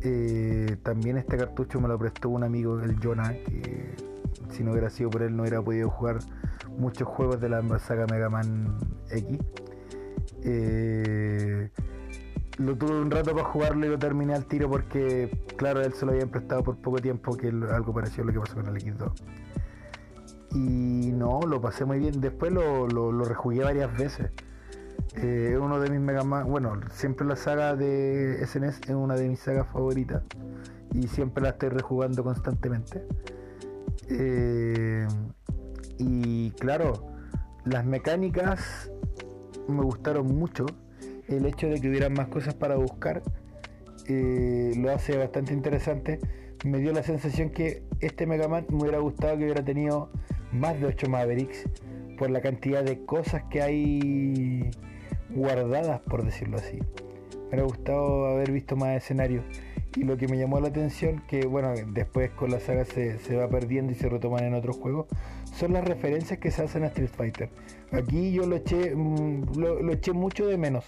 Eh, 0.00 0.76
también 0.82 1.16
este 1.16 1.36
cartucho 1.36 1.80
me 1.80 1.88
lo 1.88 1.98
prestó 1.98 2.28
un 2.28 2.42
amigo, 2.42 2.80
el 2.80 2.98
Jonah, 3.00 3.32
que 3.32 3.94
si 4.50 4.64
no 4.64 4.72
hubiera 4.72 4.90
sido 4.90 5.10
por 5.10 5.22
él 5.22 5.36
no 5.36 5.42
hubiera 5.42 5.62
podido 5.62 5.88
jugar 5.90 6.18
muchos 6.78 7.08
juegos 7.08 7.40
de 7.40 7.48
la 7.48 7.62
saga 7.78 8.06
Mega 8.06 8.28
Man 8.28 8.76
X. 9.10 9.38
Eh, 10.44 11.70
lo 12.58 12.76
tuve 12.76 13.00
un 13.00 13.10
rato 13.10 13.32
para 13.32 13.44
jugarlo 13.44 13.86
y 13.86 13.88
lo 13.88 13.98
terminé 13.98 14.34
al 14.34 14.44
tiro 14.44 14.68
porque, 14.68 15.44
claro, 15.56 15.80
él 15.80 15.92
se 15.94 16.04
lo 16.04 16.12
había 16.12 16.26
prestado 16.26 16.62
por 16.62 16.76
poco 16.76 16.98
tiempo, 16.98 17.36
que 17.36 17.48
algo 17.48 17.92
parecido 17.92 18.24
a 18.24 18.26
lo 18.26 18.32
que 18.32 18.40
pasó 18.40 18.54
con 18.56 18.66
el 18.66 18.82
X2. 18.82 19.12
Y 20.54 21.12
no, 21.12 21.40
lo 21.46 21.60
pasé 21.60 21.84
muy 21.84 21.98
bien. 21.98 22.20
Después 22.20 22.52
lo, 22.52 22.86
lo, 22.86 23.24
rejugué 23.24 23.64
varias 23.64 23.96
veces. 23.96 24.30
Eh, 25.16 25.58
uno 25.60 25.80
de 25.80 25.90
mis 25.90 26.00
Mega 26.00 26.24
Man, 26.24 26.46
bueno, 26.48 26.78
siempre 26.90 27.26
la 27.26 27.36
saga 27.36 27.74
de 27.74 28.44
SNES 28.46 28.80
es 28.88 28.94
una 28.94 29.14
de 29.14 29.28
mis 29.28 29.40
sagas 29.40 29.66
favoritas 29.68 30.22
y 30.94 31.06
siempre 31.08 31.42
la 31.42 31.50
estoy 31.50 31.70
rejugando 31.70 32.22
constantemente. 32.22 33.06
Eh, 34.08 35.06
y 36.04 36.50
claro, 36.52 37.06
las 37.64 37.84
mecánicas 37.84 38.90
me 39.68 39.82
gustaron 39.82 40.26
mucho. 40.26 40.66
El 41.28 41.46
hecho 41.46 41.68
de 41.68 41.80
que 41.80 41.88
hubieran 41.88 42.12
más 42.12 42.28
cosas 42.28 42.54
para 42.54 42.76
buscar 42.76 43.22
eh, 44.08 44.72
lo 44.76 44.90
hace 44.90 45.16
bastante 45.16 45.52
interesante. 45.52 46.18
Me 46.64 46.78
dio 46.78 46.92
la 46.92 47.02
sensación 47.02 47.50
que 47.50 47.82
este 48.00 48.26
Mega 48.26 48.48
Man 48.48 48.66
me 48.68 48.82
hubiera 48.82 48.98
gustado 48.98 49.36
que 49.36 49.44
hubiera 49.44 49.64
tenido 49.64 50.10
más 50.52 50.78
de 50.80 50.86
8 50.86 51.08
Mavericks 51.08 51.68
por 52.18 52.30
la 52.30 52.40
cantidad 52.40 52.84
de 52.84 53.04
cosas 53.04 53.44
que 53.50 53.62
hay 53.62 54.70
guardadas, 55.30 56.00
por 56.00 56.24
decirlo 56.24 56.58
así. 56.58 56.78
Me 56.78 57.48
hubiera 57.48 57.64
gustado 57.64 58.26
haber 58.26 58.52
visto 58.52 58.76
más 58.76 58.96
escenarios. 58.96 59.44
Y 59.96 60.04
lo 60.04 60.16
que 60.16 60.26
me 60.26 60.38
llamó 60.38 60.58
la 60.60 60.68
atención, 60.68 61.22
que 61.28 61.46
bueno, 61.46 61.74
después 61.88 62.30
con 62.30 62.50
la 62.50 62.60
saga 62.60 62.84
se, 62.84 63.18
se 63.18 63.36
va 63.36 63.48
perdiendo 63.48 63.92
y 63.92 63.94
se 63.94 64.08
retoman 64.08 64.44
en 64.44 64.54
otros 64.54 64.76
juegos, 64.76 65.06
son 65.54 65.74
las 65.74 65.84
referencias 65.84 66.38
que 66.38 66.50
se 66.50 66.62
hacen 66.62 66.84
a 66.84 66.86
Street 66.86 67.10
Fighter. 67.14 67.50
Aquí 67.92 68.32
yo 68.32 68.46
lo 68.46 68.56
eché, 68.56 68.94
mm, 68.94 69.58
lo, 69.58 69.92
eché 69.92 70.12
mucho 70.12 70.46
de 70.46 70.56
menos. 70.56 70.84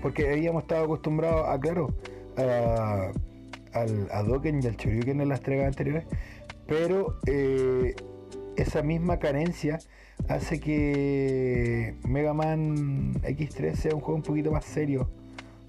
Porque 0.00 0.28
habíamos 0.32 0.62
estado 0.62 0.84
acostumbrados 0.84 1.48
a, 1.48 1.60
claro, 1.60 1.94
a, 2.36 3.12
al, 3.72 4.08
a 4.10 4.22
Dokken 4.24 4.60
y 4.62 4.66
al 4.66 4.76
Choryuken 4.76 5.20
en 5.20 5.28
las 5.28 5.38
entregas 5.38 5.68
anteriores, 5.68 6.04
pero 6.66 7.18
eh, 7.26 7.94
esa 8.56 8.82
misma 8.82 9.18
carencia 9.18 9.78
hace 10.28 10.60
que 10.60 11.94
Mega 12.06 12.34
Man 12.34 13.14
X3 13.22 13.74
sea 13.74 13.94
un 13.94 14.00
juego 14.00 14.16
un 14.16 14.22
poquito 14.22 14.50
más 14.50 14.64
serio. 14.64 15.10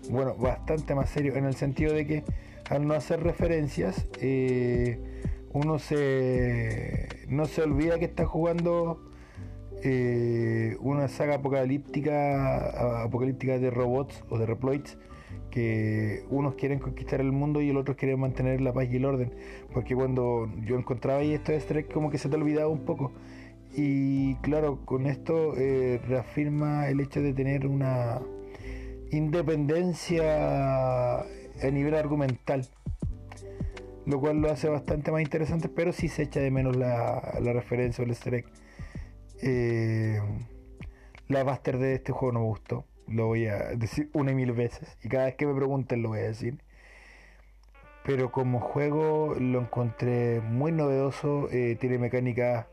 Bueno, 0.09 0.35
bastante 0.35 0.95
más 0.95 1.09
serio, 1.09 1.35
en 1.35 1.45
el 1.45 1.55
sentido 1.55 1.93
de 1.93 2.05
que 2.05 2.23
al 2.69 2.87
no 2.87 2.93
hacer 2.93 3.23
referencias, 3.23 4.07
eh, 4.19 4.99
uno 5.53 5.79
se 5.79 7.07
no 7.27 7.45
se 7.45 7.61
olvida 7.61 7.99
que 7.99 8.05
está 8.05 8.25
jugando 8.25 9.11
eh, 9.83 10.77
una 10.81 11.07
saga 11.07 11.35
apocalíptica 11.35 13.03
apocalíptica 13.03 13.59
de 13.59 13.69
robots 13.69 14.23
o 14.29 14.37
de 14.37 14.45
reploids 14.45 14.97
que 15.51 16.25
unos 16.29 16.55
quieren 16.55 16.79
conquistar 16.79 17.21
el 17.21 17.31
mundo 17.31 17.61
y 17.61 17.69
el 17.69 17.77
otro 17.77 17.95
quieren 17.95 18.19
mantener 18.19 18.59
la 18.61 18.73
paz 18.73 18.87
y 18.91 18.95
el 18.97 19.05
orden. 19.05 19.33
Porque 19.71 19.95
cuando 19.95 20.49
yo 20.65 20.77
encontraba 20.77 21.19
ahí 21.19 21.33
esto 21.33 21.51
de 21.51 21.59
Strike 21.59 21.93
como 21.93 22.09
que 22.09 22.17
se 22.17 22.27
te 22.29 22.35
olvidaba 22.35 22.67
un 22.69 22.85
poco. 22.85 23.11
Y 23.75 24.35
claro 24.35 24.79
con 24.85 25.05
esto 25.05 25.55
eh, 25.57 26.01
reafirma 26.07 26.89
el 26.89 26.99
hecho 26.99 27.21
de 27.21 27.33
tener 27.33 27.67
una 27.67 28.21
independencia 29.17 31.19
a 31.19 31.71
nivel 31.71 31.95
argumental 31.95 32.67
lo 34.05 34.19
cual 34.19 34.41
lo 34.41 34.51
hace 34.51 34.69
bastante 34.69 35.11
más 35.11 35.21
interesante, 35.21 35.69
pero 35.69 35.93
sí 35.93 36.07
se 36.07 36.23
echa 36.23 36.39
de 36.39 36.51
menos 36.51 36.75
la, 36.75 37.19
referencia 37.41 38.01
o 38.01 38.05
el 38.05 38.11
easter 38.11 38.45
eh, 39.41 40.21
la 41.27 41.43
Buster 41.43 41.77
de 41.77 41.95
este 41.95 42.11
juego 42.11 42.33
no 42.33 42.39
me 42.41 42.45
gustó, 42.45 42.85
lo 43.07 43.27
voy 43.27 43.47
a 43.47 43.57
decir 43.75 44.09
una 44.13 44.31
y 44.31 44.35
mil 44.35 44.51
veces, 44.51 44.97
y 45.03 45.09
cada 45.09 45.25
vez 45.25 45.35
que 45.35 45.45
me 45.45 45.55
pregunten 45.55 46.01
lo 46.01 46.09
voy 46.09 46.19
a 46.19 46.23
decir. 46.23 46.59
Pero 48.05 48.33
como 48.33 48.59
juego 48.59 49.33
lo 49.39 49.61
encontré 49.61 50.41
muy 50.41 50.73
novedoso, 50.73 51.47
eh, 51.51 51.77
tiene 51.79 51.97
mecánicas 51.97 52.67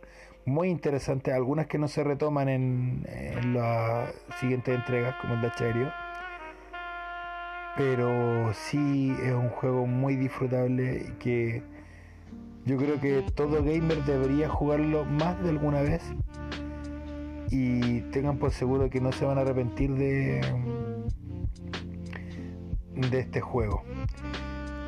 muy 0.45 0.69
interesantes, 0.69 1.33
algunas 1.33 1.69
que 1.69 1.79
no 1.79 1.87
se 1.87 2.03
retoman 2.03 2.49
en, 2.49 3.07
en 3.09 3.55
las 3.55 4.13
siguientes 4.41 4.75
entregas, 4.75 5.15
como 5.21 5.35
el 5.35 5.43
Dash 5.43 5.63
Aéreo 5.63 6.10
pero 7.81 8.53
sí 8.53 9.17
es 9.23 9.33
un 9.33 9.49
juego 9.49 9.87
muy 9.87 10.15
disfrutable 10.15 11.15
que 11.19 11.63
yo 12.67 12.77
creo 12.77 13.01
que 13.01 13.25
todo 13.35 13.65
gamer 13.65 14.05
debería 14.05 14.51
jugarlo 14.51 15.07
más 15.07 15.43
de 15.43 15.49
alguna 15.49 15.81
vez 15.81 16.03
y 17.51 18.03
tengan 18.13 18.37
por 18.37 18.51
seguro 18.51 18.91
que 18.91 19.01
no 19.01 19.13
se 19.13 19.25
van 19.25 19.39
a 19.39 19.41
arrepentir 19.41 19.95
de, 19.95 20.43
de 22.97 23.19
este 23.19 23.41
juego. 23.41 23.83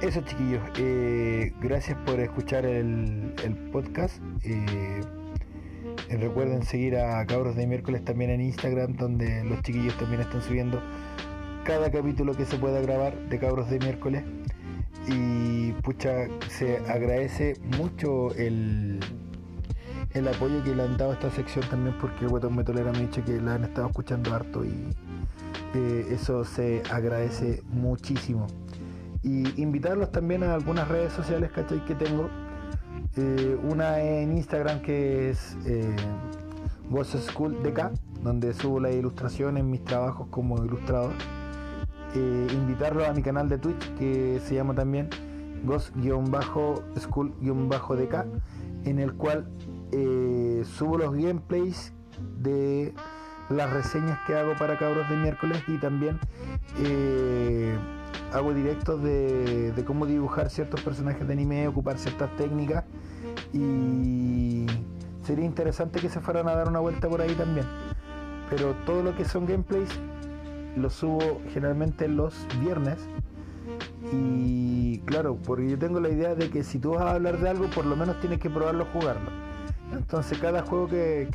Eso 0.03 0.21
chiquillos, 0.21 0.61
eh, 0.77 1.55
gracias 1.63 1.97
por 2.05 2.21
escuchar 2.21 2.67
el, 2.67 3.33
podcast. 3.73 4.23
Eh, 4.45 5.01
recuerden 6.11 6.63
seguir 6.63 6.99
a 6.99 7.25
Cabros 7.25 7.57
de 7.57 7.67
Miércoles 7.67 8.05
también 8.05 8.29
en 8.29 8.43
Instagram, 8.43 8.97
donde 8.97 9.45
los 9.45 9.63
chiquillos 9.63 9.97
también 9.97 10.21
están 10.21 10.43
subiendo 10.43 10.83
cada 11.65 11.91
capítulo 11.91 12.35
que 12.35 12.45
se 12.45 12.57
pueda 12.57 12.81
grabar 12.81 13.17
de 13.29 13.39
Cabros 13.39 13.71
de 13.71 13.79
miércoles. 13.79 14.25
Y 15.07 15.73
pucha, 15.83 16.29
se 16.49 16.79
agradece 16.89 17.55
mucho 17.77 18.33
el, 18.35 19.01
el 20.15 20.29
apoyo 20.29 20.63
que 20.63 20.75
le 20.75 20.83
han 20.83 20.97
dado 20.97 21.11
a 21.11 21.15
esta 21.15 21.31
sección 21.31 21.65
también 21.69 21.97
porque 22.01 22.27
Guatón 22.27 22.57
Metolera 22.57 22.93
me 22.93 22.99
ha 22.99 23.01
dicho 23.03 23.25
que 23.25 23.41
la 23.41 23.55
han 23.55 23.65
estado 23.65 23.89
escuchando 23.89 24.35
harto 24.35 24.65
y 24.65 24.91
eh, 25.75 26.07
eso 26.11 26.45
se 26.45 26.83
agradece 26.91 27.63
muchísimo. 27.71 28.47
Y 29.23 29.61
invitarlos 29.61 30.11
también 30.11 30.43
a 30.43 30.55
algunas 30.55 30.89
redes 30.89 31.13
sociales, 31.13 31.51
¿cachai? 31.53 31.85
Que 31.85 31.95
tengo. 31.95 32.29
Eh, 33.17 33.59
una 33.63 34.01
en 34.01 34.33
Instagram 34.33 34.81
que 34.81 35.31
es 35.31 35.57
eh, 35.67 35.95
School 37.05 37.63
DK, 37.63 37.91
donde 38.23 38.55
subo 38.55 38.81
las 38.81 38.95
ilustraciones, 38.95 39.65
mis 39.65 39.85
trabajos 39.85 40.29
como 40.31 40.65
ilustrador 40.65 41.13
eh, 42.15 42.47
invitarlo 42.53 43.07
a 43.07 43.13
mi 43.13 43.23
canal 43.23 43.49
de 43.49 43.59
Twitch 43.59 43.95
que 43.95 44.41
se 44.45 44.55
llama 44.55 44.75
también 44.75 45.09
Ghost-School-DK, 45.65 48.25
en 48.85 48.99
el 48.99 49.15
cual 49.15 49.49
eh, 49.93 50.63
subo 50.65 50.99
los 50.99 51.15
gameplays 51.15 51.95
de 52.41 52.93
las 53.49 53.73
reseñas 53.73 54.19
que 54.27 54.35
hago 54.35 54.55
para 54.59 54.77
cabros 54.79 55.09
de 55.09 55.17
miércoles 55.17 55.63
y 55.69 55.79
también 55.79 56.19
eh, 56.79 57.77
hago 58.33 58.53
directos 58.55 59.03
de, 59.03 59.73
de, 59.73 59.85
cómo 59.85 60.07
dibujar 60.07 60.51
ciertos 60.51 60.81
personajes 60.81 61.27
de 61.27 61.33
anime, 61.33 61.69
ocupar 61.69 61.99
ciertas 61.99 62.35
técnicas 62.37 62.85
y 63.53 64.67
sería 65.23 65.45
interesante 65.45 66.01
que 66.01 66.09
se 66.09 66.21
fueran 66.21 66.49
a 66.49 66.55
dar 66.55 66.69
una 66.69 66.81
vuelta 66.81 67.09
por 67.09 67.21
ahí 67.21 67.35
también. 67.35 67.67
Pero 68.51 68.75
todo 68.85 69.03
lo 69.03 69.17
que 69.17 69.25
son 69.25 69.47
gameplays 69.47 69.89
lo 70.77 70.91
subo 70.91 71.41
generalmente 71.53 72.09
los 72.09 72.35
viernes. 72.63 72.99
Y 74.13 74.99
claro, 75.01 75.39
porque 75.45 75.71
yo 75.71 75.79
tengo 75.79 76.01
la 76.01 76.09
idea 76.09 76.35
de 76.35 76.51
que 76.51 76.65
si 76.65 76.79
tú 76.79 76.93
vas 76.93 77.03
a 77.03 77.13
hablar 77.13 77.39
de 77.39 77.49
algo, 77.49 77.67
por 77.71 77.87
lo 77.87 77.97
menos 77.97 78.21
tienes 78.21 78.41
que 78.41 78.51
probarlo 78.51 78.87
jugarlo. 78.93 79.31
Entonces 79.93 80.39
cada 80.39 80.63
juego 80.63 80.89
que, 80.89 81.29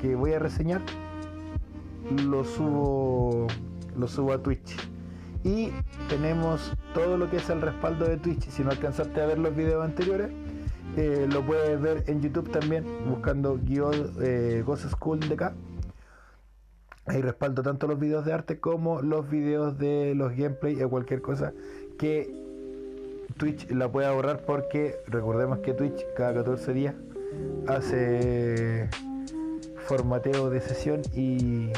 que, 0.00 0.14
voy 0.16 0.32
a 0.32 0.38
reseñar 0.38 0.82
lo 2.24 2.44
subo 2.44 3.46
lo 3.96 4.08
subo 4.08 4.32
a 4.32 4.42
Twitch. 4.42 4.76
Y 5.44 5.70
tenemos 6.08 6.72
todo 6.92 7.16
lo 7.16 7.30
que 7.30 7.36
es 7.36 7.48
el 7.50 7.60
respaldo 7.62 8.06
de 8.06 8.16
Twitch. 8.16 8.48
Si 8.48 8.62
no 8.64 8.70
alcanzaste 8.70 9.20
a 9.20 9.26
ver 9.26 9.38
los 9.38 9.54
videos 9.54 9.84
anteriores, 9.84 10.30
eh, 10.96 11.26
lo 11.30 11.42
puedes 11.42 11.80
ver 11.80 12.04
en 12.08 12.20
YouTube 12.20 12.50
también, 12.50 12.84
buscando 13.08 13.58
guion 13.62 14.12
eh, 14.20 14.62
Ghost 14.66 14.88
School 14.90 15.20
de 15.20 15.34
acá 15.34 15.54
Ahí 17.06 17.22
respaldo 17.22 17.62
tanto 17.62 17.86
los 17.86 17.98
videos 17.98 18.24
de 18.24 18.32
arte 18.32 18.58
como 18.58 19.00
los 19.00 19.30
videos 19.30 19.78
de 19.78 20.14
los 20.14 20.32
gameplay 20.36 20.82
o 20.82 20.90
cualquier 20.90 21.22
cosa 21.22 21.52
que 21.98 22.28
Twitch 23.36 23.70
la 23.70 23.90
pueda 23.90 24.08
ahorrar 24.08 24.44
porque 24.44 24.96
recordemos 25.06 25.58
que 25.60 25.72
Twitch 25.72 26.04
cada 26.16 26.34
14 26.34 26.72
días 26.72 26.94
hace 27.68 28.88
formateo 29.86 30.50
de 30.50 30.60
sesión 30.60 31.02
y, 31.14 31.70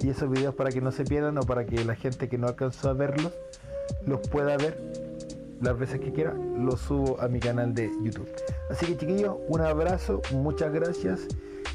y 0.00 0.10
esos 0.10 0.30
videos 0.30 0.54
para 0.54 0.70
que 0.70 0.80
no 0.80 0.90
se 0.90 1.04
pierdan 1.04 1.38
o 1.38 1.42
para 1.42 1.64
que 1.64 1.84
la 1.84 1.94
gente 1.94 2.28
que 2.28 2.36
no 2.36 2.48
alcanzó 2.48 2.90
a 2.90 2.94
verlos 2.94 3.32
los 4.06 4.20
pueda 4.28 4.56
ver 4.56 4.76
las 5.60 5.78
veces 5.78 6.00
que 6.00 6.12
quiera, 6.12 6.34
los 6.34 6.80
subo 6.80 7.20
a 7.20 7.28
mi 7.28 7.40
canal 7.40 7.74
de 7.74 7.90
YouTube. 8.02 8.28
Así 8.70 8.86
que 8.86 8.96
chiquillos, 8.96 9.36
un 9.48 9.60
abrazo, 9.60 10.20
muchas 10.32 10.72
gracias 10.72 11.28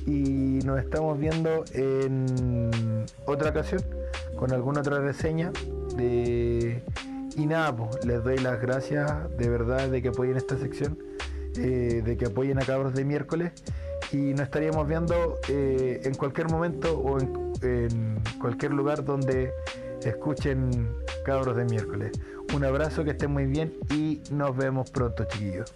y 0.06 0.60
nos 0.66 0.80
estamos 0.80 1.20
viendo 1.20 1.64
en 1.74 3.06
otra 3.26 3.49
ocasión 3.52 3.82
con 4.36 4.52
alguna 4.52 4.82
otra 4.82 4.99
reseña 4.99 5.52
de 5.95 6.84
y 7.38 7.45
nada 7.45 7.76
pues, 7.76 8.04
les 8.06 8.24
doy 8.24 8.38
las 8.39 8.62
gracias 8.62 9.12
de 9.38 9.49
verdad 9.49 9.89
de 9.89 10.02
que 10.02 10.10
apoyen 10.10 10.38
esta 10.38 10.58
sección 10.58 10.97
eh, 11.58 12.02
de 12.04 12.18
que 12.18 12.26
apoyen 12.26 12.60
a 12.60 12.66
cabros 12.66 12.93
de 12.93 13.06
miércoles 13.06 13.52
y 14.12 14.34
nos 14.34 14.41
estaríamos 14.41 14.88
viendo 14.88 15.39
eh, 15.47 16.02
en 16.04 16.14
cualquier 16.16 16.49
momento 16.49 16.97
o 16.99 17.20
en, 17.20 17.54
en 17.62 18.20
cualquier 18.39 18.74
lugar 18.74 19.06
donde 19.06 19.54
escuchen 20.04 20.89
cabros 21.24 21.56
de 21.56 21.66
miércoles. 21.66 22.12
Un 22.54 22.66
abrazo 22.66 23.04
que 23.04 23.12
estén 23.12 23.32
muy 23.32 23.45
bien 23.45 23.74
y 23.91 24.22
nos 24.32 24.58
vemos 24.58 24.89
pronto 24.89 25.24
chiquillos 25.26 25.74